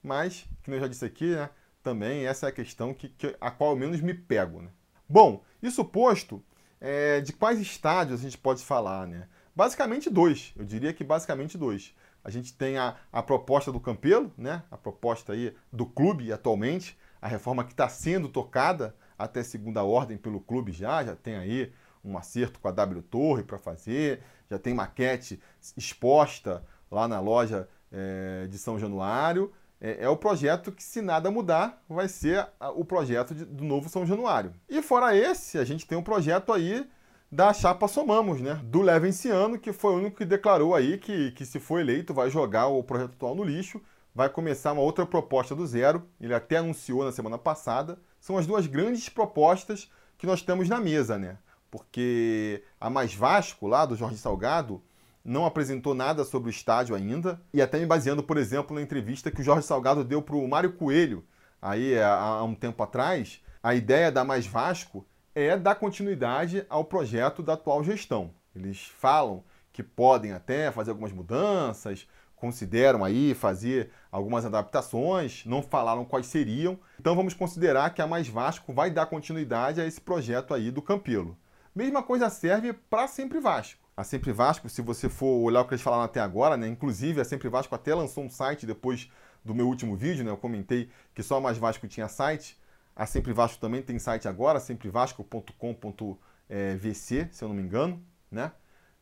Mas, 0.09 0.49
como 0.65 0.75
eu 0.75 0.81
já 0.81 0.89
disse 0.89 1.05
aqui, 1.05 1.35
né, 1.35 1.51
também 1.83 2.27
essa 2.27 2.47
é 2.47 2.49
a 2.49 2.53
questão 2.53 2.95
que, 2.95 3.11
que 3.11 3.37
a 3.39 3.51
qual 3.51 3.73
eu 3.73 3.77
menos 3.77 4.01
me 4.01 4.15
pego, 4.15 4.63
né? 4.63 4.71
Bom, 5.07 5.45
isso 5.63 5.85
posto, 5.85 6.43
é, 6.81 7.21
de 7.21 7.31
quais 7.35 7.61
estádios 7.61 8.21
a 8.21 8.23
gente 8.23 8.39
pode 8.39 8.65
falar, 8.65 9.07
né? 9.07 9.29
Basicamente 9.55 10.09
dois, 10.09 10.55
eu 10.57 10.65
diria 10.65 10.95
que 10.95 11.05
basicamente 11.05 11.59
dois. 11.59 11.95
A 12.25 12.31
gente 12.31 12.55
tem 12.55 12.79
a, 12.79 12.97
a 13.13 13.23
proposta 13.23 13.71
do 13.71 13.79
Campelo, 13.79 14.33
né? 14.39 14.63
A 14.71 14.79
proposta 14.79 15.35
aí 15.35 15.55
do 15.71 15.85
clube 15.85 16.33
atualmente, 16.33 16.99
a 17.21 17.29
reforma 17.29 17.63
que 17.63 17.73
está 17.73 17.89
sendo 17.89 18.31
tocada 18.31 18.97
até 19.19 19.43
segunda 19.43 19.85
ordem 19.85 20.17
pelo 20.17 20.41
clube 20.41 20.73
já, 20.73 21.05
já 21.05 21.15
tem 21.15 21.37
aí 21.37 21.71
um 22.03 22.17
acerto 22.17 22.61
com 22.61 22.69
a 22.69 22.73
W 22.73 23.03
Torre 23.03 23.43
para 23.43 23.59
fazer, 23.59 24.23
já 24.49 24.59
tem 24.59 24.73
maquete 24.73 25.39
exposta 25.77 26.65
lá 26.91 27.07
na 27.07 27.21
loja 27.21 27.69
é, 27.93 28.47
de 28.47 28.57
São 28.57 28.79
Januário. 28.79 29.53
É, 29.81 30.05
é, 30.05 30.09
o 30.09 30.17
projeto 30.17 30.73
que, 30.73 30.83
se 30.83 31.01
nada 31.01 31.31
mudar, 31.31 31.83
vai 31.89 32.09
ser 32.09 32.49
o 32.75 32.85
projeto 32.85 33.35
de, 33.35 33.45
do 33.45 33.65
novo 33.65 33.89
São 33.89 34.05
Januário. 34.05 34.53
E 34.69 34.83
fora 34.83 35.17
esse, 35.17 35.59
a 35.59 35.65
gente 35.65 35.87
tem 35.87 35.97
um 35.97 36.03
projeto 36.03 36.53
aí 36.53 36.89
da 37.31 37.53
chapa 37.53 37.87
Somamos, 37.87 38.41
né? 38.41 38.61
Do 38.65 38.81
Levenciano, 38.81 39.59
que 39.59 39.73
foi 39.73 39.93
o 39.93 39.97
único 39.99 40.17
que 40.17 40.25
declarou 40.25 40.75
aí 40.75 40.99
que, 40.99 41.31
que 41.33 41.45
se 41.45 41.61
for 41.61 41.79
eleito 41.81 42.15
vai 42.15 42.31
jogar 42.31 42.67
o 42.69 42.83
projeto 42.83 43.13
atual 43.13 43.35
no 43.35 43.45
lixo, 43.45 43.81
vai 44.15 44.29
começar 44.29 44.73
uma 44.73 44.83
outra 44.83 45.07
proposta 45.07 45.55
do 45.55 45.67
zero. 45.67 46.09
Ele 46.21 46.35
até 46.35 46.57
anunciou 46.57 47.05
na 47.05 47.13
semana 47.13 47.39
passada. 47.39 48.01
São 48.21 48.37
as 48.37 48.47
duas 48.47 48.67
grandes 48.67 49.09
propostas 49.09 49.91
que 50.17 50.27
nós 50.27 50.43
temos 50.43 50.69
na 50.69 50.81
mesa, 50.81 51.19
né? 51.19 51.39
Porque 51.71 52.65
a 52.81 52.89
Mais 52.89 53.15
Vasco, 53.15 53.69
lá 53.69 53.85
do 53.85 53.95
Jorge 53.95 54.17
Salgado, 54.17 54.83
não 55.29 55.45
apresentou 55.45 55.95
nada 55.95 56.25
sobre 56.25 56.49
o 56.49 56.51
estádio 56.51 56.95
ainda, 56.95 57.41
e 57.53 57.61
até 57.61 57.79
me 57.79 57.85
baseando, 57.85 58.23
por 58.23 58.39
exemplo, 58.39 58.75
na 58.75 58.81
entrevista 58.81 59.31
que 59.31 59.43
o 59.43 59.45
Jorge 59.45 59.67
Salgado 59.67 60.03
deu 60.03 60.23
para 60.23 60.35
o 60.35 60.49
Mário 60.49 60.73
Coelho, 60.73 61.23
aí 61.61 62.01
há 62.01 62.43
um 62.43 62.55
tempo 62.55 62.83
atrás, 62.83 63.41
a 63.63 63.75
ideia 63.75 64.11
da 64.11 64.25
Mais 64.25 64.47
Vasco 64.47 65.07
é 65.35 65.57
dar 65.57 65.75
continuidade 65.75 66.65
ao 66.71 66.85
projeto 66.85 67.43
da 67.43 67.53
atual 67.53 67.85
gestão. 67.85 68.31
Eles 68.57 68.87
falam 68.99 69.45
que 69.73 69.83
podem 69.83 70.33
até 70.33 70.73
fazer 70.73 70.91
algumas 70.91 71.13
mudanças, 71.13 72.09
consideram 72.35 73.05
aí 73.05 73.35
fazer 73.35 73.91
algumas 74.11 74.47
adaptações, 74.47 75.45
não 75.45 75.63
falaram 75.63 76.05
quais 76.05 76.27
seriam. 76.27 76.79
Então 76.99 77.15
vamos 77.15 77.35
considerar 77.35 77.91
que 77.91 78.01
a 78.01 78.07
Mais 78.07 78.29
Vasco 78.29 78.73
vai 78.73 78.91
dar 78.91 79.07
continuidade 79.07 79.81
a 79.81 79.87
esse 79.87 80.01
projeto 80.01 80.55
aí 80.55 80.71
do 80.71 80.81
Campelo. 80.81 81.37
Mesma 81.75 82.03
coisa 82.03 82.31
serve 82.31 82.73
para 82.73 83.07
Sempre 83.07 83.41
Vasco. 83.41 83.88
A 83.99 84.05
Sempre 84.05 84.31
Vasco, 84.31 84.69
se 84.69 84.81
você 84.81 85.09
for 85.09 85.43
olhar 85.43 85.63
o 85.63 85.65
que 85.65 85.75
eles 85.75 85.83
falaram 85.83 86.05
até 86.05 86.21
agora, 86.21 86.57
né? 86.57 86.69
Inclusive 86.69 87.21
a 87.21 87.25
Sempre 87.25 87.49
Vasco 87.49 87.75
até 87.75 87.93
lançou 87.93 88.23
um 88.23 88.31
site 88.31 88.65
depois 88.65 89.11
do 89.45 89.53
meu 89.53 89.67
último 89.67 89.97
vídeo, 89.97 90.25
né? 90.25 90.31
Eu 90.31 90.37
comentei 90.37 90.89
que 91.13 91.21
só 91.21 91.41
Mais 91.41 91.59
Vasco 91.59 91.89
tinha 91.89 92.07
site. 92.07 92.57
A 92.95 93.07
Sempre 93.07 93.33
Vasco 93.33 93.61
também 93.61 93.83
tem 93.83 93.99
site 93.99 94.29
agora, 94.29 94.61
semprevasco.com.vc, 94.61 97.29
se 97.33 97.43
eu 97.43 97.49
não 97.49 97.57
me 97.57 97.63
engano, 97.63 98.01
né? 98.31 98.53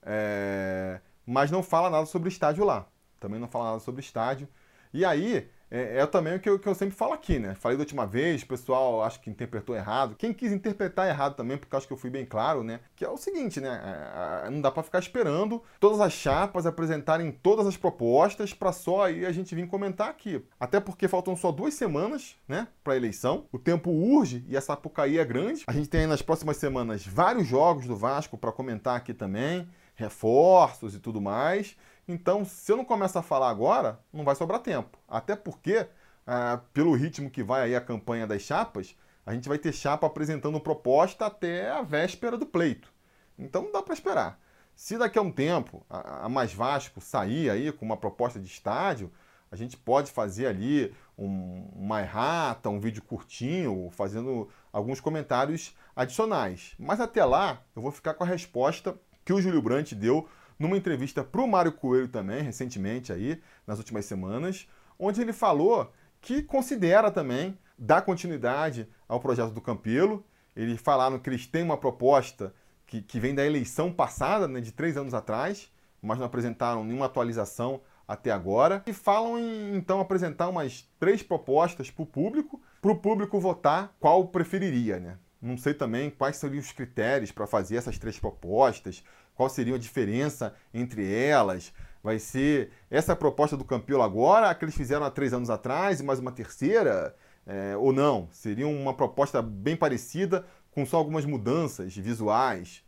É... 0.02 1.02
Mas 1.26 1.50
não 1.50 1.62
fala 1.62 1.90
nada 1.90 2.06
sobre 2.06 2.30
estádio 2.30 2.64
lá. 2.64 2.86
Também 3.20 3.38
não 3.38 3.48
fala 3.48 3.72
nada 3.72 3.80
sobre 3.80 4.00
estádio. 4.00 4.48
E 4.94 5.04
aí, 5.04 5.46
é, 5.70 5.98
é 5.98 6.06
também 6.06 6.36
o 6.36 6.40
que 6.40 6.48
eu, 6.48 6.58
que 6.58 6.68
eu, 6.68 6.74
sempre 6.74 6.94
falo 6.94 7.12
aqui, 7.12 7.38
né? 7.38 7.54
Falei 7.54 7.76
da 7.76 7.82
última 7.82 8.06
vez, 8.06 8.42
o 8.42 8.46
pessoal 8.46 9.02
acho 9.02 9.20
que 9.20 9.28
interpretou 9.28 9.74
errado. 9.74 10.14
Quem 10.16 10.32
quis 10.32 10.52
interpretar 10.52 11.08
errado 11.08 11.34
também, 11.34 11.58
porque 11.58 11.74
acho 11.74 11.86
que 11.86 11.92
eu 11.92 11.96
fui 11.96 12.10
bem 12.10 12.24
claro, 12.24 12.62
né? 12.62 12.80
Que 12.94 13.04
é 13.04 13.08
o 13.08 13.16
seguinte, 13.16 13.60
né? 13.60 13.80
É, 13.82 14.46
é, 14.46 14.50
não 14.50 14.60
dá 14.60 14.70
para 14.70 14.82
ficar 14.82 14.98
esperando 14.98 15.62
todas 15.80 16.00
as 16.00 16.12
chapas 16.12 16.66
apresentarem 16.66 17.32
todas 17.32 17.66
as 17.66 17.76
propostas 17.76 18.52
para 18.52 18.72
só 18.72 19.06
aí 19.06 19.26
a 19.26 19.32
gente 19.32 19.54
vir 19.54 19.66
comentar 19.66 20.08
aqui. 20.08 20.44
Até 20.58 20.78
porque 20.78 21.08
faltam 21.08 21.34
só 21.36 21.50
duas 21.50 21.74
semanas, 21.74 22.36
né? 22.46 22.68
Para 22.84 22.96
eleição. 22.96 23.46
O 23.50 23.58
tempo 23.58 23.90
urge 23.90 24.44
e 24.48 24.56
a 24.56 24.60
Sapucaí 24.60 25.18
é 25.18 25.24
grande. 25.24 25.64
A 25.66 25.72
gente 25.72 25.88
tem 25.88 26.02
aí 26.02 26.06
nas 26.06 26.22
próximas 26.22 26.56
semanas 26.58 27.04
vários 27.06 27.46
jogos 27.46 27.86
do 27.86 27.96
Vasco 27.96 28.38
para 28.38 28.52
comentar 28.52 28.96
aqui 28.96 29.12
também, 29.12 29.68
reforços 29.96 30.94
e 30.94 31.00
tudo 31.00 31.20
mais. 31.20 31.76
Então, 32.08 32.44
se 32.44 32.70
eu 32.70 32.76
não 32.76 32.84
começar 32.84 33.20
a 33.20 33.22
falar 33.22 33.50
agora, 33.50 33.98
não 34.12 34.24
vai 34.24 34.34
sobrar 34.34 34.60
tempo. 34.60 34.98
Até 35.08 35.34
porque, 35.34 35.86
ah, 36.26 36.60
pelo 36.72 36.94
ritmo 36.94 37.30
que 37.30 37.42
vai 37.42 37.62
aí 37.62 37.74
a 37.74 37.80
campanha 37.80 38.26
das 38.26 38.42
chapas, 38.42 38.96
a 39.24 39.34
gente 39.34 39.48
vai 39.48 39.58
ter 39.58 39.72
chapa 39.72 40.06
apresentando 40.06 40.60
proposta 40.60 41.26
até 41.26 41.70
a 41.70 41.82
véspera 41.82 42.38
do 42.38 42.46
pleito. 42.46 42.92
Então 43.36 43.62
não 43.62 43.72
dá 43.72 43.82
para 43.82 43.94
esperar. 43.94 44.40
Se 44.74 44.96
daqui 44.96 45.18
a 45.18 45.22
um 45.22 45.32
tempo 45.32 45.84
a, 45.90 46.26
a 46.26 46.28
Mais 46.28 46.52
Vasco 46.52 47.00
sair 47.00 47.50
aí 47.50 47.72
com 47.72 47.84
uma 47.84 47.96
proposta 47.96 48.38
de 48.38 48.46
estádio, 48.46 49.10
a 49.50 49.56
gente 49.56 49.76
pode 49.76 50.10
fazer 50.10 50.46
ali 50.46 50.94
um, 51.18 51.68
uma 51.74 52.02
errata, 52.02 52.68
um 52.68 52.78
vídeo 52.78 53.02
curtinho, 53.02 53.88
fazendo 53.90 54.48
alguns 54.72 55.00
comentários 55.00 55.74
adicionais. 55.94 56.74
Mas 56.78 57.00
até 57.00 57.24
lá, 57.24 57.62
eu 57.74 57.82
vou 57.82 57.90
ficar 57.90 58.14
com 58.14 58.22
a 58.22 58.26
resposta 58.26 58.94
que 59.24 59.32
o 59.32 59.40
Júlio 59.40 59.62
Brandt 59.62 59.94
deu 59.94 60.28
numa 60.58 60.76
entrevista 60.76 61.22
para 61.22 61.40
o 61.40 61.48
Mário 61.48 61.72
Coelho 61.72 62.08
também, 62.08 62.42
recentemente 62.42 63.12
aí, 63.12 63.40
nas 63.66 63.78
últimas 63.78 64.04
semanas, 64.04 64.68
onde 64.98 65.20
ele 65.20 65.32
falou 65.32 65.92
que 66.20 66.42
considera 66.42 67.10
também 67.10 67.58
dar 67.78 68.02
continuidade 68.02 68.88
ao 69.06 69.20
projeto 69.20 69.52
do 69.52 69.60
Campelo. 69.60 70.24
Eles 70.54 70.80
falaram 70.80 71.18
que 71.18 71.28
eles 71.28 71.46
têm 71.46 71.62
uma 71.62 71.76
proposta 71.76 72.54
que, 72.86 73.02
que 73.02 73.20
vem 73.20 73.34
da 73.34 73.44
eleição 73.44 73.92
passada, 73.92 74.48
né, 74.48 74.60
de 74.60 74.72
três 74.72 74.96
anos 74.96 75.12
atrás, 75.12 75.70
mas 76.00 76.18
não 76.18 76.26
apresentaram 76.26 76.84
nenhuma 76.84 77.06
atualização 77.06 77.80
até 78.06 78.30
agora. 78.30 78.82
E 78.86 78.92
falam 78.92 79.38
em 79.38 79.76
então 79.76 80.00
apresentar 80.00 80.48
umas 80.48 80.88
três 80.98 81.22
propostas 81.22 81.90
para 81.90 82.02
o 82.02 82.06
público, 82.06 82.60
para 82.80 82.92
o 82.92 82.96
público 82.96 83.38
votar 83.40 83.94
qual 83.98 84.28
preferiria, 84.28 84.98
né? 84.98 85.18
Não 85.40 85.58
sei 85.58 85.74
também 85.74 86.10
quais 86.10 86.36
seriam 86.36 86.60
os 86.60 86.72
critérios 86.72 87.30
para 87.30 87.46
fazer 87.46 87.76
essas 87.76 87.98
três 87.98 88.18
propostas, 88.18 89.04
qual 89.36 89.48
seria 89.48 89.76
a 89.76 89.78
diferença 89.78 90.54
entre 90.74 91.08
elas. 91.14 91.72
Vai 92.02 92.18
ser 92.18 92.70
essa 92.90 93.14
proposta 93.14 93.56
do 93.56 93.64
Campelo 93.64 94.02
agora, 94.02 94.50
a 94.50 94.54
que 94.54 94.64
eles 94.64 94.74
fizeram 94.74 95.04
há 95.04 95.10
três 95.10 95.32
anos 95.32 95.50
atrás, 95.50 96.00
e 96.00 96.02
mais 96.02 96.18
uma 96.18 96.32
terceira? 96.32 97.14
É, 97.46 97.76
ou 97.76 97.92
não? 97.92 98.28
Seria 98.32 98.66
uma 98.66 98.94
proposta 98.94 99.40
bem 99.40 99.76
parecida 99.76 100.44
com 100.72 100.84
só 100.84 100.96
algumas 100.96 101.24
mudanças 101.24 101.96
visuais? 101.96 102.82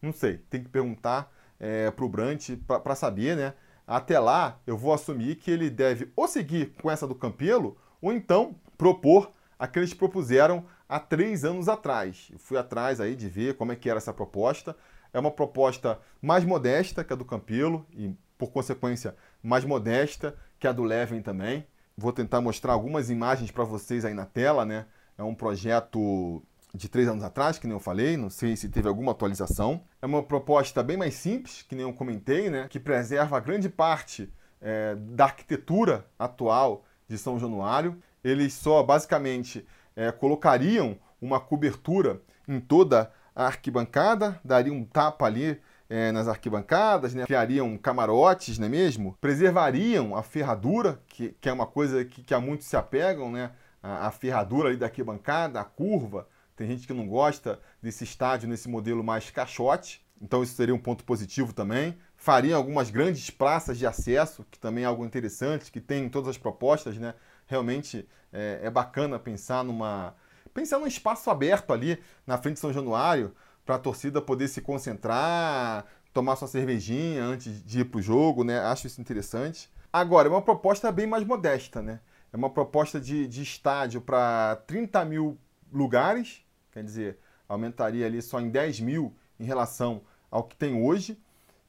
Não 0.00 0.12
sei, 0.12 0.38
tem 0.50 0.62
que 0.62 0.68
perguntar 0.68 1.32
é, 1.58 1.90
para 1.90 2.04
o 2.04 2.08
Brant 2.08 2.50
para 2.66 2.94
saber, 2.94 3.36
né? 3.36 3.54
Até 3.86 4.18
lá, 4.18 4.60
eu 4.66 4.76
vou 4.76 4.92
assumir 4.92 5.36
que 5.36 5.50
ele 5.50 5.68
deve 5.68 6.10
ou 6.16 6.26
seguir 6.26 6.74
com 6.80 6.90
essa 6.90 7.06
do 7.06 7.14
Campelo, 7.14 7.76
ou 8.00 8.12
então 8.12 8.54
propor 8.78 9.30
a 9.58 9.66
que 9.66 9.78
eles 9.78 9.94
propuseram 9.94 10.64
há 10.88 10.98
três 10.98 11.44
anos 11.44 11.68
atrás. 11.68 12.28
Eu 12.32 12.38
fui 12.38 12.56
atrás 12.56 13.00
aí 13.00 13.14
de 13.14 13.28
ver 13.28 13.56
como 13.56 13.72
é 13.72 13.76
que 13.76 13.88
era 13.88 13.98
essa 13.98 14.12
proposta. 14.12 14.76
É 15.14 15.18
uma 15.20 15.30
proposta 15.30 15.98
mais 16.20 16.44
modesta 16.44 17.04
que 17.04 17.12
a 17.12 17.16
do 17.16 17.24
Campelo 17.24 17.86
e, 17.92 18.12
por 18.36 18.50
consequência, 18.50 19.14
mais 19.40 19.64
modesta 19.64 20.36
que 20.58 20.66
a 20.66 20.72
do 20.72 20.82
Levin 20.82 21.22
também. 21.22 21.64
Vou 21.96 22.12
tentar 22.12 22.40
mostrar 22.40 22.72
algumas 22.72 23.08
imagens 23.08 23.52
para 23.52 23.62
vocês 23.62 24.04
aí 24.04 24.12
na 24.12 24.26
tela, 24.26 24.64
né? 24.64 24.86
É 25.16 25.22
um 25.22 25.32
projeto 25.32 26.42
de 26.74 26.88
três 26.88 27.06
anos 27.06 27.22
atrás, 27.22 27.56
que 27.56 27.68
nem 27.68 27.76
eu 27.76 27.80
falei, 27.80 28.16
não 28.16 28.28
sei 28.28 28.56
se 28.56 28.68
teve 28.68 28.88
alguma 28.88 29.12
atualização. 29.12 29.84
É 30.02 30.06
uma 30.06 30.20
proposta 30.20 30.82
bem 30.82 30.96
mais 30.96 31.14
simples, 31.14 31.62
que 31.62 31.76
nem 31.76 31.84
eu 31.84 31.92
comentei, 31.92 32.50
né? 32.50 32.66
Que 32.68 32.80
preserva 32.80 33.38
grande 33.38 33.68
parte 33.68 34.28
é, 34.60 34.96
da 34.96 35.26
arquitetura 35.26 36.04
atual 36.18 36.84
de 37.06 37.16
São 37.16 37.38
Januário. 37.38 37.96
Eles 38.24 38.52
só 38.54 38.82
basicamente 38.82 39.64
é, 39.94 40.10
colocariam 40.10 40.98
uma 41.20 41.38
cobertura 41.38 42.20
em 42.48 42.58
toda 42.58 43.12
a 43.34 43.46
arquibancada, 43.46 44.40
dariam 44.44 44.76
um 44.76 44.84
tapa 44.84 45.26
ali 45.26 45.60
é, 45.88 46.12
nas 46.12 46.28
arquibancadas, 46.28 47.14
né? 47.14 47.24
criariam 47.24 47.76
camarotes, 47.76 48.58
não 48.58 48.66
é 48.66 48.70
mesmo? 48.70 49.16
Preservariam 49.20 50.16
a 50.16 50.22
ferradura, 50.22 51.00
que, 51.08 51.34
que 51.40 51.48
é 51.48 51.52
uma 51.52 51.66
coisa 51.66 52.04
que, 52.04 52.22
que 52.22 52.34
a 52.34 52.40
muitos 52.40 52.66
se 52.66 52.76
apegam, 52.76 53.30
né? 53.30 53.50
A, 53.82 54.06
a 54.06 54.10
ferradura 54.10 54.68
ali 54.68 54.76
da 54.76 54.86
arquibancada, 54.86 55.60
a 55.60 55.64
curva. 55.64 56.26
Tem 56.56 56.68
gente 56.68 56.86
que 56.86 56.92
não 56.92 57.06
gosta 57.06 57.60
desse 57.82 58.04
estádio 58.04 58.48
nesse 58.48 58.68
modelo 58.68 59.02
mais 59.02 59.28
caixote, 59.30 60.04
então 60.22 60.42
isso 60.42 60.54
seria 60.54 60.74
um 60.74 60.78
ponto 60.78 61.04
positivo 61.04 61.52
também. 61.52 61.98
Fariam 62.16 62.56
algumas 62.56 62.90
grandes 62.90 63.28
praças 63.28 63.76
de 63.76 63.86
acesso, 63.86 64.46
que 64.50 64.58
também 64.58 64.84
é 64.84 64.86
algo 64.86 65.04
interessante, 65.04 65.70
que 65.70 65.80
tem 65.80 66.04
em 66.04 66.08
todas 66.08 66.30
as 66.30 66.38
propostas, 66.38 66.96
né? 66.96 67.14
Realmente 67.46 68.08
é, 68.32 68.60
é 68.62 68.70
bacana 68.70 69.18
pensar 69.18 69.62
numa 69.62 70.14
pensar 70.54 70.78
num 70.78 70.86
espaço 70.86 71.28
aberto 71.28 71.72
ali 71.72 72.00
na 72.26 72.38
frente 72.38 72.54
de 72.54 72.60
São 72.60 72.72
Januário, 72.72 73.34
para 73.66 73.74
a 73.74 73.78
torcida 73.78 74.22
poder 74.22 74.48
se 74.48 74.60
concentrar, 74.60 75.84
tomar 76.12 76.36
sua 76.36 76.46
cervejinha 76.46 77.24
antes 77.24 77.62
de 77.64 77.80
ir 77.80 77.84
para 77.84 77.98
o 77.98 78.02
jogo, 78.02 78.44
né? 78.44 78.60
Acho 78.60 78.86
isso 78.86 79.00
interessante. 79.00 79.68
Agora, 79.92 80.28
é 80.28 80.30
uma 80.30 80.42
proposta 80.42 80.90
bem 80.92 81.06
mais 81.06 81.24
modesta, 81.24 81.82
né? 81.82 82.00
É 82.32 82.36
uma 82.36 82.50
proposta 82.50 83.00
de, 83.00 83.26
de 83.26 83.42
estádio 83.42 84.00
para 84.00 84.56
30 84.66 85.04
mil 85.04 85.38
lugares, 85.72 86.44
quer 86.72 86.82
dizer, 86.82 87.18
aumentaria 87.48 88.06
ali 88.06 88.20
só 88.22 88.40
em 88.40 88.48
10 88.48 88.80
mil 88.80 89.14
em 89.38 89.44
relação 89.44 90.02
ao 90.30 90.44
que 90.44 90.56
tem 90.56 90.80
hoje. 90.82 91.18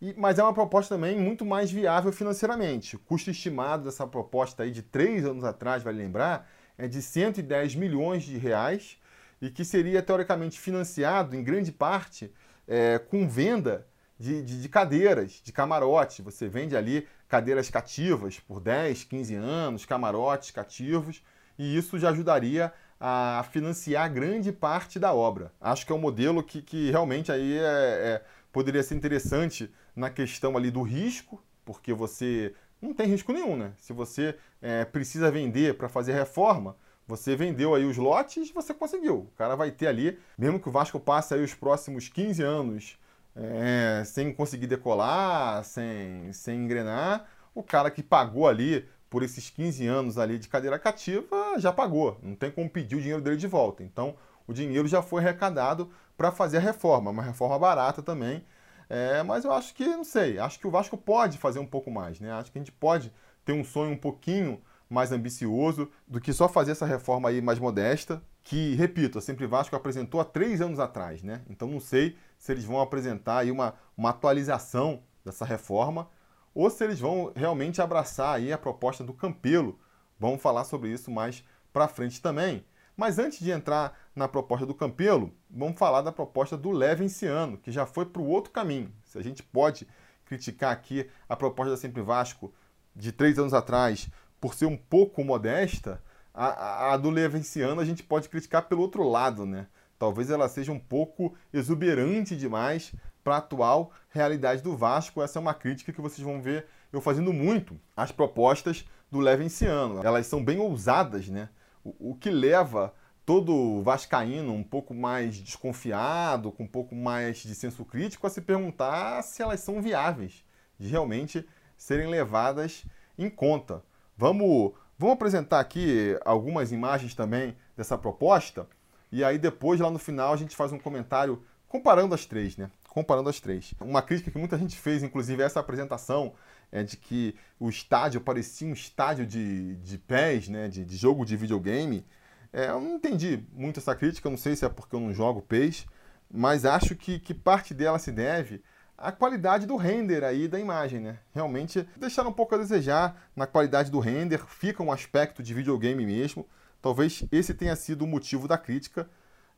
E, 0.01 0.13
mas 0.17 0.37
é 0.37 0.43
uma 0.43 0.53
proposta 0.53 0.95
também 0.95 1.19
muito 1.19 1.45
mais 1.45 1.71
viável 1.71 2.11
financeiramente. 2.11 2.95
O 2.95 2.99
custo 2.99 3.31
estimado 3.31 3.85
dessa 3.85 4.05
proposta 4.05 4.63
aí 4.63 4.71
de 4.71 4.81
três 4.81 5.25
anos 5.25 5.43
atrás, 5.43 5.83
vale 5.83 5.97
lembrar, 5.97 6.49
é 6.77 6.87
de 6.87 7.01
110 7.01 7.75
milhões 7.75 8.23
de 8.23 8.37
reais 8.37 8.97
e 9.41 9.49
que 9.49 9.65
seria 9.65 10.01
teoricamente 10.01 10.59
financiado 10.59 11.35
em 11.35 11.43
grande 11.43 11.71
parte 11.71 12.31
é, 12.67 12.97
com 12.99 13.27
venda 13.27 13.85
de, 14.19 14.41
de, 14.41 14.61
de, 14.61 14.69
cadeiras, 14.69 15.41
de 15.43 15.51
camarotes. 15.51 16.23
Você 16.23 16.47
vende 16.47 16.75
ali 16.75 17.07
cadeiras 17.27 17.69
cativas 17.69 18.39
por 18.39 18.59
10, 18.59 19.03
15 19.03 19.35
anos, 19.35 19.85
camarotes 19.85 20.51
cativos, 20.51 21.21
e 21.57 21.77
isso 21.77 21.99
já 21.99 22.09
ajudaria 22.09 22.73
a 22.99 23.45
financiar 23.51 24.11
grande 24.11 24.51
parte 24.51 24.97
da 24.97 25.13
obra. 25.13 25.51
Acho 25.59 25.85
que 25.85 25.91
é 25.91 25.95
um 25.95 25.99
modelo 25.99 26.41
que, 26.41 26.61
que 26.61 26.89
realmente 26.91 27.31
aí 27.31 27.57
é, 27.57 27.61
é, 27.61 28.25
poderia 28.51 28.83
ser 28.83 28.95
interessante 28.95 29.69
na 29.95 30.09
questão 30.09 30.55
ali 30.55 30.71
do 30.71 30.81
risco, 30.81 31.43
porque 31.63 31.93
você 31.93 32.53
não 32.81 32.93
tem 32.93 33.07
risco 33.07 33.33
nenhum, 33.33 33.55
né? 33.55 33.73
Se 33.77 33.91
você 33.93 34.37
é, 34.65 34.83
precisa 34.83 35.29
vender 35.29 35.77
para 35.77 35.87
fazer 35.87 36.13
reforma, 36.13 36.75
você 37.07 37.35
vendeu 37.35 37.75
aí 37.75 37.85
os 37.85 37.97
lotes, 37.97 38.49
você 38.51 38.73
conseguiu. 38.73 39.17
O 39.31 39.37
cara 39.37 39.55
vai 39.55 39.69
ter 39.69 39.85
ali, 39.85 40.17
mesmo 40.35 40.59
que 40.59 40.67
o 40.67 40.71
Vasco 40.71 40.99
passe 40.99 41.35
aí 41.35 41.43
os 41.43 41.53
próximos 41.53 42.09
15 42.09 42.41
anos 42.41 42.97
é, 43.35 44.01
sem 44.03 44.33
conseguir 44.33 44.65
decolar, 44.65 45.63
sem, 45.63 46.33
sem 46.33 46.63
engrenar, 46.63 47.27
o 47.53 47.61
cara 47.61 47.91
que 47.91 48.01
pagou 48.01 48.47
ali 48.47 48.89
por 49.07 49.21
esses 49.21 49.51
15 49.51 49.85
anos 49.85 50.17
ali 50.17 50.39
de 50.39 50.47
cadeira 50.47 50.79
cativa 50.79 51.59
já 51.59 51.71
pagou. 51.71 52.17
Não 52.23 52.35
tem 52.35 52.49
como 52.49 52.67
pedir 52.67 52.95
o 52.95 53.01
dinheiro 53.01 53.21
dele 53.21 53.37
de 53.37 53.45
volta. 53.45 53.83
Então, 53.83 54.15
o 54.47 54.53
dinheiro 54.53 54.87
já 54.87 55.03
foi 55.03 55.21
arrecadado 55.21 55.91
para 56.17 56.31
fazer 56.31 56.57
a 56.57 56.61
reforma, 56.61 57.11
uma 57.11 57.21
reforma 57.21 57.59
barata 57.59 58.01
também. 58.01 58.43
É, 58.89 59.21
mas 59.21 59.45
eu 59.45 59.53
acho 59.53 59.75
que, 59.75 59.85
não 59.85 60.03
sei, 60.03 60.39
acho 60.39 60.59
que 60.59 60.65
o 60.65 60.71
Vasco 60.71 60.97
pode 60.97 61.37
fazer 61.37 61.59
um 61.59 61.65
pouco 61.67 61.91
mais, 61.91 62.19
né? 62.19 62.31
Acho 62.31 62.51
que 62.51 62.57
a 62.57 62.61
gente 62.61 62.71
pode 62.71 63.13
ter 63.45 63.53
um 63.53 63.63
sonho 63.63 63.91
um 63.91 63.97
pouquinho 63.97 64.61
mais 64.89 65.11
ambicioso 65.11 65.89
do 66.07 66.19
que 66.19 66.33
só 66.33 66.49
fazer 66.49 66.71
essa 66.71 66.85
reforma 66.85 67.29
aí 67.29 67.41
mais 67.41 67.59
modesta, 67.59 68.21
que, 68.43 68.75
repito, 68.75 69.17
a 69.17 69.21
Sempre 69.21 69.47
Vasco 69.47 69.75
apresentou 69.75 70.19
há 70.19 70.25
três 70.25 70.61
anos 70.61 70.79
atrás, 70.79 71.23
né? 71.23 71.41
Então 71.49 71.67
não 71.67 71.79
sei 71.79 72.15
se 72.37 72.51
eles 72.51 72.63
vão 72.63 72.79
apresentar 72.81 73.39
aí 73.39 73.51
uma, 73.51 73.73
uma 73.97 74.09
atualização 74.09 75.01
dessa 75.23 75.45
reforma 75.45 76.09
ou 76.53 76.69
se 76.69 76.83
eles 76.83 76.99
vão 76.99 77.31
realmente 77.35 77.81
abraçar 77.81 78.35
aí 78.35 78.53
a 78.53 78.57
proposta 78.57 79.03
do 79.03 79.13
Campelo. 79.13 79.79
Vamos 80.19 80.41
falar 80.41 80.63
sobre 80.63 80.89
isso 80.89 81.11
mais 81.11 81.43
para 81.73 81.87
frente 81.87 82.21
também. 82.21 82.63
Mas 82.95 83.19
antes 83.19 83.39
de 83.39 83.51
entrar 83.51 83.97
na 84.15 84.27
proposta 84.27 84.65
do 84.65 84.73
Campelo, 84.73 85.33
vamos 85.49 85.77
falar 85.77 86.01
da 86.01 86.11
proposta 86.11 86.55
do 86.55 86.71
Levenciano, 86.71 87.57
que 87.57 87.71
já 87.71 87.85
foi 87.85 88.05
para 88.05 88.21
o 88.21 88.27
outro 88.27 88.51
caminho. 88.51 88.93
Se 89.03 89.17
a 89.17 89.21
gente 89.21 89.43
pode 89.43 89.85
criticar 90.23 90.71
aqui 90.71 91.09
a 91.27 91.35
proposta 91.35 91.71
da 91.71 91.77
Sempre 91.77 92.01
Vasco 92.01 92.53
de 92.95 93.11
três 93.11 93.37
anos 93.37 93.53
atrás 93.53 94.09
por 94.39 94.53
ser 94.53 94.65
um 94.65 94.77
pouco 94.77 95.23
modesta, 95.23 96.01
a, 96.33 96.93
a 96.93 96.97
do 96.97 97.09
Levenciano 97.09 97.81
a 97.81 97.85
gente 97.85 98.03
pode 98.03 98.29
criticar 98.29 98.63
pelo 98.67 98.81
outro 98.81 99.07
lado, 99.07 99.45
né? 99.45 99.67
Talvez 99.97 100.29
ela 100.29 100.49
seja 100.49 100.71
um 100.71 100.79
pouco 100.79 101.33
exuberante 101.53 102.35
demais 102.35 102.93
para 103.23 103.35
a 103.35 103.37
atual 103.37 103.91
realidade 104.09 104.61
do 104.61 104.75
Vasco. 104.75 105.21
Essa 105.21 105.39
é 105.39 105.41
uma 105.41 105.53
crítica 105.53 105.93
que 105.93 106.01
vocês 106.01 106.25
vão 106.25 106.41
ver 106.41 106.67
eu 106.91 107.01
fazendo 107.01 107.33
muito 107.33 107.79
as 107.95 108.11
propostas 108.11 108.85
do 109.09 109.19
Levenciano. 109.19 110.05
Elas 110.05 110.27
são 110.27 110.43
bem 110.43 110.59
ousadas, 110.59 111.27
né? 111.27 111.49
O, 111.83 112.11
o 112.11 112.15
que 112.15 112.29
leva 112.29 112.93
todo 113.25 113.81
vascaíno 113.81 114.53
um 114.53 114.63
pouco 114.63 114.93
mais 114.93 115.35
desconfiado, 115.37 116.51
com 116.51 116.63
um 116.63 116.67
pouco 116.67 116.93
mais 116.93 117.37
de 117.37 117.55
senso 117.55 117.83
crítico, 117.83 118.27
a 118.27 118.29
se 118.29 118.41
perguntar 118.41 119.23
se 119.23 119.41
elas 119.41 119.61
são 119.61 119.81
viáveis 119.81 120.45
de 120.77 120.87
realmente 120.87 121.45
serem 121.77 122.07
levadas 122.07 122.85
em 123.17 123.29
conta. 123.29 123.83
Vamos, 124.17 124.73
vamos 124.97 125.15
apresentar 125.15 125.59
aqui 125.59 126.17
algumas 126.23 126.71
imagens 126.71 127.13
também 127.13 127.55
dessa 127.75 127.97
proposta 127.97 128.67
e 129.15 129.23
aí 129.23 129.37
depois, 129.37 129.79
lá 129.79 129.89
no 129.89 129.97
final, 129.97 130.33
a 130.33 130.35
gente 130.35 130.57
faz 130.57 130.73
um 130.73 130.77
comentário 130.77 131.41
comparando 131.69 132.13
as 132.13 132.25
três, 132.25 132.57
né? 132.57 132.69
Comparando 132.89 133.29
as 133.29 133.39
três. 133.39 133.73
Uma 133.79 134.01
crítica 134.01 134.29
que 134.29 134.37
muita 134.37 134.57
gente 134.57 134.77
fez, 134.77 135.03
inclusive 135.03 135.41
essa 135.41 135.59
apresentação, 135.59 136.33
é 136.69 136.83
de 136.83 136.97
que 136.97 137.33
o 137.57 137.69
estádio 137.69 138.19
parecia 138.19 138.67
um 138.67 138.73
estádio 138.73 139.25
de, 139.25 139.75
de 139.77 139.97
pés, 139.97 140.49
né? 140.49 140.67
De, 140.67 140.83
de 140.83 140.97
jogo 140.97 141.25
de 141.25 141.37
videogame. 141.37 142.05
É, 142.51 142.69
eu 142.69 142.81
não 142.81 142.95
entendi 142.95 143.45
muito 143.53 143.79
essa 143.79 143.95
crítica, 143.95 144.29
não 144.29 144.35
sei 144.35 144.53
se 144.53 144.65
é 144.65 144.69
porque 144.69 144.95
eu 144.95 144.99
não 144.99 145.13
jogo 145.13 145.41
PES, 145.41 145.85
mas 146.29 146.65
acho 146.65 146.93
que, 146.93 147.17
que 147.17 147.33
parte 147.33 147.73
dela 147.73 147.99
se 147.99 148.11
deve 148.11 148.61
a 148.97 149.11
qualidade 149.11 149.65
do 149.65 149.75
render 149.75 150.23
aí 150.23 150.47
da 150.47 150.59
imagem, 150.59 150.99
né? 150.99 151.19
Realmente 151.33 151.87
deixaram 151.97 152.29
um 152.29 152.33
pouco 152.33 152.55
a 152.55 152.57
desejar 152.57 153.29
na 153.35 153.45
qualidade 153.45 153.91
do 153.91 153.99
render, 153.99 154.45
fica 154.47 154.81
um 154.81 154.91
aspecto 154.91 155.43
de 155.43 155.53
videogame 155.53 156.05
mesmo. 156.05 156.47
Talvez 156.81 157.23
esse 157.31 157.53
tenha 157.53 157.75
sido 157.75 158.03
o 158.03 158.07
motivo 158.07 158.47
da 158.47 158.57
crítica. 158.57 159.09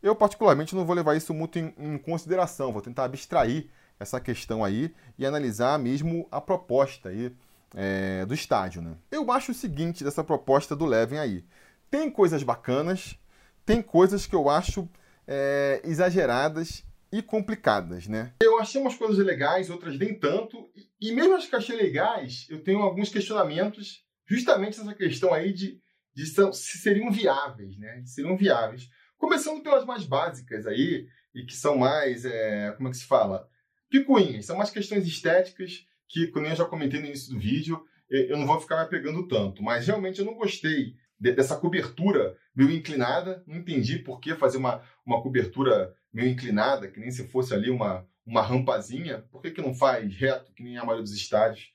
Eu, 0.01 0.15
particularmente, 0.15 0.75
não 0.75 0.85
vou 0.85 0.95
levar 0.95 1.15
isso 1.15 1.33
muito 1.33 1.59
em, 1.59 1.73
em 1.77 1.97
consideração, 1.97 2.71
vou 2.71 2.81
tentar 2.81 3.05
abstrair 3.05 3.69
essa 3.99 4.19
questão 4.19 4.63
aí 4.63 4.93
e 5.17 5.25
analisar 5.25 5.77
mesmo 5.79 6.27
a 6.31 6.39
proposta 6.39 7.09
aí 7.09 7.35
é, 7.75 8.25
do 8.25 8.33
estádio, 8.33 8.81
né? 8.81 8.95
Eu 9.11 9.31
acho 9.31 9.51
o 9.51 9.55
seguinte 9.55 10.03
dessa 10.03 10.23
proposta 10.23 10.75
do 10.75 10.85
Levin 10.85 11.17
aí. 11.17 11.45
Tem 11.89 12.09
coisas 12.09 12.43
bacanas, 12.43 13.17
tem 13.65 13.81
coisas 13.81 14.25
que 14.25 14.35
eu 14.35 14.49
acho 14.49 14.87
é, 15.27 15.81
exageradas 15.83 16.85
e 17.11 17.21
complicadas, 17.21 18.07
né? 18.07 18.33
Eu 18.41 18.59
achei 18.59 18.79
umas 18.79 18.95
coisas 18.95 19.17
legais, 19.25 19.69
outras 19.69 19.97
nem 19.97 20.13
tanto, 20.17 20.69
e 20.99 21.11
mesmo 21.11 21.35
as 21.35 21.47
que 21.47 21.55
achei 21.55 21.75
legais, 21.75 22.47
eu 22.49 22.63
tenho 22.63 22.79
alguns 22.79 23.09
questionamentos, 23.09 24.03
justamente 24.25 24.79
essa 24.79 24.93
questão 24.93 25.33
aí 25.33 25.53
de, 25.53 25.79
de 26.13 26.25
se 26.25 26.77
seriam 26.77 27.11
viáveis, 27.11 27.77
né? 27.77 28.01
Se 28.05 28.15
seriam 28.15 28.37
viáveis. 28.37 28.89
Começando 29.17 29.61
pelas 29.61 29.85
mais 29.85 30.05
básicas 30.05 30.67
aí, 30.67 31.07
e 31.33 31.45
que 31.45 31.55
são 31.55 31.77
mais, 31.77 32.25
é, 32.25 32.71
como 32.71 32.87
é 32.87 32.91
que 32.91 32.97
se 32.97 33.05
fala? 33.05 33.47
Picuinhas, 33.89 34.45
são 34.45 34.57
mais 34.57 34.69
questões 34.69 35.05
estéticas 35.05 35.85
que, 36.07 36.27
como 36.27 36.45
eu 36.45 36.55
já 36.55 36.65
comentei 36.65 36.99
no 36.99 37.07
início 37.07 37.33
do 37.33 37.39
vídeo, 37.39 37.85
eu 38.09 38.37
não 38.37 38.45
vou 38.45 38.59
ficar 38.59 38.81
me 38.83 38.89
pegando 38.89 39.27
tanto, 39.27 39.61
mas 39.61 39.85
realmente 39.85 40.19
eu 40.19 40.25
não 40.25 40.33
gostei 40.33 40.95
dessa 41.19 41.57
cobertura 41.57 42.37
meio 42.55 42.71
inclinada. 42.71 43.43
Não 43.45 43.57
entendi 43.57 43.99
por 43.99 44.19
que 44.19 44.35
fazer 44.35 44.57
uma, 44.57 44.81
uma 45.05 45.21
cobertura 45.21 45.93
meio 46.13 46.29
inclinada, 46.29 46.87
que 46.87 46.99
nem 46.99 47.11
se 47.11 47.27
fosse 47.27 47.53
ali 47.53 47.69
uma, 47.69 48.07
uma 48.25 48.41
rampazinha. 48.41 49.19
Por 49.31 49.41
que, 49.41 49.51
que 49.51 49.61
não 49.61 49.73
faz 49.73 50.13
reto, 50.15 50.53
que 50.53 50.63
nem 50.63 50.77
a 50.77 50.83
maioria 50.83 51.03
dos 51.03 51.13
estádios? 51.13 51.71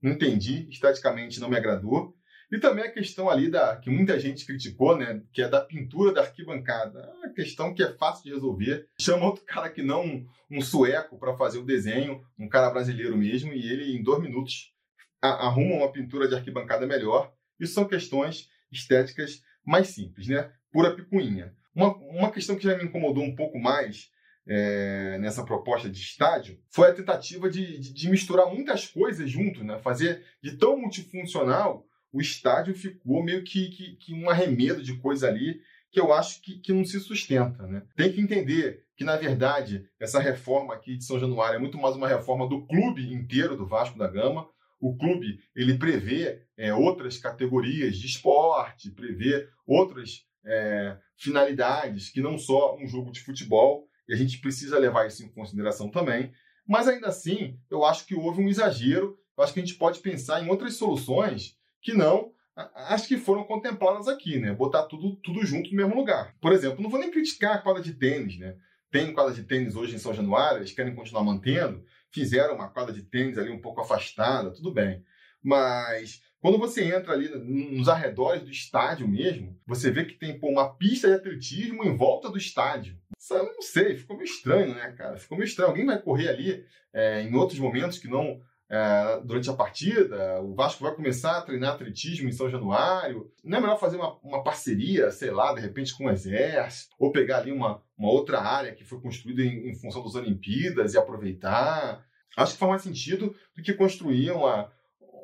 Não 0.00 0.12
entendi, 0.12 0.68
esteticamente 0.70 1.40
não 1.40 1.48
me 1.48 1.56
agradou. 1.56 2.16
E 2.50 2.58
também 2.58 2.84
a 2.84 2.90
questão 2.90 3.28
ali 3.28 3.50
da 3.50 3.76
que 3.76 3.90
muita 3.90 4.18
gente 4.18 4.46
criticou, 4.46 4.96
né, 4.96 5.22
que 5.32 5.42
é 5.42 5.48
da 5.48 5.60
pintura 5.60 6.14
da 6.14 6.22
arquibancada. 6.22 7.00
É 7.00 7.26
uma 7.26 7.28
questão 7.28 7.74
que 7.74 7.82
é 7.82 7.92
fácil 7.92 8.24
de 8.24 8.30
resolver. 8.30 8.88
Chama 8.98 9.26
outro 9.26 9.44
cara 9.44 9.68
que 9.68 9.82
não 9.82 10.02
um, 10.04 10.26
um 10.50 10.60
sueco 10.62 11.18
para 11.18 11.36
fazer 11.36 11.58
o 11.58 11.64
desenho, 11.64 12.24
um 12.38 12.48
cara 12.48 12.70
brasileiro 12.70 13.18
mesmo, 13.18 13.52
e 13.52 13.70
ele 13.70 13.94
em 13.94 14.02
dois 14.02 14.22
minutos 14.22 14.72
arruma 15.20 15.76
uma 15.76 15.92
pintura 15.92 16.26
de 16.26 16.34
arquibancada 16.34 16.86
melhor. 16.86 17.32
Isso 17.60 17.74
são 17.74 17.86
questões 17.86 18.48
estéticas 18.72 19.42
mais 19.64 19.88
simples, 19.88 20.28
né? 20.28 20.50
Pura 20.72 20.94
picuinha. 20.94 21.54
Uma, 21.78 21.94
uma 21.96 22.32
questão 22.32 22.56
que 22.56 22.64
já 22.64 22.76
me 22.76 22.82
incomodou 22.82 23.22
um 23.22 23.36
pouco 23.36 23.56
mais 23.56 24.10
é, 24.48 25.16
nessa 25.20 25.44
proposta 25.44 25.88
de 25.88 26.00
estádio 26.00 26.58
foi 26.70 26.90
a 26.90 26.94
tentativa 26.94 27.48
de, 27.48 27.78
de, 27.78 27.94
de 27.94 28.10
misturar 28.10 28.52
muitas 28.52 28.88
coisas 28.88 29.30
junto, 29.30 29.62
né? 29.62 29.78
Fazer 29.78 30.24
de 30.42 30.56
tão 30.56 30.76
multifuncional 30.76 31.86
o 32.12 32.20
estádio 32.20 32.74
ficou 32.74 33.22
meio 33.22 33.44
que, 33.44 33.68
que, 33.68 33.96
que 33.96 34.12
um 34.12 34.28
arremedo 34.28 34.82
de 34.82 34.96
coisa 34.96 35.28
ali 35.28 35.60
que 35.92 36.00
eu 36.00 36.12
acho 36.12 36.42
que, 36.42 36.58
que 36.58 36.72
não 36.72 36.84
se 36.84 36.98
sustenta. 36.98 37.64
Né? 37.66 37.82
Tem 37.94 38.12
que 38.12 38.20
entender 38.20 38.84
que, 38.96 39.04
na 39.04 39.16
verdade, 39.16 39.88
essa 40.00 40.18
reforma 40.18 40.74
aqui 40.74 40.96
de 40.96 41.04
São 41.04 41.20
Januário 41.20 41.56
é 41.56 41.60
muito 41.60 41.78
mais 41.78 41.94
uma 41.94 42.08
reforma 42.08 42.48
do 42.48 42.66
clube 42.66 43.12
inteiro 43.12 43.56
do 43.56 43.66
Vasco 43.66 43.96
da 43.96 44.08
Gama. 44.08 44.48
O 44.80 44.96
clube 44.96 45.38
ele 45.54 45.78
prevê 45.78 46.42
é, 46.56 46.74
outras 46.74 47.18
categorias 47.18 47.96
de 47.96 48.06
esporte, 48.06 48.90
prevê 48.90 49.48
outras 49.66 50.27
é, 50.44 50.96
finalidades 51.16 52.10
que 52.10 52.20
não 52.20 52.38
só 52.38 52.76
um 52.76 52.86
jogo 52.86 53.10
de 53.10 53.20
futebol, 53.20 53.88
e 54.08 54.14
a 54.14 54.16
gente 54.16 54.38
precisa 54.40 54.78
levar 54.78 55.06
isso 55.06 55.24
em 55.24 55.28
consideração 55.28 55.90
também. 55.90 56.32
Mas 56.66 56.88
ainda 56.88 57.08
assim, 57.08 57.58
eu 57.70 57.84
acho 57.84 58.06
que 58.06 58.14
houve 58.14 58.42
um 58.42 58.48
exagero. 58.48 59.18
Eu 59.36 59.44
acho 59.44 59.52
que 59.52 59.60
a 59.60 59.64
gente 59.64 59.78
pode 59.78 60.00
pensar 60.00 60.42
em 60.42 60.48
outras 60.48 60.74
soluções 60.74 61.56
que 61.80 61.92
não 61.92 62.32
as 62.74 63.06
que 63.06 63.16
foram 63.16 63.44
contempladas 63.44 64.08
aqui, 64.08 64.38
né? 64.38 64.52
Botar 64.52 64.84
tudo, 64.84 65.14
tudo 65.16 65.46
junto 65.46 65.70
no 65.70 65.76
mesmo 65.76 65.94
lugar. 65.94 66.34
Por 66.40 66.52
exemplo, 66.52 66.82
não 66.82 66.90
vou 66.90 66.98
nem 66.98 67.10
criticar 67.10 67.54
a 67.54 67.58
quadra 67.58 67.80
de 67.80 67.92
tênis, 67.92 68.36
né? 68.38 68.56
Tem 68.90 69.12
quadra 69.12 69.32
de 69.32 69.44
tênis 69.44 69.76
hoje 69.76 69.94
em 69.94 69.98
São 69.98 70.12
Januário, 70.12 70.58
eles 70.58 70.72
querem 70.72 70.94
continuar 70.94 71.22
mantendo, 71.22 71.84
fizeram 72.10 72.54
uma 72.54 72.68
quadra 72.68 72.92
de 72.92 73.02
tênis 73.02 73.38
ali 73.38 73.50
um 73.50 73.60
pouco 73.60 73.80
afastada, 73.80 74.50
tudo 74.50 74.72
bem. 74.72 75.04
Mas 75.42 76.22
quando 76.40 76.58
você 76.58 76.84
entra 76.84 77.12
ali 77.12 77.28
nos 77.28 77.88
arredores 77.88 78.42
do 78.42 78.50
estádio 78.50 79.08
mesmo, 79.08 79.58
você 79.66 79.90
vê 79.90 80.04
que 80.04 80.14
tem 80.14 80.38
pô, 80.38 80.48
uma 80.48 80.74
pista 80.74 81.08
de 81.08 81.14
atletismo 81.14 81.84
em 81.84 81.96
volta 81.96 82.30
do 82.30 82.38
estádio. 82.38 82.96
Isso 83.18 83.34
eu 83.34 83.44
não 83.44 83.62
sei, 83.62 83.96
ficou 83.96 84.16
meio 84.16 84.28
estranho, 84.28 84.74
né, 84.74 84.92
cara? 84.92 85.16
Ficou 85.16 85.36
meio 85.36 85.48
estranho. 85.48 85.70
Alguém 85.70 85.86
vai 85.86 86.00
correr 86.00 86.28
ali 86.28 86.64
é, 86.92 87.22
em 87.22 87.34
outros 87.34 87.58
momentos 87.58 87.98
que 87.98 88.08
não 88.08 88.40
é, 88.70 89.20
durante 89.24 89.48
a 89.48 89.54
partida, 89.54 90.40
o 90.42 90.54
Vasco 90.54 90.84
vai 90.84 90.94
começar 90.94 91.38
a 91.38 91.42
treinar 91.42 91.74
atletismo 91.74 92.28
em 92.28 92.32
São 92.32 92.50
Januário. 92.50 93.32
Não 93.42 93.58
é 93.58 93.60
melhor 93.60 93.80
fazer 93.80 93.96
uma, 93.96 94.18
uma 94.22 94.42
parceria, 94.42 95.10
sei 95.10 95.30
lá, 95.30 95.54
de 95.54 95.60
repente 95.60 95.96
com 95.96 96.04
o 96.04 96.10
Exército, 96.10 96.94
ou 96.98 97.10
pegar 97.10 97.38
ali 97.38 97.50
uma, 97.50 97.82
uma 97.96 98.10
outra 98.10 98.40
área 98.40 98.74
que 98.74 98.84
foi 98.84 99.00
construída 99.00 99.42
em, 99.42 99.70
em 99.70 99.74
função 99.74 100.04
das 100.04 100.14
Olimpíadas 100.14 100.92
e 100.92 100.98
aproveitar? 100.98 102.06
Acho 102.36 102.52
que 102.52 102.58
faz 102.58 102.70
mais 102.70 102.82
sentido 102.82 103.34
do 103.56 103.62
que 103.62 103.72
construir 103.72 104.30
uma, 104.30 104.70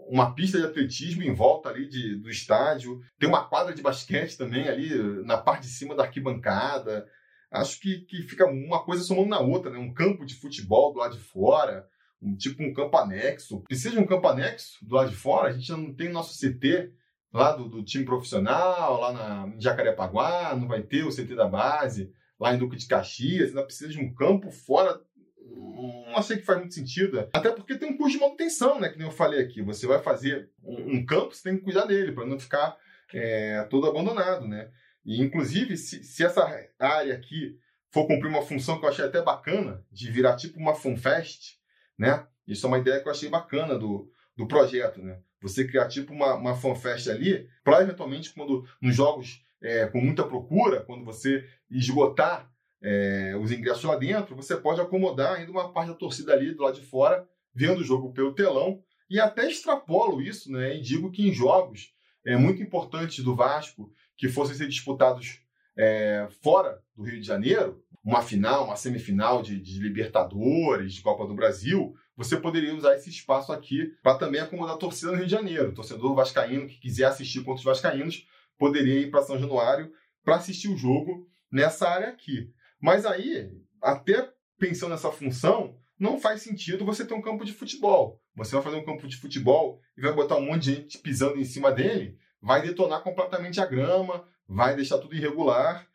uma 0.08 0.34
pista 0.34 0.58
de 0.58 0.66
atletismo 0.66 1.22
em 1.22 1.34
volta 1.34 1.68
ali 1.68 1.88
de, 1.88 2.16
do 2.16 2.28
estádio. 2.28 3.00
Tem 3.18 3.28
uma 3.28 3.44
quadra 3.44 3.74
de 3.74 3.82
basquete 3.82 4.36
também 4.36 4.68
ali 4.68 4.90
na 5.24 5.38
parte 5.38 5.62
de 5.62 5.68
cima 5.72 5.94
da 5.94 6.04
arquibancada. 6.04 7.06
Acho 7.50 7.80
que, 7.80 8.00
que 8.00 8.22
fica 8.22 8.46
uma 8.46 8.84
coisa 8.84 9.02
somando 9.02 9.28
na 9.28 9.40
outra, 9.40 9.70
né? 9.70 9.78
Um 9.78 9.94
campo 9.94 10.24
de 10.24 10.34
futebol 10.34 10.92
do 10.92 10.98
lado 10.98 11.16
de 11.16 11.22
fora 11.22 11.88
um, 12.24 12.34
tipo 12.34 12.62
um 12.62 12.72
campo 12.72 12.96
anexo. 12.96 13.62
Que 13.68 13.76
seja 13.76 14.00
um 14.00 14.06
campo 14.06 14.26
anexo 14.26 14.84
do 14.84 14.94
lado 14.94 15.10
de 15.10 15.16
fora, 15.16 15.48
a 15.48 15.52
gente 15.52 15.70
não 15.70 15.92
tem 15.92 16.08
nosso 16.08 16.38
CT 16.38 16.90
lá 17.32 17.52
do, 17.52 17.68
do 17.68 17.84
time 17.84 18.04
profissional, 18.04 19.00
lá 19.00 19.12
na, 19.12 19.54
em 19.54 19.60
Jacarepaguá, 19.60 20.56
não 20.56 20.66
vai 20.66 20.82
ter 20.82 21.04
o 21.04 21.10
CT 21.10 21.34
da 21.34 21.46
base, 21.46 22.12
lá 22.38 22.54
em 22.54 22.58
Duque 22.58 22.76
de 22.76 22.86
Caxias, 22.86 23.48
ainda 23.48 23.64
precisa 23.64 23.90
de 23.90 24.00
um 24.00 24.14
campo 24.14 24.50
fora. 24.50 25.00
Não 25.44 26.16
achei 26.16 26.38
que 26.38 26.44
faz 26.44 26.59
muito 26.59 26.74
sentido. 26.74 27.28
Até 27.33 27.50
porque 27.50 27.76
tem 27.76 27.90
um 27.90 27.96
custo 27.96 28.12
de 28.12 28.24
manutenção, 28.24 28.80
né? 28.80 28.88
Que 28.88 28.98
nem 28.98 29.07
eu 29.07 29.12
falei 29.12 29.40
aqui. 29.40 29.62
Você 29.62 29.87
vai 29.87 30.00
fazer 30.00 30.50
um, 30.62 30.96
um 30.96 31.07
campo, 31.07 31.35
você 31.35 31.42
tem 31.42 31.59
que 31.59 31.64
cuidar 31.64 31.85
dele, 31.85 32.12
para 32.12 32.26
não 32.26 32.38
ficar 32.38 32.76
é, 33.12 33.62
todo 33.64 33.87
abandonado, 33.87 34.46
né? 34.46 34.70
E, 35.04 35.20
inclusive, 35.22 35.76
se, 35.76 36.02
se 36.02 36.24
essa 36.24 36.44
área 36.78 37.14
aqui 37.14 37.59
for 37.90 38.07
cumprir 38.07 38.28
uma 38.28 38.42
função 38.42 38.78
que 38.78 38.85
eu 38.85 38.88
achei 38.88 39.04
até 39.04 39.22
bacana, 39.22 39.85
de 39.92 40.11
virar 40.11 40.37
tipo 40.37 40.59
uma 40.59 40.74
FanFest, 40.74 41.59
né? 41.98 42.26
Isso 42.46 42.66
é 42.66 42.68
uma 42.68 42.78
ideia 42.78 43.00
que 43.00 43.09
eu 43.09 43.12
achei 43.12 43.28
bacana 43.28 43.78
do, 43.78 44.11
do 44.37 44.46
projeto, 44.46 45.02
né? 45.02 45.18
Você 45.40 45.66
criar 45.66 45.88
tipo 45.88 46.12
uma, 46.12 46.35
uma 46.35 46.57
fanfest 46.57 47.09
ali, 47.09 47.48
para 47.62 47.83
eventualmente 47.83 48.33
quando 48.33 48.66
nos 48.80 48.94
jogos 48.94 49.44
é, 49.62 49.87
com 49.87 50.00
muita 50.00 50.24
procura, 50.24 50.80
quando 50.80 51.04
você 51.04 51.46
esgotar 51.70 52.50
é, 52.87 53.35
os 53.40 53.51
ingressos 53.51 53.85
lá 53.85 53.97
dentro, 53.97 54.37
você 54.37 54.55
pode 54.55 54.79
acomodar 54.79 55.37
ainda 55.37 55.51
uma 55.51 55.73
parte 55.73 55.88
da 55.88 55.94
torcida 55.94 56.35
ali 56.35 56.53
do 56.53 56.62
lado 56.62 56.79
de 56.79 56.87
fora, 56.87 57.27
vendo 57.55 57.81
o 57.81 57.85
jogo 57.85 58.12
pelo 58.12 58.35
telão, 58.35 58.83
e 59.09 59.18
até 59.18 59.51
extrapolo 59.51 60.20
isso, 60.20 60.53
né? 60.53 60.77
E 60.77 60.83
digo 60.83 61.11
que 61.11 61.27
em 61.27 61.33
jogos 61.33 61.94
é, 62.27 62.37
muito 62.37 62.62
importantes 62.62 63.25
do 63.25 63.35
Vasco, 63.35 63.90
que 64.18 64.29
fossem 64.29 64.55
ser 64.55 64.68
disputados 64.68 65.40
é, 65.75 66.29
fora 66.42 66.79
do 66.94 67.05
Rio 67.05 67.18
de 67.18 67.27
Janeiro, 67.27 67.83
uma 68.05 68.20
final, 68.20 68.66
uma 68.66 68.77
semifinal 68.77 69.40
de, 69.40 69.59
de, 69.59 69.79
Libertadores, 69.79 70.92
de 70.92 71.01
Copa 71.01 71.27
do 71.27 71.35
Brasil, 71.35 71.97
você 72.14 72.37
poderia 72.37 72.75
usar 72.75 72.94
esse 72.94 73.09
espaço 73.09 73.51
aqui 73.51 73.94
para 74.03 74.18
também 74.18 74.42
acomodar 74.42 74.75
a 74.75 74.79
torcida 74.79 75.11
no 75.11 75.16
Rio 75.16 75.27
de 75.27 75.33
Janeiro. 75.33 75.70
O 75.70 75.75
torcedor 75.75 76.14
vascaíno 76.14 76.66
que 76.66 76.79
quiser 76.79 77.07
assistir 77.07 77.38
contra 77.38 77.61
os 77.61 77.64
vascaínos 77.64 78.27
poderia 78.59 79.01
ir 79.01 79.11
para 79.11 79.23
São 79.23 79.38
Januário 79.38 79.90
para 80.23 80.37
assistir 80.37 80.68
o 80.68 80.77
jogo 80.77 81.27
nessa 81.51 81.88
área 81.88 82.09
aqui. 82.09 82.53
Mas 82.85 83.07
aí, 83.07 83.51
até 83.81 84.31
pensando 84.59 84.90
nessa 84.90 85.11
função, 85.11 85.79
não 85.99 86.20
faz 86.20 86.42
sentido 86.42 86.85
você 86.85 87.03
ter 87.03 87.14
um 87.14 87.23
campo 87.23 87.42
de 87.42 87.53
futebol. 87.55 88.20
Você 88.37 88.55
vai 88.55 88.62
fazer 88.62 88.77
um 88.77 88.85
campo 88.85 89.09
de 89.09 89.16
futebol 89.16 89.81
e 89.97 90.03
vai 90.03 90.12
botar 90.12 90.37
um 90.37 90.44
monte 90.44 90.64
de 90.64 90.75
gente 90.75 90.99
pisando 90.99 91.38
em 91.38 91.44
cima 91.47 91.73
dele, 91.73 92.18
vai 92.42 92.61
detonar 92.61 93.03
completamente 93.03 93.59
a 93.59 93.64
grama, 93.64 94.29
vai 94.47 94.77
deixar 94.77 94.99
tudo 94.99 95.14
irregular 95.14 95.88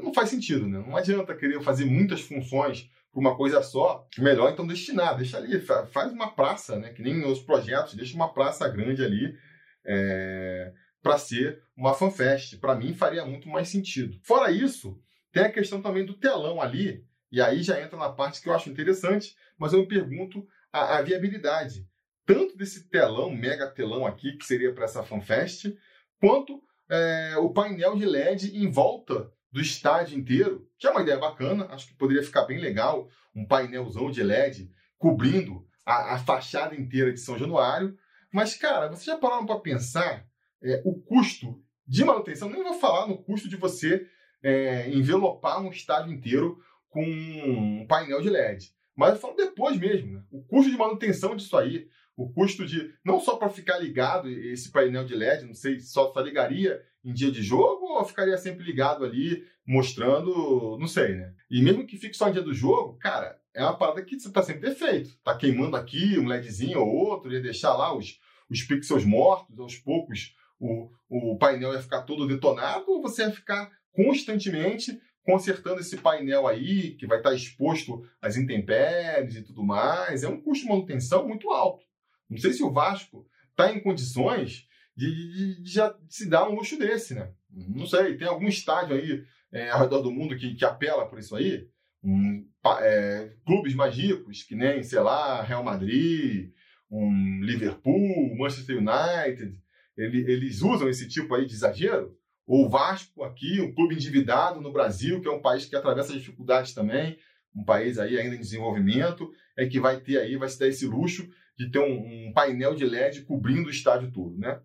não 0.00 0.12
faz 0.14 0.30
sentido, 0.30 0.66
né? 0.68 0.78
Não 0.86 0.96
adianta 0.96 1.34
querer 1.34 1.60
fazer 1.62 1.84
muitas 1.84 2.20
funções 2.20 2.88
para 3.10 3.20
uma 3.20 3.36
coisa 3.36 3.62
só. 3.62 4.06
Melhor 4.18 4.50
então 4.50 4.66
destinar, 4.66 5.16
deixa 5.16 5.36
ali, 5.36 5.60
faz 5.60 6.12
uma 6.12 6.30
praça, 6.34 6.78
né? 6.78 6.92
Que 6.92 7.02
nem 7.02 7.24
os 7.24 7.40
projetos, 7.40 7.94
deixa 7.94 8.14
uma 8.14 8.32
praça 8.32 8.68
grande 8.68 9.04
ali 9.04 9.36
é, 9.84 10.72
para 11.02 11.18
ser 11.18 11.62
uma 11.76 11.94
fanfest. 11.94 12.58
Para 12.58 12.74
mim 12.74 12.94
faria 12.94 13.24
muito 13.24 13.48
mais 13.48 13.68
sentido. 13.68 14.18
Fora 14.22 14.50
isso, 14.50 14.98
tem 15.32 15.44
a 15.44 15.52
questão 15.52 15.80
também 15.80 16.04
do 16.04 16.14
telão 16.14 16.60
ali, 16.60 17.04
e 17.30 17.40
aí 17.40 17.62
já 17.62 17.80
entra 17.80 17.96
na 17.96 18.10
parte 18.10 18.42
que 18.42 18.48
eu 18.48 18.54
acho 18.54 18.70
interessante, 18.70 19.34
mas 19.58 19.72
eu 19.72 19.80
me 19.80 19.88
pergunto 19.88 20.46
a, 20.72 20.98
a 20.98 21.02
viabilidade 21.02 21.86
tanto 22.24 22.56
desse 22.56 22.88
telão, 22.88 23.30
mega 23.30 23.66
telão 23.66 24.06
aqui, 24.06 24.36
que 24.36 24.46
seria 24.46 24.72
para 24.72 24.84
essa 24.84 25.02
fanfest, 25.02 25.74
quanto 26.20 26.62
é, 26.88 27.36
o 27.38 27.50
painel 27.50 27.96
de 27.96 28.04
LED 28.04 28.56
em 28.56 28.70
volta 28.70 29.32
do 29.50 29.60
estádio 29.60 30.18
inteiro, 30.18 30.68
que 30.78 30.86
é 30.86 30.90
uma 30.90 31.02
ideia 31.02 31.18
bacana, 31.18 31.66
acho 31.70 31.88
que 31.88 31.94
poderia 31.94 32.22
ficar 32.22 32.44
bem 32.44 32.58
legal, 32.58 33.08
um 33.34 33.46
painelzão 33.46 34.10
de 34.10 34.22
LED 34.22 34.70
cobrindo 34.98 35.66
a, 35.84 36.14
a 36.14 36.18
fachada 36.18 36.74
inteira 36.74 37.12
de 37.12 37.20
São 37.20 37.38
Januário. 37.38 37.96
Mas, 38.32 38.54
cara, 38.54 38.88
vocês 38.88 39.04
já 39.04 39.16
pararam 39.16 39.44
para 39.44 39.60
pensar 39.60 40.26
é, 40.62 40.80
o 40.84 40.94
custo 40.94 41.62
de 41.86 42.04
manutenção? 42.04 42.48
Nem 42.48 42.62
vou 42.62 42.74
falar 42.74 43.06
no 43.06 43.22
custo 43.22 43.48
de 43.48 43.56
você 43.56 44.06
é, 44.42 44.90
envelopar 44.90 45.62
um 45.62 45.70
estádio 45.70 46.12
inteiro 46.12 46.58
com 46.88 47.02
um 47.02 47.86
painel 47.86 48.20
de 48.20 48.28
LED. 48.28 48.72
Mas 48.94 49.14
eu 49.14 49.20
falo 49.20 49.34
depois 49.34 49.78
mesmo, 49.78 50.12
né? 50.12 50.22
o 50.30 50.42
custo 50.42 50.70
de 50.70 50.76
manutenção 50.76 51.34
disso 51.34 51.56
aí, 51.56 51.88
o 52.16 52.30
custo 52.30 52.66
de 52.66 52.92
não 53.04 53.18
só 53.18 53.36
para 53.36 53.48
ficar 53.48 53.78
ligado 53.78 54.28
esse 54.28 54.70
painel 54.70 55.04
de 55.04 55.14
LED, 55.14 55.46
não 55.46 55.54
sei, 55.54 55.80
só, 55.80 56.12
só 56.12 56.20
ligaria 56.20 56.82
em 57.02 57.12
dia 57.12 57.30
de 57.30 57.42
jogo 57.42 57.86
ou 57.86 58.04
ficaria 58.04 58.36
sempre 58.36 58.64
ligado 58.64 59.04
ali 59.04 59.44
mostrando, 59.66 60.76
não 60.78 60.86
sei, 60.86 61.14
né? 61.14 61.34
E 61.50 61.62
mesmo 61.62 61.86
que 61.86 61.96
fique 61.96 62.16
só 62.16 62.28
em 62.28 62.32
dia 62.32 62.42
do 62.42 62.52
jogo, 62.52 62.98
cara, 62.98 63.40
é 63.54 63.62
uma 63.62 63.76
parada 63.76 64.02
que 64.02 64.18
você 64.18 64.30
tá 64.30 64.42
sempre 64.42 64.68
defeito. 64.68 65.16
Tá 65.24 65.36
queimando 65.36 65.76
aqui 65.76 66.18
um 66.18 66.26
LEDzinho 66.26 66.80
ou 66.80 66.88
outro, 66.88 67.32
ia 67.32 67.40
deixar 67.40 67.74
lá 67.74 67.96
os, 67.96 68.20
os 68.50 68.62
pixels 68.62 69.04
mortos, 69.04 69.58
aos 69.58 69.76
poucos 69.76 70.34
o, 70.62 70.90
o 71.08 71.36
painel 71.38 71.72
ia 71.72 71.82
ficar 71.82 72.02
todo 72.02 72.26
detonado, 72.26 72.84
ou 72.88 73.02
você 73.02 73.22
ia 73.22 73.32
ficar 73.32 73.70
constantemente 73.92 75.00
consertando 75.24 75.80
esse 75.80 75.96
painel 75.96 76.46
aí, 76.46 76.94
que 76.96 77.06
vai 77.06 77.18
estar 77.18 77.32
exposto 77.34 78.04
às 78.20 78.36
intempéries 78.36 79.36
e 79.36 79.42
tudo 79.42 79.62
mais. 79.62 80.22
É 80.22 80.28
um 80.28 80.40
custo 80.40 80.64
de 80.64 80.70
manutenção 80.70 81.26
muito 81.26 81.50
alto. 81.50 81.84
Não 82.28 82.38
sei 82.38 82.52
se 82.52 82.62
o 82.62 82.72
Vasco 82.72 83.26
está 83.50 83.72
em 83.72 83.80
condições 83.80 84.66
de, 84.96 85.06
de, 85.06 85.62
de 85.62 85.70
já 85.70 85.94
se 86.08 86.28
dar 86.28 86.48
um 86.48 86.54
luxo 86.54 86.78
desse, 86.78 87.14
né? 87.14 87.30
Não 87.50 87.86
sei, 87.86 88.16
tem 88.16 88.26
algum 88.26 88.48
estádio 88.48 88.96
aí 88.96 89.24
é, 89.52 89.70
ao 89.70 89.80
redor 89.80 90.00
do 90.00 90.10
mundo 90.10 90.36
que, 90.36 90.54
que 90.54 90.64
apela 90.64 91.06
por 91.06 91.18
isso 91.18 91.36
aí? 91.36 91.68
Um, 92.02 92.48
é, 92.80 93.32
clubes 93.46 93.74
mais 93.74 93.94
ricos, 93.94 94.42
que 94.42 94.56
nem, 94.56 94.82
sei 94.82 95.00
lá, 95.00 95.42
Real 95.42 95.62
Madrid, 95.62 96.50
um 96.90 97.40
Liverpool, 97.42 98.36
Manchester 98.36 98.78
United, 98.78 99.58
ele, 99.96 100.30
eles 100.30 100.62
usam 100.62 100.88
esse 100.88 101.08
tipo 101.08 101.34
aí 101.34 101.46
de 101.46 101.52
exagero? 101.52 102.16
Ou 102.46 102.66
o 102.66 102.68
Vasco 102.68 103.22
aqui, 103.22 103.60
um 103.60 103.74
clube 103.74 103.94
endividado 103.94 104.60
no 104.60 104.72
Brasil, 104.72 105.20
que 105.20 105.28
é 105.28 105.30
um 105.30 105.40
país 105.40 105.64
que 105.64 105.76
atravessa 105.76 106.12
dificuldades 106.12 106.74
também, 106.74 107.18
um 107.54 107.64
país 107.64 107.98
aí 107.98 108.18
ainda 108.18 108.34
em 108.34 108.40
desenvolvimento, 108.40 109.30
é 109.56 109.66
que 109.66 109.78
vai 109.78 110.00
ter 110.00 110.18
aí, 110.18 110.36
vai 110.36 110.48
se 110.48 110.58
dar 110.58 110.68
esse 110.68 110.86
luxo 110.86 111.28
de 111.56 111.70
ter 111.70 111.78
um, 111.78 112.28
um 112.28 112.32
painel 112.32 112.74
de 112.74 112.84
LED 112.84 113.22
cobrindo 113.22 113.68
o 113.68 113.70
estádio 113.70 114.10
todo, 114.10 114.36
né? 114.38 114.60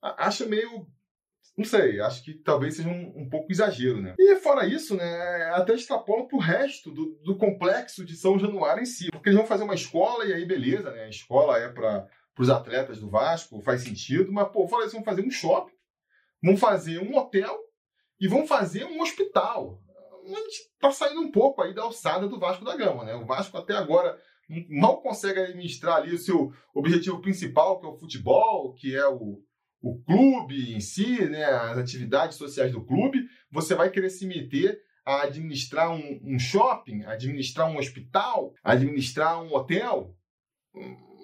Acho 0.00 0.48
meio 0.48 0.86
não 1.56 1.64
sei, 1.64 2.00
acho 2.00 2.24
que 2.24 2.34
talvez 2.34 2.76
seja 2.76 2.88
um, 2.88 3.12
um, 3.16 3.28
pouco 3.28 3.52
exagero, 3.52 4.00
né? 4.00 4.14
E 4.18 4.36
fora 4.36 4.66
isso, 4.66 4.96
né, 4.96 5.50
até 5.52 5.74
extrapola 5.74 6.26
pro 6.26 6.38
resto 6.38 6.90
do, 6.90 7.18
do, 7.22 7.36
complexo 7.36 8.02
de 8.02 8.16
São 8.16 8.38
Januário 8.38 8.82
em 8.82 8.86
si. 8.86 9.10
Porque 9.10 9.28
eles 9.28 9.36
vão 9.36 9.46
fazer 9.46 9.64
uma 9.64 9.74
escola 9.74 10.24
e 10.24 10.32
aí 10.32 10.46
beleza, 10.46 10.90
né? 10.90 11.04
A 11.04 11.08
escola 11.10 11.58
é 11.58 11.68
para 11.68 12.06
os 12.38 12.48
atletas 12.48 13.00
do 13.00 13.10
Vasco, 13.10 13.60
faz 13.60 13.82
sentido, 13.82 14.32
mas, 14.32 14.48
pô, 14.48 14.66
fora 14.66 14.86
isso, 14.86 14.94
vão 14.94 15.04
fazer 15.04 15.22
um 15.22 15.30
shopping, 15.30 15.74
vão 16.42 16.56
fazer 16.56 16.98
um 16.98 17.16
hotel 17.16 17.58
e 18.20 18.28
vão 18.28 18.46
fazer 18.46 18.84
um 18.84 19.00
hospital. 19.00 19.80
A 20.24 20.28
gente 20.28 20.70
tá 20.78 20.92
saindo 20.92 21.20
um 21.20 21.30
pouco 21.30 21.62
aí 21.62 21.74
da 21.74 21.82
alçada 21.82 22.28
do 22.28 22.38
Vasco 22.38 22.64
da 22.64 22.76
Gama, 22.76 23.04
né? 23.04 23.14
O 23.14 23.26
Vasco 23.26 23.56
até 23.56 23.74
agora 23.74 24.18
mal 24.68 25.00
consegue 25.00 25.40
administrar 25.40 25.96
ali 25.96 26.14
o 26.14 26.18
seu 26.18 26.52
objetivo 26.74 27.20
principal, 27.20 27.80
que 27.80 27.86
é 27.86 27.88
o 27.88 27.96
futebol, 27.96 28.74
que 28.74 28.94
é 28.94 29.06
o, 29.06 29.40
o 29.80 30.02
clube 30.02 30.74
em 30.74 30.80
si, 30.80 31.24
né, 31.28 31.44
as 31.44 31.78
atividades 31.78 32.36
sociais 32.36 32.72
do 32.72 32.84
clube, 32.84 33.26
você 33.50 33.74
vai 33.74 33.90
querer 33.90 34.10
se 34.10 34.26
meter 34.26 34.80
a 35.04 35.22
administrar 35.22 35.90
um, 35.90 36.20
um 36.22 36.38
shopping, 36.38 37.04
administrar 37.04 37.70
um 37.70 37.78
hospital, 37.78 38.52
administrar 38.62 39.42
um 39.42 39.54
hotel? 39.54 40.14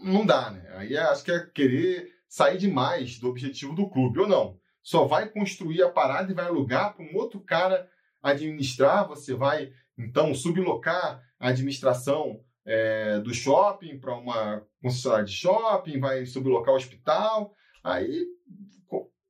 Não 0.03 0.25
dá, 0.25 0.51
né? 0.51 0.73
Aí 0.77 0.97
acho 0.97 1.25
que 1.25 1.31
é 1.31 1.47
querer 1.47 2.09
sair 2.29 2.59
demais 2.59 3.19
do 3.19 3.29
objetivo 3.29 3.75
do 3.75 3.89
clube, 3.89 4.21
ou 4.21 4.29
não. 4.29 4.59
Só 4.87 5.05
vai 5.05 5.29
construir 5.29 5.83
a 5.83 5.91
parada 5.91 6.31
e 6.31 6.35
vai 6.35 6.47
alugar 6.47 6.95
para 6.95 7.05
um 7.05 7.17
outro 7.17 7.41
cara 7.41 7.89
administrar, 8.23 9.09
você 9.09 9.35
vai 9.35 9.73
então 9.99 10.35
sublocar 10.35 11.23
a 11.41 11.49
administração 11.49 12.41
é, 12.65 13.19
do 13.21 13.33
shopping 13.33 13.99
para 13.99 14.15
uma 14.15 14.63
concessionária 14.83 15.25
de 15.25 15.33
shopping, 15.33 15.99
vai 15.99 16.27
sublocar 16.27 16.75
o 16.75 16.77
hospital, 16.77 17.55
Aí, 17.87 18.27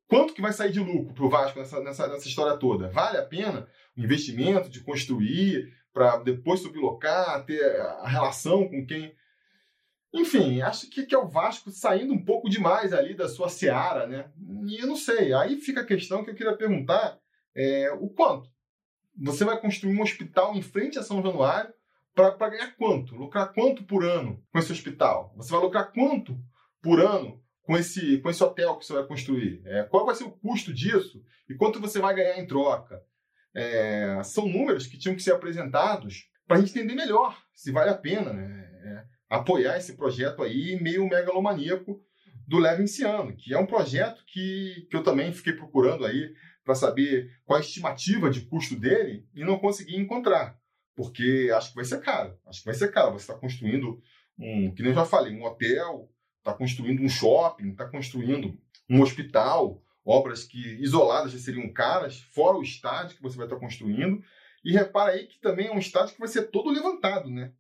quanto 0.09 0.33
que 0.33 0.41
vai 0.41 0.51
sair 0.51 0.73
de 0.73 0.81
lucro 0.81 1.13
para 1.13 1.25
o 1.27 1.29
Vasco 1.29 1.59
nessa, 1.59 1.79
nessa, 1.81 2.09
nessa 2.09 2.27
história 2.27 2.57
toda? 2.57 2.89
Vale 2.89 3.19
a 3.19 3.23
pena 3.23 3.69
o 3.95 4.01
investimento 4.01 4.71
de 4.71 4.81
construir 4.81 5.71
para 5.93 6.17
depois 6.17 6.61
sublocar, 6.61 7.45
ter 7.45 7.63
a 7.79 8.09
relação 8.09 8.67
com 8.67 8.87
quem. 8.87 9.15
Enfim, 10.17 10.63
acho 10.63 10.89
que, 10.89 11.05
que 11.05 11.15
é 11.15 11.19
o 11.19 11.29
Vasco 11.29 11.71
saindo 11.71 12.13
um 12.13 12.25
pouco 12.25 12.49
demais 12.49 12.93
ali 12.93 13.15
da 13.15 13.29
sua 13.29 13.49
seara, 13.49 14.07
né? 14.07 14.31
E 14.67 14.81
eu 14.81 14.87
não 14.87 14.97
sei. 14.97 15.35
Aí 15.35 15.61
fica 15.61 15.83
a 15.83 15.87
questão 15.87 16.25
que 16.25 16.31
eu 16.31 16.35
queria 16.35 16.57
perguntar: 16.57 17.19
é, 17.55 17.91
o 17.93 18.09
quanto? 18.09 18.51
Você 19.19 19.45
vai 19.45 19.61
construir 19.61 19.97
um 19.97 20.03
hospital 20.03 20.55
em 20.55 20.63
frente 20.63 20.99
a 20.99 21.03
São 21.03 21.23
Januário 21.23 21.73
para 22.15 22.51
ganhar 22.51 22.75
quanto? 22.77 23.15
Lucrar 23.15 23.53
quanto 23.53 23.85
por 23.85 24.05
ano 24.05 24.43
com 24.51 24.59
esse 24.59 24.73
hospital? 24.73 25.35
Você 25.37 25.53
vai 25.53 25.61
lucrar 25.61 25.93
quanto 25.93 26.39
por 26.83 27.01
ano 27.01 27.43
com 27.63 27.77
esse, 27.77 28.19
com 28.19 28.31
esse 28.31 28.43
hotel 28.43 28.77
que 28.77 28.87
você 28.87 28.93
vai 28.95 29.07
construir? 29.07 29.63
É, 29.67 29.83
qual 29.85 30.07
vai 30.07 30.15
ser 30.15 30.25
o 30.25 30.31
custo 30.31 30.73
disso 30.73 31.23
e 31.49 31.55
quanto 31.55 31.81
você 31.81 31.99
vai 31.99 32.15
ganhar 32.15 32.39
em 32.39 32.47
troca? 32.47 33.03
É, 33.55 34.21
são 34.23 34.49
números 34.49 34.87
que 34.87 34.99
tinham 34.99 35.17
que 35.17 35.23
ser 35.23 35.33
apresentados 35.33 36.31
para 36.47 36.59
a 36.59 36.61
gente 36.61 36.71
entender 36.71 36.95
melhor 36.95 37.37
se 37.53 37.73
vale 37.73 37.91
a 37.91 37.97
pena 37.97 38.33
né, 38.33 38.71
é, 38.85 39.05
apoiar 39.29 39.77
esse 39.77 39.97
projeto 39.97 40.43
aí 40.43 40.79
meio 40.81 41.09
megalomaníaco 41.09 42.01
do 42.47 42.59
Levinciano, 42.59 43.35
que 43.37 43.53
é 43.53 43.59
um 43.59 43.67
projeto 43.67 44.23
que, 44.27 44.87
que 44.89 44.97
eu 44.97 45.03
também 45.03 45.33
fiquei 45.33 45.53
procurando 45.53 46.07
aí 46.07 46.33
para 46.65 46.75
saber 46.75 47.31
qual 47.45 47.59
a 47.59 47.63
estimativa 47.63 48.31
de 48.31 48.43
custo 48.43 48.77
dele 48.77 49.27
e 49.35 49.45
não 49.45 49.59
consegui 49.59 49.97
encontrar, 49.97 50.59
porque 50.95 51.51
acho 51.55 51.71
que 51.71 51.77
vai 51.77 51.85
ser 51.85 52.01
caro. 52.01 52.39
Acho 52.47 52.61
que 52.61 52.67
vai 52.67 52.75
ser 52.75 52.91
caro. 52.91 53.13
Você 53.13 53.25
está 53.31 53.35
construindo 53.35 54.01
um, 54.39 54.73
que 54.75 54.83
nem 54.83 54.91
eu 54.91 54.97
já 54.97 55.05
falei, 55.05 55.33
um 55.33 55.45
hotel 55.45 56.11
está 56.39 56.53
construindo 56.53 57.03
um 57.03 57.09
shopping, 57.09 57.71
está 57.71 57.87
construindo 57.87 58.57
um 58.89 59.01
hospital, 59.03 59.83
obras 60.05 60.45
que 60.45 60.59
isoladas 60.81 61.33
já 61.33 61.39
seriam 61.39 61.73
caras, 61.73 62.21
fora 62.21 62.57
o 62.57 62.63
estádio 62.63 63.17
que 63.17 63.23
você 63.23 63.37
vai 63.37 63.47
estar 63.47 63.57
tá 63.57 63.61
construindo. 63.61 64.23
E 64.65 64.73
repara 64.73 65.13
aí 65.13 65.27
que 65.27 65.41
também 65.41 65.67
é 65.67 65.73
um 65.73 65.79
estádio 65.79 66.15
que 66.15 66.21
vai 66.21 66.29
ser 66.29 66.51
todo 66.51 66.71
levantado, 66.71 67.31
né? 67.31 67.53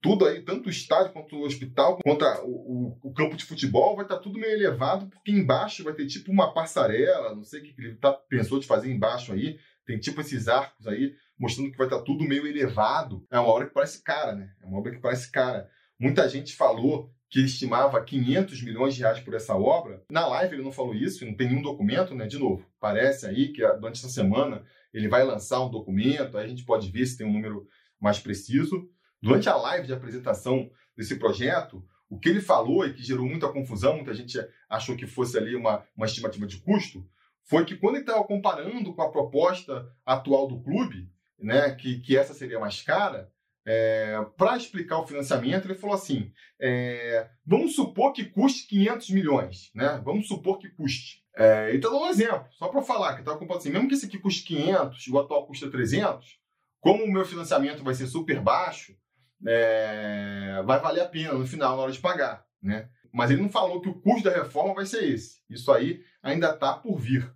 Tudo 0.00 0.26
aí, 0.26 0.42
tanto 0.42 0.66
o 0.66 0.70
estádio 0.70 1.12
quanto 1.12 1.36
o 1.36 1.44
hospital, 1.44 1.98
quanto 2.02 2.24
o, 2.44 2.98
o, 3.02 3.12
campo 3.12 3.36
de 3.36 3.44
futebol, 3.44 3.96
vai 3.96 4.04
estar 4.04 4.16
tá 4.16 4.22
tudo 4.22 4.38
meio 4.38 4.52
elevado, 4.52 5.08
porque 5.08 5.32
embaixo 5.32 5.82
vai 5.82 5.94
ter 5.94 6.06
tipo 6.06 6.30
uma 6.30 6.52
passarela, 6.52 7.34
não 7.34 7.42
sei 7.42 7.60
o 7.60 7.62
que 7.64 7.74
ele 7.78 7.96
tá, 7.96 8.12
pensou 8.12 8.60
de 8.60 8.66
fazer 8.66 8.90
embaixo 8.92 9.32
aí, 9.32 9.58
tem 9.86 9.98
tipo 9.98 10.20
esses 10.20 10.48
arcos 10.48 10.86
aí, 10.86 11.14
mostrando 11.38 11.70
que 11.70 11.78
vai 11.78 11.86
estar 11.86 11.98
tá 11.98 12.04
tudo 12.04 12.24
meio 12.24 12.46
elevado. 12.46 13.26
É 13.30 13.38
uma 13.38 13.48
obra 13.48 13.66
que 13.66 13.74
parece 13.74 14.02
cara, 14.02 14.34
né? 14.34 14.50
É 14.62 14.66
uma 14.66 14.78
obra 14.78 14.92
que 14.92 15.00
parece 15.00 15.30
cara. 15.30 15.68
Muita 15.98 16.28
gente 16.28 16.54
falou 16.54 17.10
que 17.30 17.40
estimava 17.40 18.02
500 18.02 18.62
milhões 18.62 18.94
de 18.94 19.00
reais 19.00 19.20
por 19.20 19.34
essa 19.34 19.56
obra. 19.56 20.02
Na 20.10 20.26
live 20.26 20.56
ele 20.56 20.62
não 20.62 20.72
falou 20.72 20.94
isso, 20.94 21.24
não 21.26 21.34
tem 21.34 21.48
nenhum 21.48 21.62
documento, 21.62 22.14
né? 22.14 22.26
De 22.26 22.38
novo, 22.38 22.66
parece 22.80 23.26
aí 23.26 23.52
que 23.52 23.66
durante 23.74 23.98
essa 23.98 24.08
semana 24.08 24.64
ele 24.92 25.08
vai 25.08 25.24
lançar 25.24 25.60
um 25.64 25.70
documento, 25.70 26.38
aí 26.38 26.44
a 26.44 26.48
gente 26.48 26.64
pode 26.64 26.90
ver 26.90 27.06
se 27.06 27.18
tem 27.18 27.26
um 27.26 27.32
número 27.32 27.66
mais 28.00 28.18
preciso. 28.18 28.88
Durante 29.22 29.48
a 29.48 29.56
live 29.56 29.86
de 29.86 29.92
apresentação 29.92 30.70
desse 30.96 31.16
projeto, 31.16 31.84
o 32.08 32.18
que 32.18 32.28
ele 32.28 32.40
falou 32.40 32.86
e 32.86 32.92
que 32.92 33.02
gerou 33.02 33.26
muita 33.26 33.48
confusão, 33.48 33.96
muita 33.96 34.14
gente 34.14 34.38
achou 34.68 34.96
que 34.96 35.06
fosse 35.06 35.36
ali 35.36 35.56
uma, 35.56 35.84
uma 35.96 36.06
estimativa 36.06 36.46
de 36.46 36.58
custo, 36.58 37.06
foi 37.42 37.64
que 37.64 37.76
quando 37.76 37.96
ele 37.96 38.04
estava 38.04 38.24
comparando 38.24 38.92
com 38.94 39.02
a 39.02 39.10
proposta 39.10 39.88
atual 40.04 40.46
do 40.46 40.60
clube, 40.60 41.08
né, 41.38 41.70
que, 41.74 42.00
que 42.00 42.16
essa 42.16 42.34
seria 42.34 42.58
mais 42.58 42.82
cara, 42.82 43.30
é, 43.64 44.24
para 44.36 44.56
explicar 44.56 45.00
o 45.00 45.06
financiamento, 45.06 45.66
ele 45.66 45.74
falou 45.74 45.96
assim: 45.96 46.32
é, 46.60 47.28
vamos 47.44 47.74
supor 47.74 48.12
que 48.12 48.24
custe 48.24 48.68
500 48.68 49.10
milhões, 49.10 49.70
né? 49.74 50.00
Vamos 50.04 50.28
supor 50.28 50.58
que 50.58 50.68
custe. 50.68 51.24
É, 51.36 51.74
então, 51.74 51.90
dá 51.90 51.98
um 51.98 52.08
exemplo, 52.08 52.46
só 52.52 52.68
para 52.68 52.80
falar, 52.80 53.14
que 53.14 53.20
estava 53.20 53.36
comprando 53.36 53.58
assim: 53.58 53.70
mesmo 53.70 53.88
que 53.88 53.94
esse 53.94 54.06
aqui 54.06 54.18
custe 54.18 54.44
500 54.44 55.06
e 55.06 55.10
o 55.10 55.18
atual 55.18 55.46
custa 55.46 55.68
300, 55.68 56.38
como 56.80 57.02
o 57.02 57.10
meu 57.10 57.24
financiamento 57.24 57.82
vai 57.82 57.94
ser 57.94 58.06
super 58.06 58.40
baixo, 58.40 58.96
é, 59.44 60.62
vai 60.64 60.80
valer 60.80 61.02
a 61.02 61.08
pena 61.08 61.34
no 61.34 61.46
final, 61.46 61.76
na 61.76 61.82
hora 61.82 61.92
de 61.92 61.98
pagar, 61.98 62.44
né? 62.62 62.88
Mas 63.12 63.30
ele 63.30 63.42
não 63.42 63.48
falou 63.48 63.80
que 63.80 63.88
o 63.88 64.00
custo 64.00 64.28
da 64.28 64.34
reforma 64.34 64.74
vai 64.74 64.86
ser 64.86 65.04
esse. 65.04 65.40
Isso 65.48 65.72
aí 65.72 66.02
ainda 66.22 66.50
está 66.50 66.74
por 66.74 66.98
vir, 66.98 67.30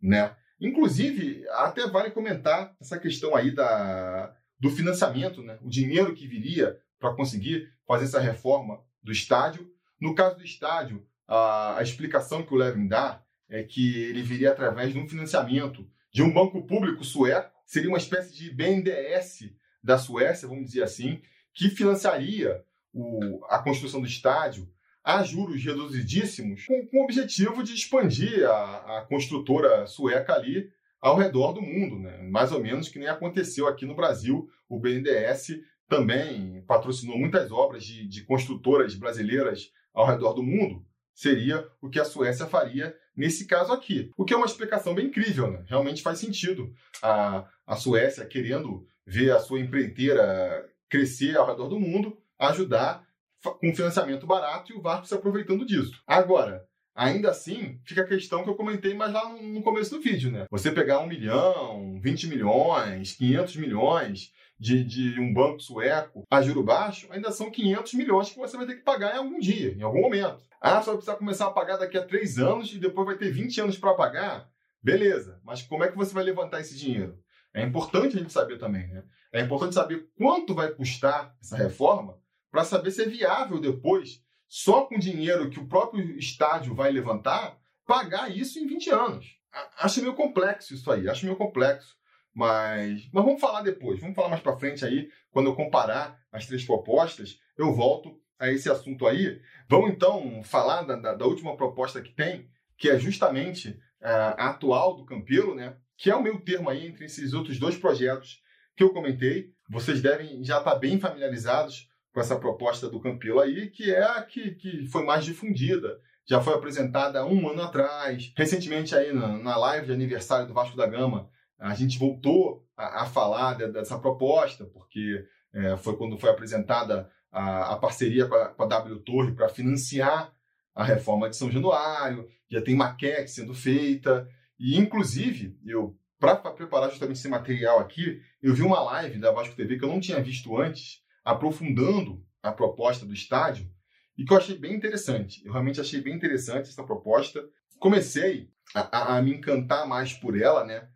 né? 0.00 0.34
Inclusive, 0.60 1.46
até 1.50 1.86
vale 1.86 2.10
comentar 2.10 2.74
essa 2.80 2.98
questão 2.98 3.36
aí 3.36 3.50
da, 3.50 4.34
do 4.58 4.70
financiamento, 4.70 5.42
né? 5.42 5.58
o 5.60 5.68
dinheiro 5.68 6.14
que 6.14 6.26
viria 6.26 6.78
para 6.98 7.14
conseguir 7.14 7.68
fazer 7.86 8.04
essa 8.04 8.20
reforma 8.20 8.80
do 9.02 9.12
estádio. 9.12 9.70
No 10.00 10.14
caso 10.14 10.36
do 10.36 10.44
estádio, 10.44 11.06
a, 11.28 11.78
a 11.78 11.82
explicação 11.82 12.42
que 12.42 12.54
o 12.54 12.56
Levin 12.56 12.88
dá 12.88 13.22
é 13.48 13.62
que 13.62 14.02
ele 14.04 14.22
viria 14.22 14.50
através 14.50 14.92
de 14.92 14.98
um 14.98 15.08
financiamento 15.08 15.86
de 16.12 16.22
um 16.22 16.32
banco 16.32 16.66
público 16.66 17.04
sueco, 17.04 17.52
seria 17.66 17.90
uma 17.90 17.98
espécie 17.98 18.34
de 18.34 18.50
BNDES 18.50 19.52
da 19.82 19.98
Suécia, 19.98 20.48
vamos 20.48 20.66
dizer 20.66 20.82
assim, 20.82 21.20
que 21.56 21.70
financiaria 21.70 22.62
o, 22.92 23.44
a 23.48 23.58
construção 23.58 24.00
do 24.00 24.06
estádio 24.06 24.68
a 25.02 25.22
juros 25.22 25.64
reduzidíssimos, 25.64 26.66
com, 26.66 26.86
com 26.86 27.00
o 27.00 27.04
objetivo 27.04 27.62
de 27.62 27.72
expandir 27.72 28.44
a, 28.44 28.98
a 28.98 29.06
construtora 29.08 29.86
sueca 29.86 30.34
ali 30.34 30.68
ao 31.00 31.16
redor 31.16 31.52
do 31.52 31.62
mundo, 31.62 31.98
né? 31.98 32.18
mais 32.28 32.52
ou 32.52 32.60
menos 32.60 32.88
que 32.88 32.98
nem 32.98 33.08
aconteceu 33.08 33.66
aqui 33.66 33.86
no 33.86 33.94
Brasil. 33.94 34.48
O 34.68 34.78
BNDES 34.78 35.60
também 35.88 36.62
patrocinou 36.66 37.16
muitas 37.16 37.50
obras 37.50 37.84
de, 37.84 38.06
de 38.06 38.24
construtoras 38.24 38.94
brasileiras 38.94 39.70
ao 39.94 40.06
redor 40.06 40.34
do 40.34 40.42
mundo. 40.42 40.84
Seria 41.14 41.66
o 41.80 41.88
que 41.88 42.00
a 42.00 42.04
Suécia 42.04 42.46
faria 42.46 42.94
nesse 43.16 43.46
caso 43.46 43.72
aqui. 43.72 44.10
O 44.16 44.24
que 44.24 44.34
é 44.34 44.36
uma 44.36 44.46
explicação 44.46 44.94
bem 44.94 45.06
incrível, 45.06 45.50
né? 45.50 45.64
realmente 45.68 46.02
faz 46.02 46.18
sentido. 46.18 46.74
A, 47.02 47.46
a 47.66 47.76
Suécia 47.76 48.26
querendo 48.26 48.86
ver 49.06 49.30
a 49.30 49.38
sua 49.38 49.60
empreiteira 49.60 50.68
crescer 50.88 51.36
ao 51.36 51.46
redor 51.46 51.68
do 51.68 51.80
mundo, 51.80 52.16
ajudar 52.38 53.06
com 53.42 53.74
financiamento 53.74 54.26
barato 54.26 54.72
e 54.72 54.76
o 54.76 54.80
Vasco 54.80 55.06
se 55.06 55.14
aproveitando 55.14 55.64
disso. 55.64 56.02
Agora, 56.06 56.66
Ainda 56.96 57.28
assim, 57.28 57.78
fica 57.84 58.00
a 58.00 58.06
questão 58.06 58.42
que 58.42 58.48
eu 58.48 58.54
comentei 58.54 58.94
mais 58.94 59.12
lá 59.12 59.28
no 59.28 59.62
começo 59.62 59.90
do 59.90 60.00
vídeo, 60.00 60.32
né? 60.32 60.46
Você 60.50 60.72
pegar 60.72 60.98
um 61.00 61.06
milhão, 61.06 62.00
20 62.00 62.26
milhões, 62.26 63.12
500 63.12 63.56
milhões 63.56 64.32
de, 64.58 64.82
de 64.82 65.20
um 65.20 65.30
banco 65.30 65.60
sueco 65.60 66.24
a 66.30 66.40
juro 66.40 66.62
baixo, 66.62 67.06
ainda 67.10 67.30
são 67.30 67.50
500 67.50 67.92
milhões 67.92 68.30
que 68.30 68.38
você 68.38 68.56
vai 68.56 68.64
ter 68.64 68.76
que 68.76 68.82
pagar 68.82 69.14
em 69.14 69.18
algum 69.18 69.38
dia, 69.38 69.74
em 69.74 69.82
algum 69.82 70.00
momento. 70.00 70.42
Ah, 70.58 70.80
você 70.80 70.86
vai 70.86 70.94
precisar 70.94 71.16
começar 71.16 71.46
a 71.46 71.50
pagar 71.50 71.76
daqui 71.76 71.98
a 71.98 72.02
três 72.02 72.38
anos 72.38 72.72
e 72.72 72.78
depois 72.78 73.06
vai 73.06 73.18
ter 73.18 73.30
20 73.30 73.60
anos 73.60 73.76
para 73.76 73.92
pagar? 73.92 74.48
Beleza, 74.82 75.38
mas 75.44 75.60
como 75.60 75.84
é 75.84 75.88
que 75.88 75.96
você 75.98 76.14
vai 76.14 76.24
levantar 76.24 76.62
esse 76.62 76.78
dinheiro? 76.78 77.18
É 77.52 77.62
importante 77.62 78.16
a 78.16 78.20
gente 78.20 78.32
saber 78.32 78.58
também, 78.58 78.88
né? 78.88 79.04
É 79.36 79.42
importante 79.42 79.74
saber 79.74 80.08
quanto 80.16 80.54
vai 80.54 80.70
custar 80.70 81.36
essa 81.42 81.56
reforma 81.56 82.18
para 82.50 82.64
saber 82.64 82.90
se 82.90 83.02
é 83.02 83.06
viável 83.06 83.60
depois, 83.60 84.22
só 84.48 84.86
com 84.86 84.98
dinheiro 84.98 85.50
que 85.50 85.60
o 85.60 85.66
próprio 85.66 86.18
estádio 86.18 86.74
vai 86.74 86.90
levantar, 86.90 87.58
pagar 87.86 88.34
isso 88.34 88.58
em 88.58 88.66
20 88.66 88.90
anos. 88.90 89.36
Acho 89.78 90.00
meio 90.00 90.14
complexo 90.14 90.72
isso 90.72 90.90
aí, 90.90 91.08
acho 91.08 91.26
meio 91.26 91.36
complexo. 91.36 91.96
Mas, 92.34 93.08
mas 93.12 93.24
vamos 93.24 93.40
falar 93.40 93.62
depois, 93.62 94.00
vamos 94.00 94.14
falar 94.14 94.28
mais 94.28 94.42
para 94.42 94.56
frente 94.56 94.84
aí, 94.84 95.10
quando 95.30 95.46
eu 95.46 95.54
comparar 95.54 96.18
as 96.32 96.46
três 96.46 96.64
propostas, 96.64 97.38
eu 97.58 97.74
volto 97.74 98.18
a 98.38 98.50
esse 98.50 98.70
assunto 98.70 99.06
aí. 99.06 99.40
Vamos 99.68 99.90
então 99.90 100.42
falar 100.44 100.82
da, 100.82 100.96
da, 100.96 101.14
da 101.14 101.26
última 101.26 101.56
proposta 101.56 102.00
que 102.00 102.12
tem, 102.12 102.48
que 102.78 102.88
é 102.88 102.98
justamente 102.98 103.70
uh, 104.00 104.36
a 104.36 104.50
atual 104.50 104.96
do 104.96 105.04
Campelo, 105.04 105.54
né? 105.54 105.76
que 105.96 106.10
é 106.10 106.14
o 106.14 106.22
meio 106.22 106.40
termo 106.40 106.70
aí 106.70 106.86
entre 106.86 107.04
esses 107.04 107.32
outros 107.32 107.58
dois 107.58 107.76
projetos 107.76 108.44
que 108.76 108.84
eu 108.84 108.92
comentei. 108.92 109.50
Vocês 109.68 110.00
devem 110.00 110.44
já 110.44 110.58
estar 110.58 110.74
bem 110.76 111.00
familiarizados 111.00 111.88
com 112.12 112.20
essa 112.20 112.38
proposta 112.38 112.88
do 112.88 113.00
Campelo 113.00 113.40
aí, 113.40 113.68
que 113.70 113.92
é 113.92 114.02
a 114.02 114.22
que, 114.22 114.52
que 114.52 114.86
foi 114.86 115.04
mais 115.04 115.24
difundida. 115.24 115.98
Já 116.28 116.40
foi 116.40 116.54
apresentada 116.54 117.24
um 117.24 117.48
ano 117.48 117.62
atrás. 117.62 118.32
Recentemente 118.36 118.94
aí 118.94 119.12
na, 119.12 119.38
na 119.38 119.56
live 119.56 119.86
de 119.86 119.92
aniversário 119.92 120.46
do 120.46 120.54
Vasco 120.54 120.76
da 120.76 120.86
Gama, 120.86 121.28
a 121.58 121.74
gente 121.74 121.98
voltou 121.98 122.64
a, 122.76 123.02
a 123.02 123.06
falar 123.06 123.54
de, 123.54 123.68
dessa 123.68 123.98
proposta, 123.98 124.64
porque 124.66 125.24
é, 125.54 125.76
foi 125.76 125.96
quando 125.96 126.18
foi 126.18 126.30
apresentada 126.30 127.10
a, 127.30 127.74
a 127.74 127.76
parceria 127.76 128.26
com 128.26 128.34
a, 128.34 128.48
com 128.48 128.62
a 128.62 128.66
W 128.66 128.98
Torre 129.00 129.32
para 129.32 129.48
financiar 129.48 130.32
a 130.74 130.84
reforma 130.84 131.28
de 131.30 131.36
São 131.36 131.50
Januário, 131.50 132.28
já 132.50 132.60
tem 132.60 132.74
maquete 132.74 133.30
sendo 133.30 133.54
feita, 133.54 134.28
e 134.58 134.76
inclusive, 134.78 135.58
eu 135.64 135.96
para 136.18 136.36
preparar 136.36 136.90
justamente 136.90 137.18
esse 137.18 137.28
material 137.28 137.78
aqui, 137.78 138.22
eu 138.42 138.54
vi 138.54 138.62
uma 138.62 138.80
live 138.80 139.18
da 139.18 139.32
Vasco 139.32 139.54
TV 139.54 139.78
que 139.78 139.84
eu 139.84 139.88
não 139.88 140.00
tinha 140.00 140.22
visto 140.22 140.56
antes, 140.56 141.02
aprofundando 141.24 142.24
a 142.42 142.52
proposta 142.52 143.04
do 143.04 143.12
estádio, 143.12 143.70
e 144.16 144.24
que 144.24 144.32
eu 144.32 144.36
achei 144.36 144.56
bem 144.56 144.74
interessante. 144.74 145.44
Eu 145.44 145.52
realmente 145.52 145.80
achei 145.80 146.00
bem 146.00 146.14
interessante 146.14 146.70
essa 146.70 146.84
proposta. 146.84 147.44
Comecei 147.78 148.48
a, 148.74 148.98
a, 148.98 149.16
a 149.18 149.22
me 149.22 149.34
encantar 149.34 149.86
mais 149.86 150.14
por 150.14 150.40
ela, 150.40 150.64
né? 150.64 150.88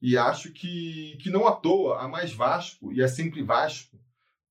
E 0.00 0.16
acho 0.18 0.52
que, 0.52 1.16
que 1.22 1.30
não 1.30 1.46
à 1.48 1.52
toa 1.52 2.02
a 2.02 2.08
mais 2.08 2.32
Vasco 2.32 2.92
e 2.92 3.02
a 3.02 3.08
sempre 3.08 3.42
Vasco 3.42 3.98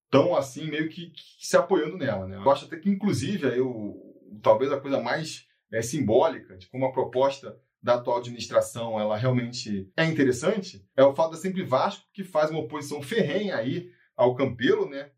estão 0.06 0.36
assim 0.36 0.68
meio 0.68 0.90
que, 0.90 1.12
que, 1.12 1.22
se 1.40 1.56
apoiando 1.56 1.98
nela. 1.98 2.28
Né? 2.28 2.38
Eu 2.38 2.50
acho 2.50 2.66
até 2.66 2.78
que, 2.78 2.90
inclusive, 2.90 3.46
eu, 3.56 3.96
talvez 4.42 4.72
a 4.72 4.80
coisa 4.80 5.00
mais 5.00 5.46
é, 5.72 5.82
simbólica 5.82 6.58
de 6.58 6.68
como 6.68 6.86
a 6.86 6.92
proposta 6.92 7.56
da 7.86 7.94
atual 7.94 8.18
administração 8.18 9.00
ela 9.00 9.16
realmente 9.16 9.92
é 9.96 10.04
interessante 10.06 10.84
é 10.98 11.04
o 11.04 11.14
fato 11.14 11.32
da 11.34 11.38
sempre 11.38 11.64
Vasco, 11.64 12.04
que 12.12 12.24
faz 12.24 12.50
uma 12.50 12.62
oposição 12.62 13.00
ferrenha 13.00 13.56
aí 13.56 13.92
ao 14.18 14.34
Campelo, 14.34 14.90
né? 14.90 15.12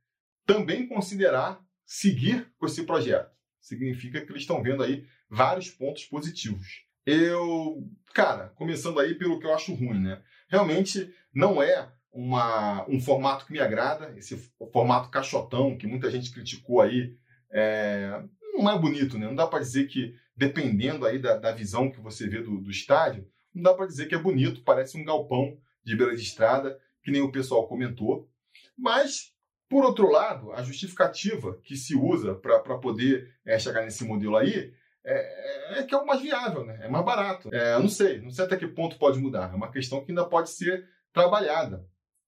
também 0.45 0.86
considerar 0.86 1.61
seguir 1.86 2.51
com 2.57 2.65
esse 2.65 2.84
projeto. 2.84 3.32
Significa 3.61 4.20
que 4.20 4.32
eles 4.32 4.41
estão 4.41 4.61
vendo 4.61 4.84
aí 4.84 5.05
vários 5.30 5.70
pontos 5.70 6.03
positivos. 6.05 6.86
Eu, 7.05 7.88
cara, 8.13 8.49
começando 8.55 8.99
aí 8.99 9.15
pelo 9.15 9.39
que 9.39 9.45
eu 9.45 9.53
acho 9.53 9.74
ruim, 9.74 10.01
né? 10.01 10.22
Realmente 10.49 11.13
não 11.34 11.63
é 11.63 11.89
uma, 12.11 12.86
um 12.89 12.99
formato 12.99 13.45
que 13.45 13.53
me 13.53 13.59
agrada, 13.59 14.13
esse 14.18 14.38
formato 14.74 15.09
caixotão 15.09 15.78
que 15.78 15.88
muita 15.88 16.11
gente 16.11 16.32
criticou 16.32 16.82
aí, 16.82 17.15
é, 17.49 18.24
não 18.53 18.70
é 18.70 18.78
bonito, 18.78 19.18
né? 19.18 19.28
Não 19.28 19.36
dá 19.36 19.47
para 19.47 19.59
dizer 19.59 19.88
que, 19.88 20.15
dependendo 20.38 21.05
aí 21.05 21.17
da, 21.17 21.35
da, 21.35 21.51
visão 21.51 21.89
que 21.89 21.99
você 21.99 22.27
vê 22.27 22.41
do, 22.41 22.61
do 22.61 22.69
estádio, 22.69 23.27
não 23.53 23.63
dá 23.63 23.73
para 23.73 23.88
dizer 23.88 24.05
que 24.05 24.15
é 24.15 24.19
bonito, 24.19 24.63
parece 24.63 24.97
um 24.97 25.03
galpão 25.03 25.57
de 25.83 25.95
beira 25.95 26.15
de 26.15 26.21
estrada, 26.21 26.79
que 27.03 27.11
nem 27.11 27.21
o 27.21 27.31
pessoal 27.31 27.67
comentou. 27.67 28.29
Mas, 28.77 29.33
por 29.67 29.83
outro 29.83 30.11
lado, 30.11 30.51
a 30.51 30.61
justificativa 30.61 31.59
que 31.63 31.75
se 31.75 31.95
usa 31.95 32.35
para 32.35 32.77
poder 32.77 33.33
é, 33.43 33.57
chegar 33.57 33.83
nesse 33.83 34.05
modelo 34.05 34.38
aí 34.38 34.73
é, 35.03 35.79
é, 35.79 35.83
que 35.83 35.95
é 35.95 35.97
o 35.97 36.05
mais 36.05 36.21
viável, 36.21 36.65
né? 36.65 36.79
É 36.81 36.89
mais 36.89 37.05
barato. 37.05 37.49
É, 37.53 37.75
eu 37.75 37.79
não 37.79 37.88
sei, 37.88 38.19
não 38.19 38.29
sei 38.29 38.43
até 38.43 38.57
que 38.57 38.67
ponto 38.67 38.97
pode 38.97 39.17
mudar. 39.17 39.51
É 39.51 39.55
uma 39.55 39.71
questão 39.71 40.03
que 40.03 40.11
ainda 40.11 40.25
pode 40.25 40.49
ser 40.49 40.85
trabalhada. 41.13 41.77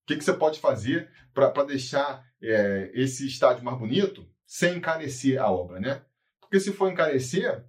O 0.03 0.07
que, 0.07 0.15
que 0.15 0.23
você 0.23 0.33
pode 0.33 0.59
fazer 0.59 1.11
para 1.33 1.63
deixar 1.65 2.25
é, 2.41 2.89
esse 2.93 3.27
estádio 3.27 3.65
mais 3.65 3.77
bonito 3.77 4.25
sem 4.45 4.77
encarecer 4.77 5.39
a 5.39 5.51
obra, 5.51 5.79
né? 5.79 6.01
Porque 6.39 6.59
se 6.59 6.71
for 6.71 6.89
encarecer, 6.89 7.63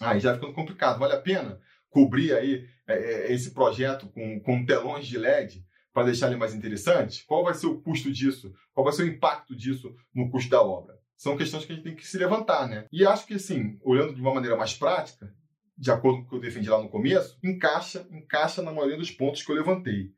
aí 0.00 0.20
já 0.20 0.34
fica 0.34 0.52
complicado. 0.52 0.98
Vale 0.98 1.14
a 1.14 1.20
pena 1.20 1.60
cobrir 1.90 2.34
aí 2.34 2.66
é, 2.86 2.94
é, 2.94 3.32
esse 3.32 3.52
projeto 3.52 4.08
com, 4.08 4.40
com 4.40 4.64
telões 4.64 5.06
de 5.06 5.18
LED 5.18 5.64
para 5.92 6.04
deixar 6.04 6.28
ele 6.28 6.36
mais 6.36 6.54
interessante? 6.54 7.24
Qual 7.26 7.44
vai 7.44 7.54
ser 7.54 7.66
o 7.66 7.80
custo 7.80 8.10
disso? 8.10 8.52
Qual 8.72 8.84
vai 8.84 8.92
ser 8.92 9.02
o 9.02 9.08
impacto 9.08 9.54
disso 9.54 9.94
no 10.14 10.30
custo 10.30 10.50
da 10.50 10.62
obra? 10.62 11.02
são 11.22 11.36
questões 11.36 11.64
que 11.64 11.72
a 11.72 11.76
gente 11.76 11.84
tem 11.84 11.94
que 11.94 12.04
se 12.04 12.18
levantar, 12.18 12.66
né? 12.66 12.84
E 12.90 13.06
acho 13.06 13.24
que, 13.24 13.34
assim, 13.34 13.78
olhando 13.84 14.12
de 14.12 14.20
uma 14.20 14.34
maneira 14.34 14.56
mais 14.56 14.74
prática, 14.74 15.32
de 15.78 15.88
acordo 15.88 16.18
com 16.18 16.24
o 16.24 16.28
que 16.30 16.34
eu 16.34 16.40
defendi 16.40 16.68
lá 16.68 16.82
no 16.82 16.88
começo, 16.88 17.38
encaixa, 17.44 18.04
encaixa 18.10 18.60
na 18.60 18.72
maioria 18.72 18.96
dos 18.96 19.12
pontos 19.12 19.40
que 19.40 19.52
eu 19.52 19.54
levantei. 19.54 20.10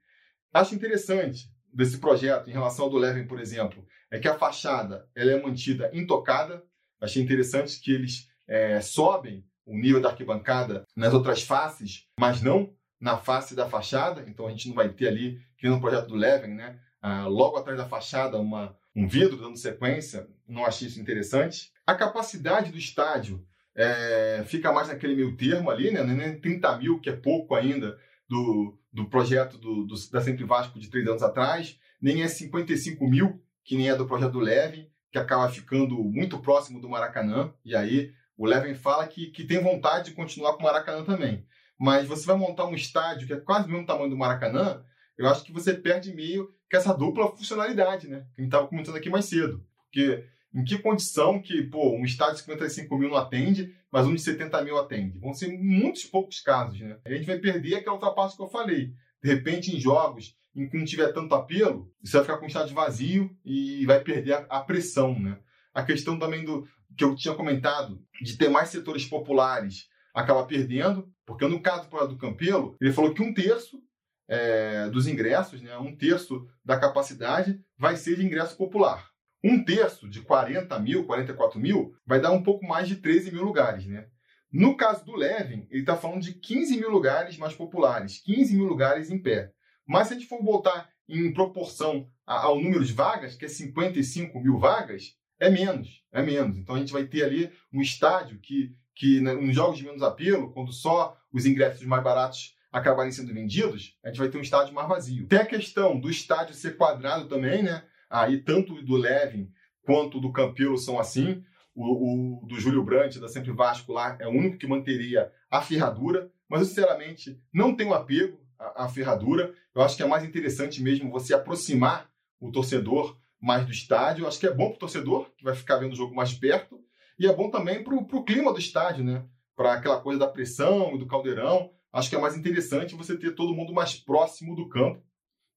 Acho 0.50 0.74
interessante 0.74 1.50
desse 1.70 1.98
projeto, 1.98 2.48
em 2.48 2.54
relação 2.54 2.86
ao 2.86 2.90
do 2.90 2.96
Leven, 2.96 3.26
por 3.26 3.38
exemplo, 3.38 3.86
é 4.10 4.18
que 4.18 4.26
a 4.26 4.38
fachada 4.38 5.06
ela 5.14 5.32
é 5.32 5.42
mantida 5.42 5.90
intocada. 5.92 6.64
Achei 6.98 7.22
interessante 7.22 7.78
que 7.80 7.92
eles 7.92 8.26
é, 8.48 8.80
sobem 8.80 9.44
o 9.66 9.76
nível 9.76 10.00
da 10.00 10.10
arquibancada 10.10 10.84
nas 10.96 11.12
outras 11.14 11.42
faces, 11.42 12.06
mas 12.18 12.42
não 12.42 12.72
na 13.00 13.16
face 13.16 13.54
da 13.54 13.68
fachada. 13.68 14.24
Então 14.28 14.46
a 14.46 14.50
gente 14.50 14.68
não 14.68 14.74
vai 14.74 14.88
ter 14.88 15.08
ali, 15.08 15.40
que 15.56 15.68
no 15.68 15.80
projeto 15.80 16.08
do 16.08 16.14
Leven, 16.14 16.54
né, 16.54 16.78
ah, 17.00 17.26
logo 17.26 17.56
atrás 17.56 17.78
da 17.78 17.86
fachada, 17.86 18.38
uma, 18.38 18.76
um 18.94 19.06
vidro 19.06 19.36
dando 19.36 19.56
sequência, 19.56 20.26
não 20.48 20.64
achei 20.64 20.88
isso 20.88 21.00
interessante. 21.00 21.72
A 21.86 21.94
capacidade 21.94 22.70
do 22.70 22.78
estádio 22.78 23.44
é, 23.74 24.44
fica 24.46 24.72
mais 24.72 24.88
naquele 24.88 25.16
meio 25.16 25.36
termo 25.36 25.70
ali, 25.70 25.90
né? 25.90 26.02
Nem 26.02 26.38
30 26.38 26.78
mil, 26.78 27.00
que 27.00 27.10
é 27.10 27.16
pouco 27.16 27.54
ainda, 27.54 27.98
do, 28.28 28.78
do 28.92 29.06
projeto 29.06 29.58
do, 29.58 29.84
do, 29.84 29.94
da 30.10 30.20
Sempre 30.20 30.44
Vasco 30.44 30.78
de 30.78 30.88
três 30.88 31.06
anos 31.06 31.22
atrás, 31.22 31.78
nem 32.00 32.22
é 32.22 32.28
55 32.28 33.06
mil, 33.06 33.42
que 33.64 33.76
nem 33.76 33.90
é 33.90 33.96
do 33.96 34.06
projeto 34.06 34.32
do 34.32 34.40
Levin, 34.40 34.88
que 35.10 35.18
acaba 35.18 35.48
ficando 35.48 35.96
muito 36.02 36.38
próximo 36.38 36.80
do 36.80 36.88
Maracanã. 36.88 37.52
E 37.64 37.74
aí 37.74 38.12
o 38.36 38.46
Levin 38.46 38.74
fala 38.74 39.06
que, 39.06 39.30
que 39.30 39.44
tem 39.44 39.62
vontade 39.62 40.10
de 40.10 40.16
continuar 40.16 40.54
com 40.54 40.60
o 40.60 40.64
Maracanã 40.64 41.04
também. 41.04 41.46
Mas 41.78 42.06
você 42.06 42.26
vai 42.26 42.36
montar 42.36 42.66
um 42.66 42.74
estádio 42.74 43.26
que 43.26 43.32
é 43.32 43.40
quase 43.40 43.68
o 43.68 43.70
mesmo 43.70 43.86
tamanho 43.86 44.10
do 44.10 44.16
Maracanã, 44.16 44.84
eu 45.16 45.28
acho 45.28 45.44
que 45.44 45.52
você 45.52 45.74
perde 45.74 46.14
meio 46.14 46.52
que 46.68 46.76
essa 46.76 46.92
dupla 46.92 47.30
funcionalidade, 47.36 48.08
né? 48.08 48.26
Que 48.34 48.40
a 48.40 48.42
gente 48.42 48.48
estava 48.48 48.66
comentando 48.66 48.96
aqui 48.96 49.08
mais 49.08 49.26
cedo. 49.26 49.64
Porque 49.84 50.24
em 50.52 50.64
que 50.64 50.78
condição 50.78 51.40
que, 51.40 51.62
pô, 51.62 51.96
um 51.96 52.04
estádio 52.04 52.34
de 52.34 52.40
55 52.40 52.98
mil 52.98 53.10
não 53.10 53.16
atende, 53.16 53.74
mas 53.90 54.06
um 54.06 54.14
de 54.14 54.20
70 54.20 54.62
mil 54.62 54.78
atende? 54.78 55.18
Vão 55.18 55.34
ser 55.34 55.48
muitos 55.48 56.04
poucos 56.04 56.40
casos, 56.40 56.80
né? 56.80 56.98
A 57.04 57.10
gente 57.10 57.26
vai 57.26 57.38
perder 57.38 57.76
aquela 57.76 57.94
outra 57.94 58.12
parte 58.12 58.36
que 58.36 58.42
eu 58.42 58.48
falei. 58.48 58.92
De 59.22 59.28
repente, 59.28 59.74
em 59.74 59.80
jogos 59.80 60.36
em 60.54 60.68
que 60.68 60.76
não 60.76 60.84
tiver 60.84 61.12
tanto 61.12 61.34
apelo, 61.34 61.92
você 62.02 62.16
vai 62.16 62.22
ficar 62.22 62.36
com 62.38 62.44
o 62.44 62.48
estádio 62.48 62.74
vazio 62.74 63.36
e 63.44 63.84
vai 63.86 64.00
perder 64.00 64.34
a, 64.34 64.38
a 64.48 64.60
pressão, 64.60 65.18
né? 65.18 65.38
A 65.72 65.82
questão 65.82 66.18
também 66.18 66.44
do 66.44 66.68
que 66.96 67.04
eu 67.04 67.14
tinha 67.14 67.34
comentado, 67.34 68.00
de 68.22 68.36
ter 68.36 68.48
mais 68.48 68.68
setores 68.68 69.04
populares, 69.04 69.88
acaba 70.14 70.46
perdendo, 70.46 71.08
porque 71.26 71.46
no 71.46 71.60
caso 71.60 71.88
do 72.08 72.16
Campelo, 72.16 72.76
ele 72.80 72.92
falou 72.92 73.12
que 73.12 73.22
um 73.22 73.34
terço 73.34 73.82
é, 74.28 74.88
dos 74.90 75.06
ingressos, 75.06 75.60
né, 75.60 75.76
um 75.78 75.94
terço 75.96 76.46
da 76.64 76.78
capacidade 76.78 77.60
vai 77.76 77.96
ser 77.96 78.16
de 78.16 78.24
ingresso 78.24 78.56
popular. 78.56 79.10
Um 79.42 79.62
terço 79.62 80.08
de 80.08 80.22
40 80.22 80.78
mil, 80.78 81.04
44 81.04 81.60
mil, 81.60 81.94
vai 82.06 82.20
dar 82.20 82.30
um 82.30 82.42
pouco 82.42 82.66
mais 82.66 82.88
de 82.88 82.96
13 82.96 83.30
mil 83.30 83.42
lugares. 83.42 83.84
Né? 83.86 84.06
No 84.50 84.76
caso 84.76 85.04
do 85.04 85.16
Levin, 85.16 85.66
ele 85.70 85.80
está 85.80 85.96
falando 85.96 86.22
de 86.22 86.34
15 86.34 86.78
mil 86.78 86.90
lugares 86.90 87.36
mais 87.36 87.54
populares, 87.54 88.22
15 88.24 88.56
mil 88.56 88.64
lugares 88.64 89.10
em 89.10 89.20
pé. 89.20 89.50
Mas 89.86 90.08
se 90.08 90.14
a 90.14 90.16
gente 90.16 90.28
for 90.28 90.42
botar 90.42 90.88
em 91.06 91.32
proporção 91.32 92.08
ao 92.24 92.58
número 92.58 92.84
de 92.84 92.92
vagas, 92.92 93.34
que 93.34 93.44
é 93.44 93.48
55 93.48 94.40
mil 94.40 94.58
vagas, 94.58 95.14
é 95.38 95.50
menos, 95.50 96.02
é 96.12 96.22
menos. 96.22 96.56
Então 96.56 96.74
a 96.74 96.78
gente 96.78 96.92
vai 96.92 97.04
ter 97.04 97.24
ali 97.24 97.50
um 97.72 97.80
estádio 97.80 98.38
que, 98.38 98.74
que 98.94 99.20
né, 99.20 99.32
nos 99.34 99.54
jogos 99.54 99.78
de 99.78 99.84
menos 99.84 100.02
apelo, 100.02 100.52
quando 100.52 100.72
só 100.72 101.16
os 101.32 101.46
ingressos 101.46 101.84
mais 101.84 102.02
baratos 102.02 102.54
acabarem 102.72 103.12
sendo 103.12 103.32
vendidos, 103.32 103.96
a 104.02 104.08
gente 104.08 104.18
vai 104.18 104.28
ter 104.28 104.38
um 104.38 104.42
estádio 104.42 104.74
mais 104.74 104.88
vazio. 104.88 105.26
Tem 105.28 105.38
a 105.38 105.46
questão 105.46 105.98
do 105.98 106.10
estádio 106.10 106.54
ser 106.54 106.76
quadrado 106.76 107.28
também, 107.28 107.62
né? 107.62 107.84
Aí 108.10 108.38
tanto 108.38 108.82
do 108.82 108.96
Levin 108.96 109.50
quanto 109.82 110.20
do 110.20 110.32
Campelo 110.32 110.76
são 110.76 110.98
assim. 110.98 111.44
O, 111.74 112.42
o, 112.42 112.46
do 112.46 112.58
Júlio 112.58 112.84
Brandt, 112.84 113.18
da 113.18 113.28
Sempre 113.28 113.52
Vasco 113.52 113.92
lá, 113.92 114.16
é 114.20 114.26
o 114.26 114.30
único 114.30 114.58
que 114.58 114.66
manteria 114.66 115.32
a 115.50 115.60
ferradura, 115.60 116.30
mas 116.48 116.60
eu, 116.60 116.66
sinceramente, 116.66 117.40
não 117.52 117.74
tenho 117.74 117.94
apego 117.94 118.40
à, 118.58 118.84
à 118.84 118.88
ferradura. 118.88 119.52
Eu 119.74 119.82
acho 119.82 119.96
que 119.96 120.02
é 120.02 120.06
mais 120.06 120.24
interessante 120.24 120.82
mesmo 120.82 121.10
você 121.10 121.34
aproximar 121.34 122.08
o 122.40 122.52
torcedor 122.52 123.16
mais 123.44 123.66
do 123.66 123.72
estádio. 123.72 124.26
Acho 124.26 124.40
que 124.40 124.46
é 124.46 124.52
bom 124.52 124.68
para 124.68 124.76
o 124.76 124.78
torcedor, 124.78 125.30
que 125.36 125.44
vai 125.44 125.54
ficar 125.54 125.76
vendo 125.76 125.92
o 125.92 125.96
jogo 125.96 126.14
mais 126.14 126.32
perto, 126.32 126.80
e 127.18 127.26
é 127.26 127.32
bom 127.32 127.50
também 127.50 127.84
para 127.84 127.94
o 127.94 128.24
clima 128.24 128.52
do 128.52 128.58
estádio, 128.58 129.04
né? 129.04 129.24
Para 129.54 129.74
aquela 129.74 130.00
coisa 130.00 130.18
da 130.18 130.26
pressão 130.26 130.94
e 130.94 130.98
do 130.98 131.06
caldeirão. 131.06 131.70
Acho 131.92 132.08
que 132.08 132.16
é 132.16 132.18
mais 132.18 132.36
interessante 132.36 132.96
você 132.96 133.16
ter 133.16 133.32
todo 133.32 133.54
mundo 133.54 133.72
mais 133.72 133.94
próximo 133.94 134.56
do 134.56 134.68
campo. 134.68 135.00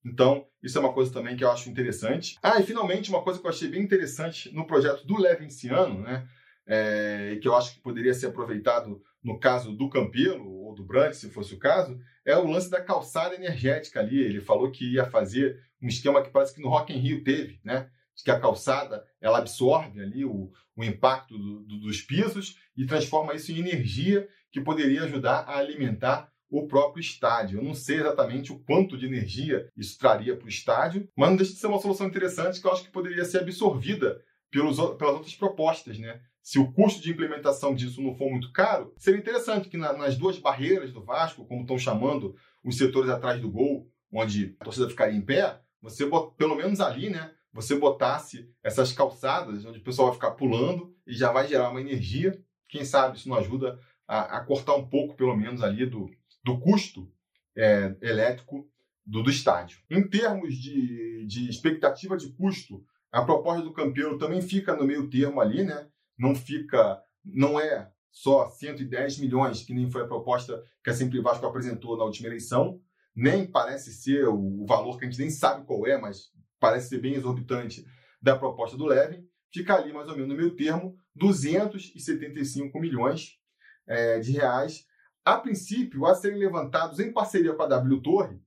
Então, 0.05 0.45
isso 0.61 0.77
é 0.77 0.81
uma 0.81 0.93
coisa 0.93 1.11
também 1.11 1.35
que 1.35 1.43
eu 1.43 1.49
acho 1.49 1.69
interessante. 1.69 2.37
Ah, 2.43 2.59
e 2.59 2.63
finalmente, 2.63 3.09
uma 3.09 3.23
coisa 3.23 3.39
que 3.39 3.45
eu 3.45 3.49
achei 3.49 3.67
bem 3.67 3.81
interessante 3.81 4.53
no 4.53 4.67
projeto 4.67 5.07
do 5.07 5.17
Levenciano, 5.17 6.01
né? 6.01 6.27
É, 6.69 7.39
que 7.41 7.47
eu 7.47 7.55
acho 7.55 7.73
que 7.73 7.81
poderia 7.81 8.13
ser 8.13 8.27
aproveitado 8.27 9.01
no 9.23 9.39
caso 9.39 9.71
do 9.71 9.89
Campelo, 9.89 10.49
ou 10.49 10.75
do 10.75 10.85
Brandt, 10.85 11.15
se 11.15 11.29
fosse 11.29 11.53
o 11.53 11.59
caso, 11.59 11.97
é 12.25 12.35
o 12.37 12.45
lance 12.45 12.69
da 12.69 12.81
calçada 12.81 13.35
energética 13.35 14.01
ali. 14.01 14.19
Ele 14.19 14.41
falou 14.41 14.69
que 14.69 14.93
ia 14.93 15.05
fazer 15.05 15.57
um 15.81 15.87
esquema 15.87 16.23
que 16.23 16.29
parece 16.29 16.53
que 16.53 16.61
no 16.61 16.69
Rock 16.69 16.93
in 16.93 16.99
Rio 16.99 17.23
teve, 17.23 17.59
né? 17.63 17.89
que 18.23 18.31
a 18.31 18.39
calçada 18.39 19.05
ela 19.21 19.37
absorve 19.37 20.01
ali 20.01 20.25
o, 20.25 20.51
o 20.75 20.83
impacto 20.83 21.37
do, 21.37 21.59
do, 21.61 21.79
dos 21.79 22.01
pisos 22.01 22.57
e 22.75 22.85
transforma 22.85 23.33
isso 23.33 23.51
em 23.51 23.59
energia 23.59 24.27
que 24.51 24.61
poderia 24.61 25.03
ajudar 25.03 25.41
a 25.41 25.57
alimentar 25.57 26.31
o 26.49 26.65
próprio 26.65 27.01
estádio. 27.01 27.59
Eu 27.59 27.63
não 27.63 27.75
sei 27.75 27.97
exatamente 27.97 28.51
o 28.51 28.59
quanto 28.59 28.97
de 28.97 29.05
energia 29.05 29.69
isso 29.75 29.97
traria 29.97 30.35
para 30.35 30.45
o 30.45 30.49
estádio, 30.49 31.07
mas 31.15 31.29
não 31.29 31.37
deixa 31.37 31.53
de 31.53 31.59
ser 31.59 31.67
uma 31.67 31.79
solução 31.79 32.07
interessante 32.07 32.59
que 32.59 32.67
eu 32.67 32.71
acho 32.71 32.83
que 32.83 32.91
poderia 32.91 33.25
ser 33.25 33.39
absorvida 33.39 34.21
pelos, 34.49 34.77
pelas 34.97 35.13
outras 35.13 35.35
propostas, 35.35 35.99
né? 35.99 36.21
Se 36.41 36.57
o 36.57 36.71
custo 36.71 37.01
de 37.01 37.11
implementação 37.11 37.75
disso 37.75 38.01
não 38.01 38.15
for 38.15 38.29
muito 38.29 38.53
caro, 38.53 38.93
seria 38.97 39.19
interessante 39.19 39.67
que 39.67 39.75
na, 39.75 39.91
nas 39.91 40.15
duas 40.15 40.39
barreiras 40.39 40.93
do 40.93 41.03
Vasco, 41.03 41.45
como 41.45 41.61
estão 41.61 41.77
chamando 41.77 42.33
os 42.63 42.77
setores 42.77 43.09
atrás 43.09 43.41
do 43.41 43.51
gol, 43.51 43.91
onde 44.13 44.55
a 44.57 44.63
torcida 44.63 44.87
ficaria 44.87 45.17
em 45.17 45.21
pé, 45.21 45.59
você 45.81 46.05
pelo 46.37 46.55
menos 46.55 46.79
ali, 46.79 47.09
né, 47.09 47.33
você 47.53 47.75
botasse 47.75 48.49
essas 48.63 48.91
calçadas 48.91 49.65
onde 49.65 49.79
o 49.79 49.83
pessoal 49.83 50.09
vai 50.09 50.15
ficar 50.15 50.31
pulando 50.31 50.95
e 51.05 51.13
já 51.13 51.31
vai 51.31 51.47
gerar 51.47 51.69
uma 51.69 51.81
energia. 51.81 52.39
Quem 52.67 52.85
sabe 52.85 53.17
isso 53.17 53.29
não 53.29 53.37
ajuda 53.37 53.79
a, 54.07 54.37
a 54.37 54.45
cortar 54.45 54.75
um 54.75 54.87
pouco, 54.87 55.15
pelo 55.15 55.35
menos, 55.35 55.63
ali 55.63 55.85
do, 55.85 56.09
do 56.43 56.59
custo 56.59 57.11
é, 57.55 57.95
elétrico 58.01 58.69
do, 59.05 59.23
do 59.23 59.29
estádio. 59.29 59.79
Em 59.89 60.07
termos 60.07 60.55
de, 60.55 61.25
de 61.25 61.49
expectativa 61.49 62.17
de 62.17 62.31
custo, 62.33 62.83
a 63.11 63.23
proposta 63.23 63.63
do 63.63 63.73
Campeiro 63.73 64.17
também 64.17 64.41
fica 64.41 64.75
no 64.75 64.85
meio 64.85 65.09
termo 65.09 65.39
ali, 65.39 65.63
né? 65.63 65.87
Não 66.17 66.35
fica, 66.35 67.01
não 67.23 67.59
é 67.59 67.89
só 68.11 68.49
110 68.49 69.19
milhões, 69.19 69.63
que 69.63 69.73
nem 69.73 69.89
foi 69.89 70.01
a 70.01 70.07
proposta 70.07 70.63
que 70.83 70.89
a 70.89 70.93
Sempre 70.93 71.21
Vasco 71.21 71.45
apresentou 71.45 71.97
na 71.97 72.03
última 72.03 72.27
eleição, 72.27 72.81
nem 73.17 73.47
parece 73.47 73.91
ser 73.91 74.27
o 74.27 74.63
valor 74.67 74.99
que 74.99 75.05
a 75.05 75.09
gente 75.09 75.19
nem 75.19 75.31
sabe 75.31 75.65
qual 75.65 75.87
é, 75.87 75.97
mas 75.97 76.31
parece 76.59 76.89
ser 76.89 76.99
bem 76.99 77.15
exorbitante 77.15 77.83
da 78.21 78.37
proposta 78.37 78.77
do 78.77 78.85
Levin, 78.85 79.27
fica 79.51 79.73
ali 79.75 79.91
mais 79.91 80.07
ou 80.07 80.13
menos 80.13 80.29
no 80.29 80.35
meio 80.35 80.55
termo, 80.55 80.95
275 81.15 82.79
milhões 82.79 83.39
é, 83.87 84.19
de 84.19 84.33
reais, 84.33 84.85
a 85.25 85.35
princípio, 85.35 86.05
a 86.05 86.13
serem 86.13 86.37
levantados 86.37 86.99
em 86.99 87.11
parceria 87.11 87.55
com 87.55 87.63
a 87.63 87.67
W 87.67 88.01
Torre 88.03 88.39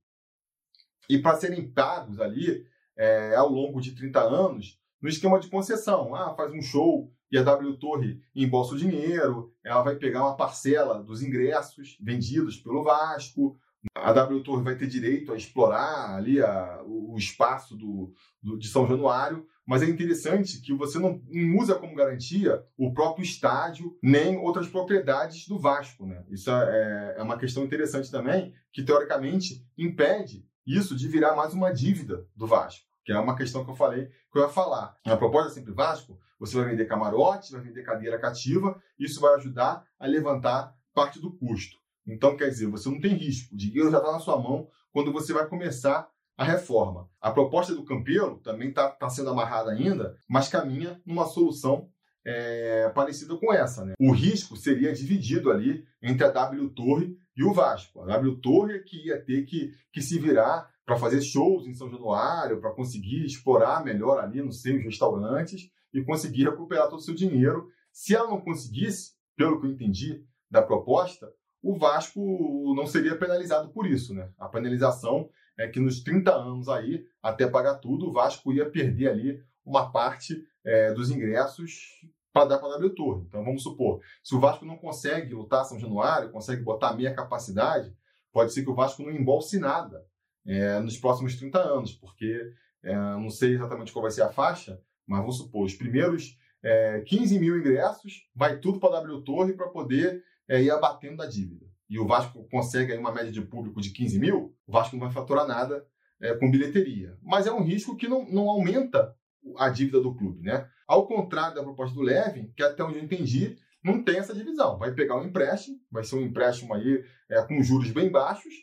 e 1.09 1.19
para 1.19 1.35
serem 1.35 1.69
pagos 1.69 2.21
ali 2.21 2.65
é, 2.95 3.35
ao 3.35 3.49
longo 3.49 3.81
de 3.81 3.93
30 3.93 4.21
anos 4.21 4.79
no 5.01 5.09
esquema 5.09 5.37
de 5.37 5.49
concessão. 5.49 6.15
Ah, 6.15 6.33
faz 6.33 6.53
um 6.53 6.61
show 6.61 7.11
e 7.29 7.37
a 7.37 7.43
W 7.43 7.77
Torre 7.77 8.21
embolsa 8.33 8.75
o 8.75 8.77
dinheiro, 8.77 9.53
ela 9.65 9.81
vai 9.81 9.97
pegar 9.97 10.21
uma 10.21 10.37
parcela 10.37 11.03
dos 11.03 11.21
ingressos 11.21 11.97
vendidos 11.99 12.55
pelo 12.55 12.83
Vasco, 12.83 13.59
a 13.95 14.13
W 14.13 14.43
Torre 14.43 14.63
vai 14.63 14.75
ter 14.75 14.87
direito 14.87 15.31
a 15.31 15.37
explorar 15.37 16.15
ali 16.15 16.41
a, 16.41 16.81
o, 16.85 17.15
espaço 17.17 17.75
do, 17.75 18.13
do, 18.41 18.57
de 18.57 18.67
São 18.67 18.87
Januário, 18.87 19.45
mas 19.65 19.81
é 19.81 19.85
interessante 19.85 20.61
que 20.61 20.73
você 20.73 20.99
não, 20.99 21.21
não, 21.29 21.57
usa 21.57 21.75
como 21.75 21.95
garantia 21.95 22.63
o 22.77 22.93
próprio 22.93 23.23
estádio 23.23 23.97
nem 24.01 24.37
outras 24.37 24.67
propriedades 24.67 25.47
do 25.47 25.57
Vasco. 25.57 26.05
Né? 26.05 26.23
Isso 26.29 26.49
é, 26.51 27.15
é 27.17 27.23
uma 27.23 27.37
questão 27.37 27.63
interessante 27.63 28.11
também, 28.11 28.53
que 28.71 28.83
teoricamente 28.83 29.65
impede 29.77 30.45
isso 30.65 30.95
de 30.95 31.07
virar 31.07 31.35
mais 31.35 31.53
uma 31.53 31.71
dívida 31.71 32.25
do 32.35 32.45
Vasco, 32.47 32.85
que 33.03 33.11
é 33.11 33.19
uma 33.19 33.35
questão 33.35 33.63
que 33.63 33.71
eu 33.71 33.75
falei 33.75 34.09
que 34.31 34.37
eu 34.37 34.43
ia 34.43 34.49
falar. 34.49 34.95
Na 35.05 35.17
proposta 35.17 35.49
Sempre 35.49 35.73
Vasco, 35.73 36.17
você 36.39 36.55
vai 36.55 36.69
vender 36.69 36.85
camarote, 36.85 37.51
vai 37.51 37.61
vender 37.61 37.83
cadeira 37.83 38.19
cativa, 38.19 38.81
isso 38.97 39.19
vai 39.19 39.35
ajudar 39.35 39.85
a 39.99 40.07
levantar 40.07 40.73
parte 40.93 41.19
do 41.19 41.31
custo. 41.31 41.80
Então, 42.05 42.35
quer 42.35 42.49
dizer, 42.49 42.67
você 42.67 42.89
não 42.89 42.99
tem 42.99 43.13
risco, 43.13 43.53
o 43.53 43.57
dinheiro 43.57 43.91
já 43.91 43.97
está 43.97 44.11
na 44.11 44.19
sua 44.19 44.39
mão 44.39 44.67
quando 44.91 45.11
você 45.11 45.33
vai 45.33 45.47
começar 45.47 46.09
a 46.37 46.43
reforma. 46.43 47.09
A 47.19 47.31
proposta 47.31 47.75
do 47.75 47.83
Campelo 47.83 48.39
também 48.39 48.69
está 48.69 48.89
tá 48.89 49.09
sendo 49.09 49.29
amarrada 49.29 49.71
ainda, 49.71 50.17
mas 50.27 50.47
caminha 50.47 50.99
numa 51.05 51.25
solução 51.25 51.89
é, 52.25 52.89
parecida 52.89 53.35
com 53.37 53.53
essa. 53.53 53.85
Né? 53.85 53.93
O 53.99 54.11
risco 54.11 54.55
seria 54.55 54.93
dividido 54.93 55.51
ali 55.51 55.85
entre 56.01 56.25
a 56.25 56.29
W 56.29 56.69
Torre 56.69 57.15
e 57.35 57.43
o 57.43 57.53
Vasco. 57.53 58.01
A 58.01 58.05
W 58.05 58.37
Torre 58.37 58.75
é 58.75 58.79
que 58.79 59.07
ia 59.07 59.21
ter 59.21 59.43
que, 59.43 59.71
que 59.91 60.01
se 60.01 60.19
virar 60.19 60.69
para 60.85 60.97
fazer 60.97 61.21
shows 61.21 61.67
em 61.67 61.73
São 61.73 61.89
Januário, 61.89 62.59
para 62.59 62.71
conseguir 62.71 63.23
explorar 63.25 63.83
melhor 63.83 64.19
ali 64.19 64.41
nos 64.41 64.61
seus 64.61 64.83
restaurantes 64.83 65.69
e 65.93 66.03
conseguir 66.03 66.45
recuperar 66.45 66.89
todo 66.89 66.99
o 66.99 67.03
seu 67.03 67.13
dinheiro. 67.13 67.69
Se 67.91 68.15
ela 68.15 68.29
não 68.29 68.41
conseguisse, 68.41 69.11
pelo 69.35 69.59
que 69.59 69.67
eu 69.67 69.71
entendi 69.71 70.23
da 70.49 70.61
proposta, 70.61 71.31
o 71.61 71.77
Vasco 71.77 72.73
não 72.75 72.87
seria 72.87 73.15
penalizado 73.15 73.69
por 73.69 73.85
isso, 73.85 74.13
né? 74.13 74.29
A 74.37 74.47
penalização 74.47 75.29
é 75.57 75.67
que 75.67 75.79
nos 75.79 76.01
30 76.01 76.33
anos 76.33 76.67
aí, 76.67 77.05
até 77.21 77.47
pagar 77.47 77.75
tudo, 77.75 78.07
o 78.07 78.11
Vasco 78.11 78.51
ia 78.51 78.69
perder 78.69 79.09
ali 79.09 79.43
uma 79.65 79.91
parte 79.91 80.43
é, 80.65 80.93
dos 80.93 81.11
ingressos 81.11 82.01
para 82.33 82.45
dar 82.45 82.57
para 82.57 82.69
a 82.69 82.71
W 82.73 82.95
Torre. 82.95 83.25
Então 83.27 83.43
vamos 83.43 83.61
supor, 83.61 84.01
se 84.23 84.33
o 84.33 84.39
Vasco 84.39 84.65
não 84.65 84.77
consegue 84.77 85.33
lutar 85.33 85.65
São 85.65 85.79
Januário, 85.79 86.31
consegue 86.31 86.63
botar 86.63 86.93
meia 86.93 87.13
capacidade, 87.13 87.93
pode 88.31 88.53
ser 88.53 88.63
que 88.63 88.69
o 88.69 88.75
Vasco 88.75 89.03
não 89.03 89.11
embolse 89.11 89.59
nada 89.59 90.05
é, 90.45 90.79
nos 90.79 90.97
próximos 90.97 91.35
30 91.35 91.59
anos, 91.59 91.93
porque 91.93 92.53
é, 92.83 92.95
não 92.95 93.29
sei 93.29 93.53
exatamente 93.53 93.91
qual 93.91 94.03
vai 94.03 94.11
ser 94.11 94.23
a 94.23 94.29
faixa, 94.29 94.79
mas 95.05 95.19
vamos 95.19 95.37
supor, 95.37 95.65
os 95.65 95.75
primeiros 95.75 96.37
é, 96.63 97.01
15 97.01 97.39
mil 97.39 97.57
ingressos, 97.57 98.27
vai 98.33 98.57
tudo 98.59 98.79
para 98.79 98.97
a 98.97 99.01
W 99.01 99.21
Torre 99.23 99.53
para 99.53 99.67
poder 99.67 100.23
é, 100.49 100.61
ir 100.61 100.71
abatendo 100.71 101.17
da 101.17 101.25
dívida. 101.25 101.65
E 101.89 101.99
o 101.99 102.07
Vasco 102.07 102.47
consegue 102.49 102.93
aí 102.93 102.97
uma 102.97 103.11
média 103.11 103.31
de 103.31 103.41
público 103.41 103.81
de 103.81 103.91
15 103.91 104.19
mil, 104.19 104.55
o 104.65 104.71
Vasco 104.71 104.95
não 104.95 105.03
vai 105.03 105.11
faturar 105.11 105.45
nada 105.45 105.85
é, 106.21 106.33
com 106.35 106.49
bilheteria. 106.49 107.17
Mas 107.21 107.47
é 107.47 107.51
um 107.51 107.63
risco 107.63 107.97
que 107.97 108.07
não, 108.07 108.25
não 108.29 108.49
aumenta 108.49 109.13
a 109.57 109.69
dívida 109.69 109.99
do 109.99 110.15
clube, 110.15 110.41
né? 110.41 110.67
Ao 110.87 111.07
contrário 111.07 111.55
da 111.55 111.63
proposta 111.63 111.95
do 111.95 112.01
Levin, 112.01 112.51
que 112.55 112.63
até 112.63 112.83
onde 112.83 112.97
eu 112.97 113.03
entendi, 113.03 113.57
não 113.83 114.03
tem 114.03 114.17
essa 114.17 114.33
divisão. 114.33 114.77
Vai 114.77 114.93
pegar 114.93 115.17
um 115.17 115.25
empréstimo, 115.25 115.77
vai 115.91 116.03
ser 116.03 116.15
um 116.15 116.21
empréstimo 116.21 116.73
aí 116.73 117.03
é, 117.29 117.41
com 117.43 117.61
juros 117.63 117.91
bem 117.91 118.09
baixos, 118.09 118.53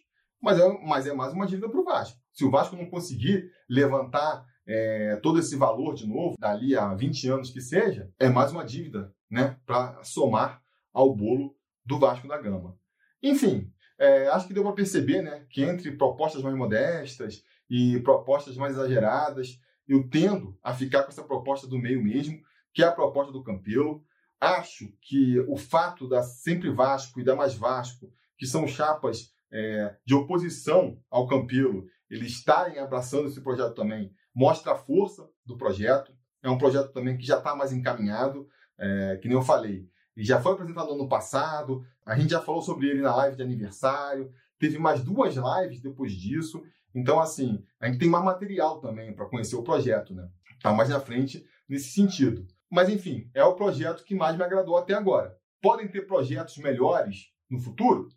mas 0.40 0.58
é, 0.58 0.68
mas 0.84 1.06
é 1.06 1.12
mais 1.12 1.32
uma 1.32 1.46
dívida 1.46 1.68
para 1.68 1.80
o 1.80 1.84
Vasco. 1.84 2.18
Se 2.32 2.44
o 2.44 2.50
Vasco 2.50 2.76
não 2.76 2.88
conseguir 2.88 3.50
levantar 3.68 4.44
é, 4.66 5.16
todo 5.22 5.38
esse 5.38 5.56
valor 5.56 5.94
de 5.94 6.06
novo, 6.06 6.36
dali 6.38 6.76
a 6.76 6.94
20 6.94 7.28
anos 7.28 7.50
que 7.50 7.60
seja, 7.60 8.10
é 8.18 8.28
mais 8.28 8.52
uma 8.52 8.64
dívida 8.64 9.12
né, 9.30 9.56
para 9.66 10.02
somar 10.04 10.62
ao 10.92 11.14
bolo 11.14 11.57
do 11.88 11.98
Vasco 11.98 12.28
da 12.28 12.36
Gama. 12.36 12.78
Enfim, 13.22 13.72
é, 13.98 14.28
acho 14.28 14.46
que 14.46 14.52
deu 14.52 14.62
para 14.62 14.72
perceber 14.72 15.22
né, 15.22 15.46
que 15.48 15.62
entre 15.62 15.90
propostas 15.92 16.42
mais 16.42 16.54
modestas 16.54 17.42
e 17.68 17.98
propostas 18.00 18.56
mais 18.56 18.74
exageradas, 18.74 19.58
eu 19.88 20.06
tendo 20.08 20.56
a 20.62 20.74
ficar 20.74 21.02
com 21.02 21.08
essa 21.08 21.24
proposta 21.24 21.66
do 21.66 21.78
meio 21.78 22.02
mesmo, 22.02 22.40
que 22.74 22.82
é 22.82 22.86
a 22.86 22.92
proposta 22.92 23.32
do 23.32 23.42
Campelo. 23.42 24.04
Acho 24.38 24.92
que 25.00 25.40
o 25.48 25.56
fato 25.56 26.06
da 26.06 26.22
Sempre 26.22 26.70
Vasco 26.70 27.18
e 27.18 27.24
da 27.24 27.34
Mais 27.34 27.54
Vasco, 27.54 28.12
que 28.36 28.46
são 28.46 28.68
chapas 28.68 29.32
é, 29.50 29.96
de 30.04 30.14
oposição 30.14 31.02
ao 31.10 31.26
Campelo, 31.26 31.86
eles 32.10 32.32
estarem 32.32 32.78
abraçando 32.78 33.28
esse 33.28 33.40
projeto 33.40 33.74
também, 33.74 34.12
mostra 34.34 34.72
a 34.72 34.76
força 34.76 35.28
do 35.44 35.56
projeto. 35.56 36.12
É 36.42 36.50
um 36.50 36.58
projeto 36.58 36.92
também 36.92 37.16
que 37.16 37.26
já 37.26 37.38
está 37.38 37.56
mais 37.56 37.72
encaminhado, 37.72 38.46
é, 38.78 39.18
que 39.20 39.26
nem 39.26 39.36
eu 39.36 39.42
falei. 39.42 39.88
Já 40.24 40.40
foi 40.40 40.52
apresentado 40.52 40.88
no 40.88 40.94
ano 40.94 41.08
passado, 41.08 41.84
a 42.04 42.18
gente 42.18 42.30
já 42.30 42.40
falou 42.40 42.60
sobre 42.60 42.88
ele 42.88 43.00
na 43.00 43.14
live 43.14 43.36
de 43.36 43.42
aniversário, 43.42 44.32
teve 44.58 44.78
mais 44.78 45.02
duas 45.02 45.34
lives 45.36 45.80
depois 45.80 46.12
disso. 46.12 46.62
Então, 46.94 47.20
assim, 47.20 47.64
a 47.80 47.86
gente 47.86 47.98
tem 47.98 48.08
mais 48.08 48.24
material 48.24 48.80
também 48.80 49.12
para 49.14 49.26
conhecer 49.26 49.56
o 49.56 49.62
projeto, 49.62 50.14
né? 50.14 50.28
Tá 50.60 50.72
mais 50.72 50.88
na 50.88 50.98
frente 50.98 51.46
nesse 51.68 51.90
sentido. 51.90 52.46
Mas, 52.70 52.88
enfim, 52.88 53.30
é 53.32 53.44
o 53.44 53.54
projeto 53.54 54.04
que 54.04 54.14
mais 54.14 54.36
me 54.36 54.42
agradou 54.42 54.76
até 54.76 54.94
agora. 54.94 55.36
Podem 55.62 55.88
ter 55.88 56.06
projetos 56.06 56.56
melhores 56.58 57.32
no 57.48 57.58
futuro? 57.58 58.08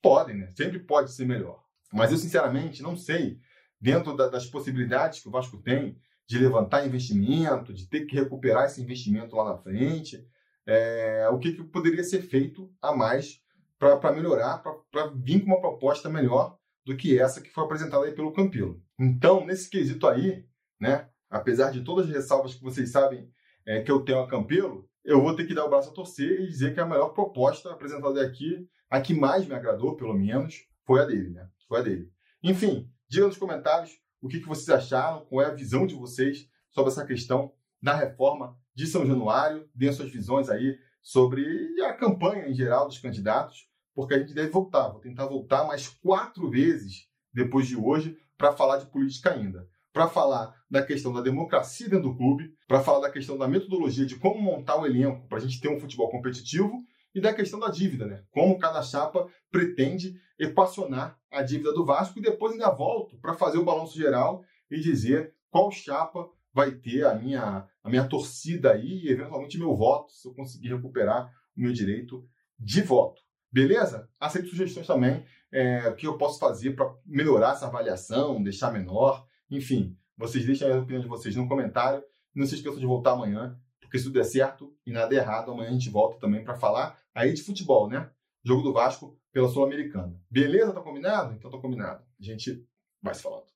Podem, 0.00 0.36
né? 0.36 0.52
Sempre 0.56 0.78
pode 0.78 1.12
ser 1.12 1.26
melhor. 1.26 1.62
Mas 1.92 2.12
eu, 2.12 2.18
sinceramente, 2.18 2.82
não 2.82 2.96
sei, 2.96 3.38
dentro 3.80 4.16
da, 4.16 4.28
das 4.28 4.46
possibilidades 4.46 5.20
que 5.20 5.28
o 5.28 5.30
Vasco 5.30 5.58
tem 5.58 5.98
de 6.26 6.38
levantar 6.38 6.86
investimento, 6.86 7.72
de 7.72 7.88
ter 7.88 8.04
que 8.04 8.16
recuperar 8.16 8.66
esse 8.66 8.82
investimento 8.82 9.36
lá 9.36 9.44
na 9.44 9.58
frente, 9.58 10.26
é, 10.66 11.28
o 11.30 11.38
que, 11.38 11.52
que, 11.52 11.64
poderia 11.64 12.02
ser 12.02 12.22
feito 12.22 12.70
a 12.82 12.94
mais 12.94 13.40
para 13.78 14.12
melhorar, 14.12 14.58
para 14.58 15.06
vir 15.14 15.40
com 15.40 15.46
uma 15.46 15.60
proposta 15.60 16.08
melhor 16.08 16.58
do 16.84 16.96
que 16.96 17.18
essa 17.18 17.40
que 17.40 17.50
foi 17.50 17.64
apresentada 17.64 18.04
aí 18.04 18.12
pelo 18.12 18.32
Campilo. 18.32 18.82
Então, 18.98 19.44
nesse 19.44 19.68
quesito 19.68 20.06
aí, 20.06 20.46
né? 20.80 21.08
Apesar 21.28 21.70
de 21.70 21.82
todas 21.82 22.06
as 22.06 22.14
ressalvas 22.14 22.54
que 22.54 22.62
vocês 22.62 22.90
sabem 22.90 23.30
é, 23.66 23.82
que 23.82 23.90
eu 23.90 24.04
tenho 24.04 24.20
a 24.20 24.28
Campelo, 24.28 24.88
eu 25.04 25.20
vou 25.20 25.34
ter 25.34 25.46
que 25.46 25.54
dar 25.54 25.64
o 25.64 25.68
braço 25.68 25.90
a 25.90 25.92
torcer 25.92 26.40
e 26.40 26.46
dizer 26.46 26.74
que 26.74 26.80
a 26.80 26.86
melhor 26.86 27.10
proposta 27.10 27.70
apresentada 27.70 28.24
aqui, 28.24 28.68
a 28.88 29.00
que 29.00 29.14
mais 29.14 29.46
me 29.46 29.54
agradou, 29.54 29.96
pelo 29.96 30.14
menos, 30.14 30.64
foi 30.84 31.00
a 31.00 31.04
dele, 31.04 31.30
né? 31.30 31.48
Foi 31.68 31.80
a 31.80 31.82
dele. 31.82 32.10
Enfim, 32.42 32.90
diga 33.08 33.26
nos 33.26 33.36
comentários 33.36 33.90
o 34.20 34.28
que, 34.28 34.40
que 34.40 34.48
vocês 34.48 34.68
acharam, 34.70 35.24
qual 35.26 35.42
é 35.42 35.46
a 35.46 35.54
visão 35.54 35.86
de 35.86 35.94
vocês 35.94 36.48
sobre 36.70 36.90
essa 36.90 37.04
questão 37.04 37.52
da 37.82 37.94
reforma 37.94 38.56
de 38.76 38.86
São 38.86 39.06
Januário, 39.06 39.66
deem 39.74 39.92
suas 39.92 40.12
visões 40.12 40.50
aí 40.50 40.78
sobre 41.02 41.42
a 41.82 41.94
campanha 41.94 42.46
em 42.46 42.54
geral 42.54 42.86
dos 42.86 42.98
candidatos, 42.98 43.66
porque 43.94 44.12
a 44.12 44.18
gente 44.18 44.34
deve 44.34 44.50
voltar. 44.50 44.90
Vou 44.90 45.00
tentar 45.00 45.24
voltar 45.24 45.64
mais 45.66 45.88
quatro 45.88 46.50
vezes 46.50 47.08
depois 47.32 47.66
de 47.66 47.74
hoje 47.74 48.18
para 48.36 48.52
falar 48.52 48.76
de 48.76 48.86
política 48.86 49.32
ainda. 49.32 49.66
Para 49.94 50.08
falar 50.08 50.54
da 50.70 50.82
questão 50.82 51.10
da 51.10 51.22
democracia 51.22 51.88
dentro 51.88 52.10
do 52.10 52.16
clube, 52.16 52.52
para 52.68 52.82
falar 52.82 53.00
da 53.00 53.10
questão 53.10 53.38
da 53.38 53.48
metodologia 53.48 54.04
de 54.04 54.18
como 54.18 54.42
montar 54.42 54.76
o 54.76 54.84
elenco 54.84 55.26
para 55.26 55.38
a 55.38 55.40
gente 55.40 55.58
ter 55.58 55.70
um 55.70 55.80
futebol 55.80 56.10
competitivo 56.10 56.84
e 57.14 57.20
da 57.20 57.32
questão 57.32 57.58
da 57.58 57.70
dívida, 57.70 58.04
né? 58.06 58.24
Como 58.30 58.58
cada 58.58 58.82
chapa 58.82 59.26
pretende 59.50 60.20
equacionar 60.38 61.18
a 61.32 61.40
dívida 61.40 61.72
do 61.72 61.86
Vasco 61.86 62.18
e 62.18 62.22
depois 62.22 62.52
ainda 62.52 62.68
volto 62.68 63.18
para 63.20 63.32
fazer 63.32 63.56
o 63.56 63.64
balanço 63.64 63.96
geral 63.96 64.44
e 64.70 64.78
dizer 64.80 65.34
qual 65.50 65.70
chapa 65.70 66.28
vai 66.56 66.70
ter 66.70 67.04
a 67.04 67.14
minha, 67.14 67.68
a 67.84 67.90
minha 67.90 68.08
torcida 68.08 68.72
aí 68.72 69.04
e 69.04 69.10
eventualmente 69.10 69.58
meu 69.58 69.76
voto, 69.76 70.10
se 70.10 70.26
eu 70.26 70.32
conseguir 70.32 70.68
recuperar 70.68 71.30
o 71.54 71.60
meu 71.60 71.70
direito 71.70 72.26
de 72.58 72.80
voto. 72.80 73.20
Beleza? 73.52 74.08
Aceito 74.18 74.48
sugestões 74.48 74.86
também, 74.86 75.22
é, 75.52 75.92
que 75.92 76.06
eu 76.06 76.16
posso 76.16 76.38
fazer 76.38 76.74
para 76.74 76.90
melhorar 77.04 77.52
essa 77.52 77.66
avaliação, 77.66 78.42
deixar 78.42 78.72
menor, 78.72 79.26
enfim. 79.50 79.94
Vocês 80.16 80.46
deixem 80.46 80.66
a 80.66 80.78
opinião 80.78 81.02
de 81.02 81.08
vocês 81.08 81.36
no 81.36 81.46
comentário. 81.46 82.02
Não 82.34 82.46
se 82.46 82.54
esqueçam 82.54 82.80
de 82.80 82.86
voltar 82.86 83.12
amanhã, 83.12 83.60
porque 83.78 83.98
se 83.98 84.04
tudo 84.04 84.14
der 84.14 84.24
certo 84.24 84.74
e 84.86 84.90
nada 84.90 85.14
errado, 85.14 85.52
amanhã 85.52 85.68
a 85.68 85.72
gente 85.74 85.90
volta 85.90 86.18
também 86.18 86.42
para 86.42 86.56
falar 86.56 86.98
aí 87.14 87.34
de 87.34 87.42
futebol, 87.42 87.86
né? 87.86 88.08
Jogo 88.42 88.62
do 88.62 88.72
Vasco 88.72 89.18
pela 89.30 89.48
Sul-Americana. 89.48 90.18
Beleza? 90.30 90.72
Tá 90.72 90.80
combinado? 90.80 91.34
Então 91.34 91.50
tá 91.50 91.58
combinado. 91.58 92.02
A 92.18 92.22
gente 92.22 92.66
vai 93.02 93.14
se 93.14 93.20
falando. 93.20 93.55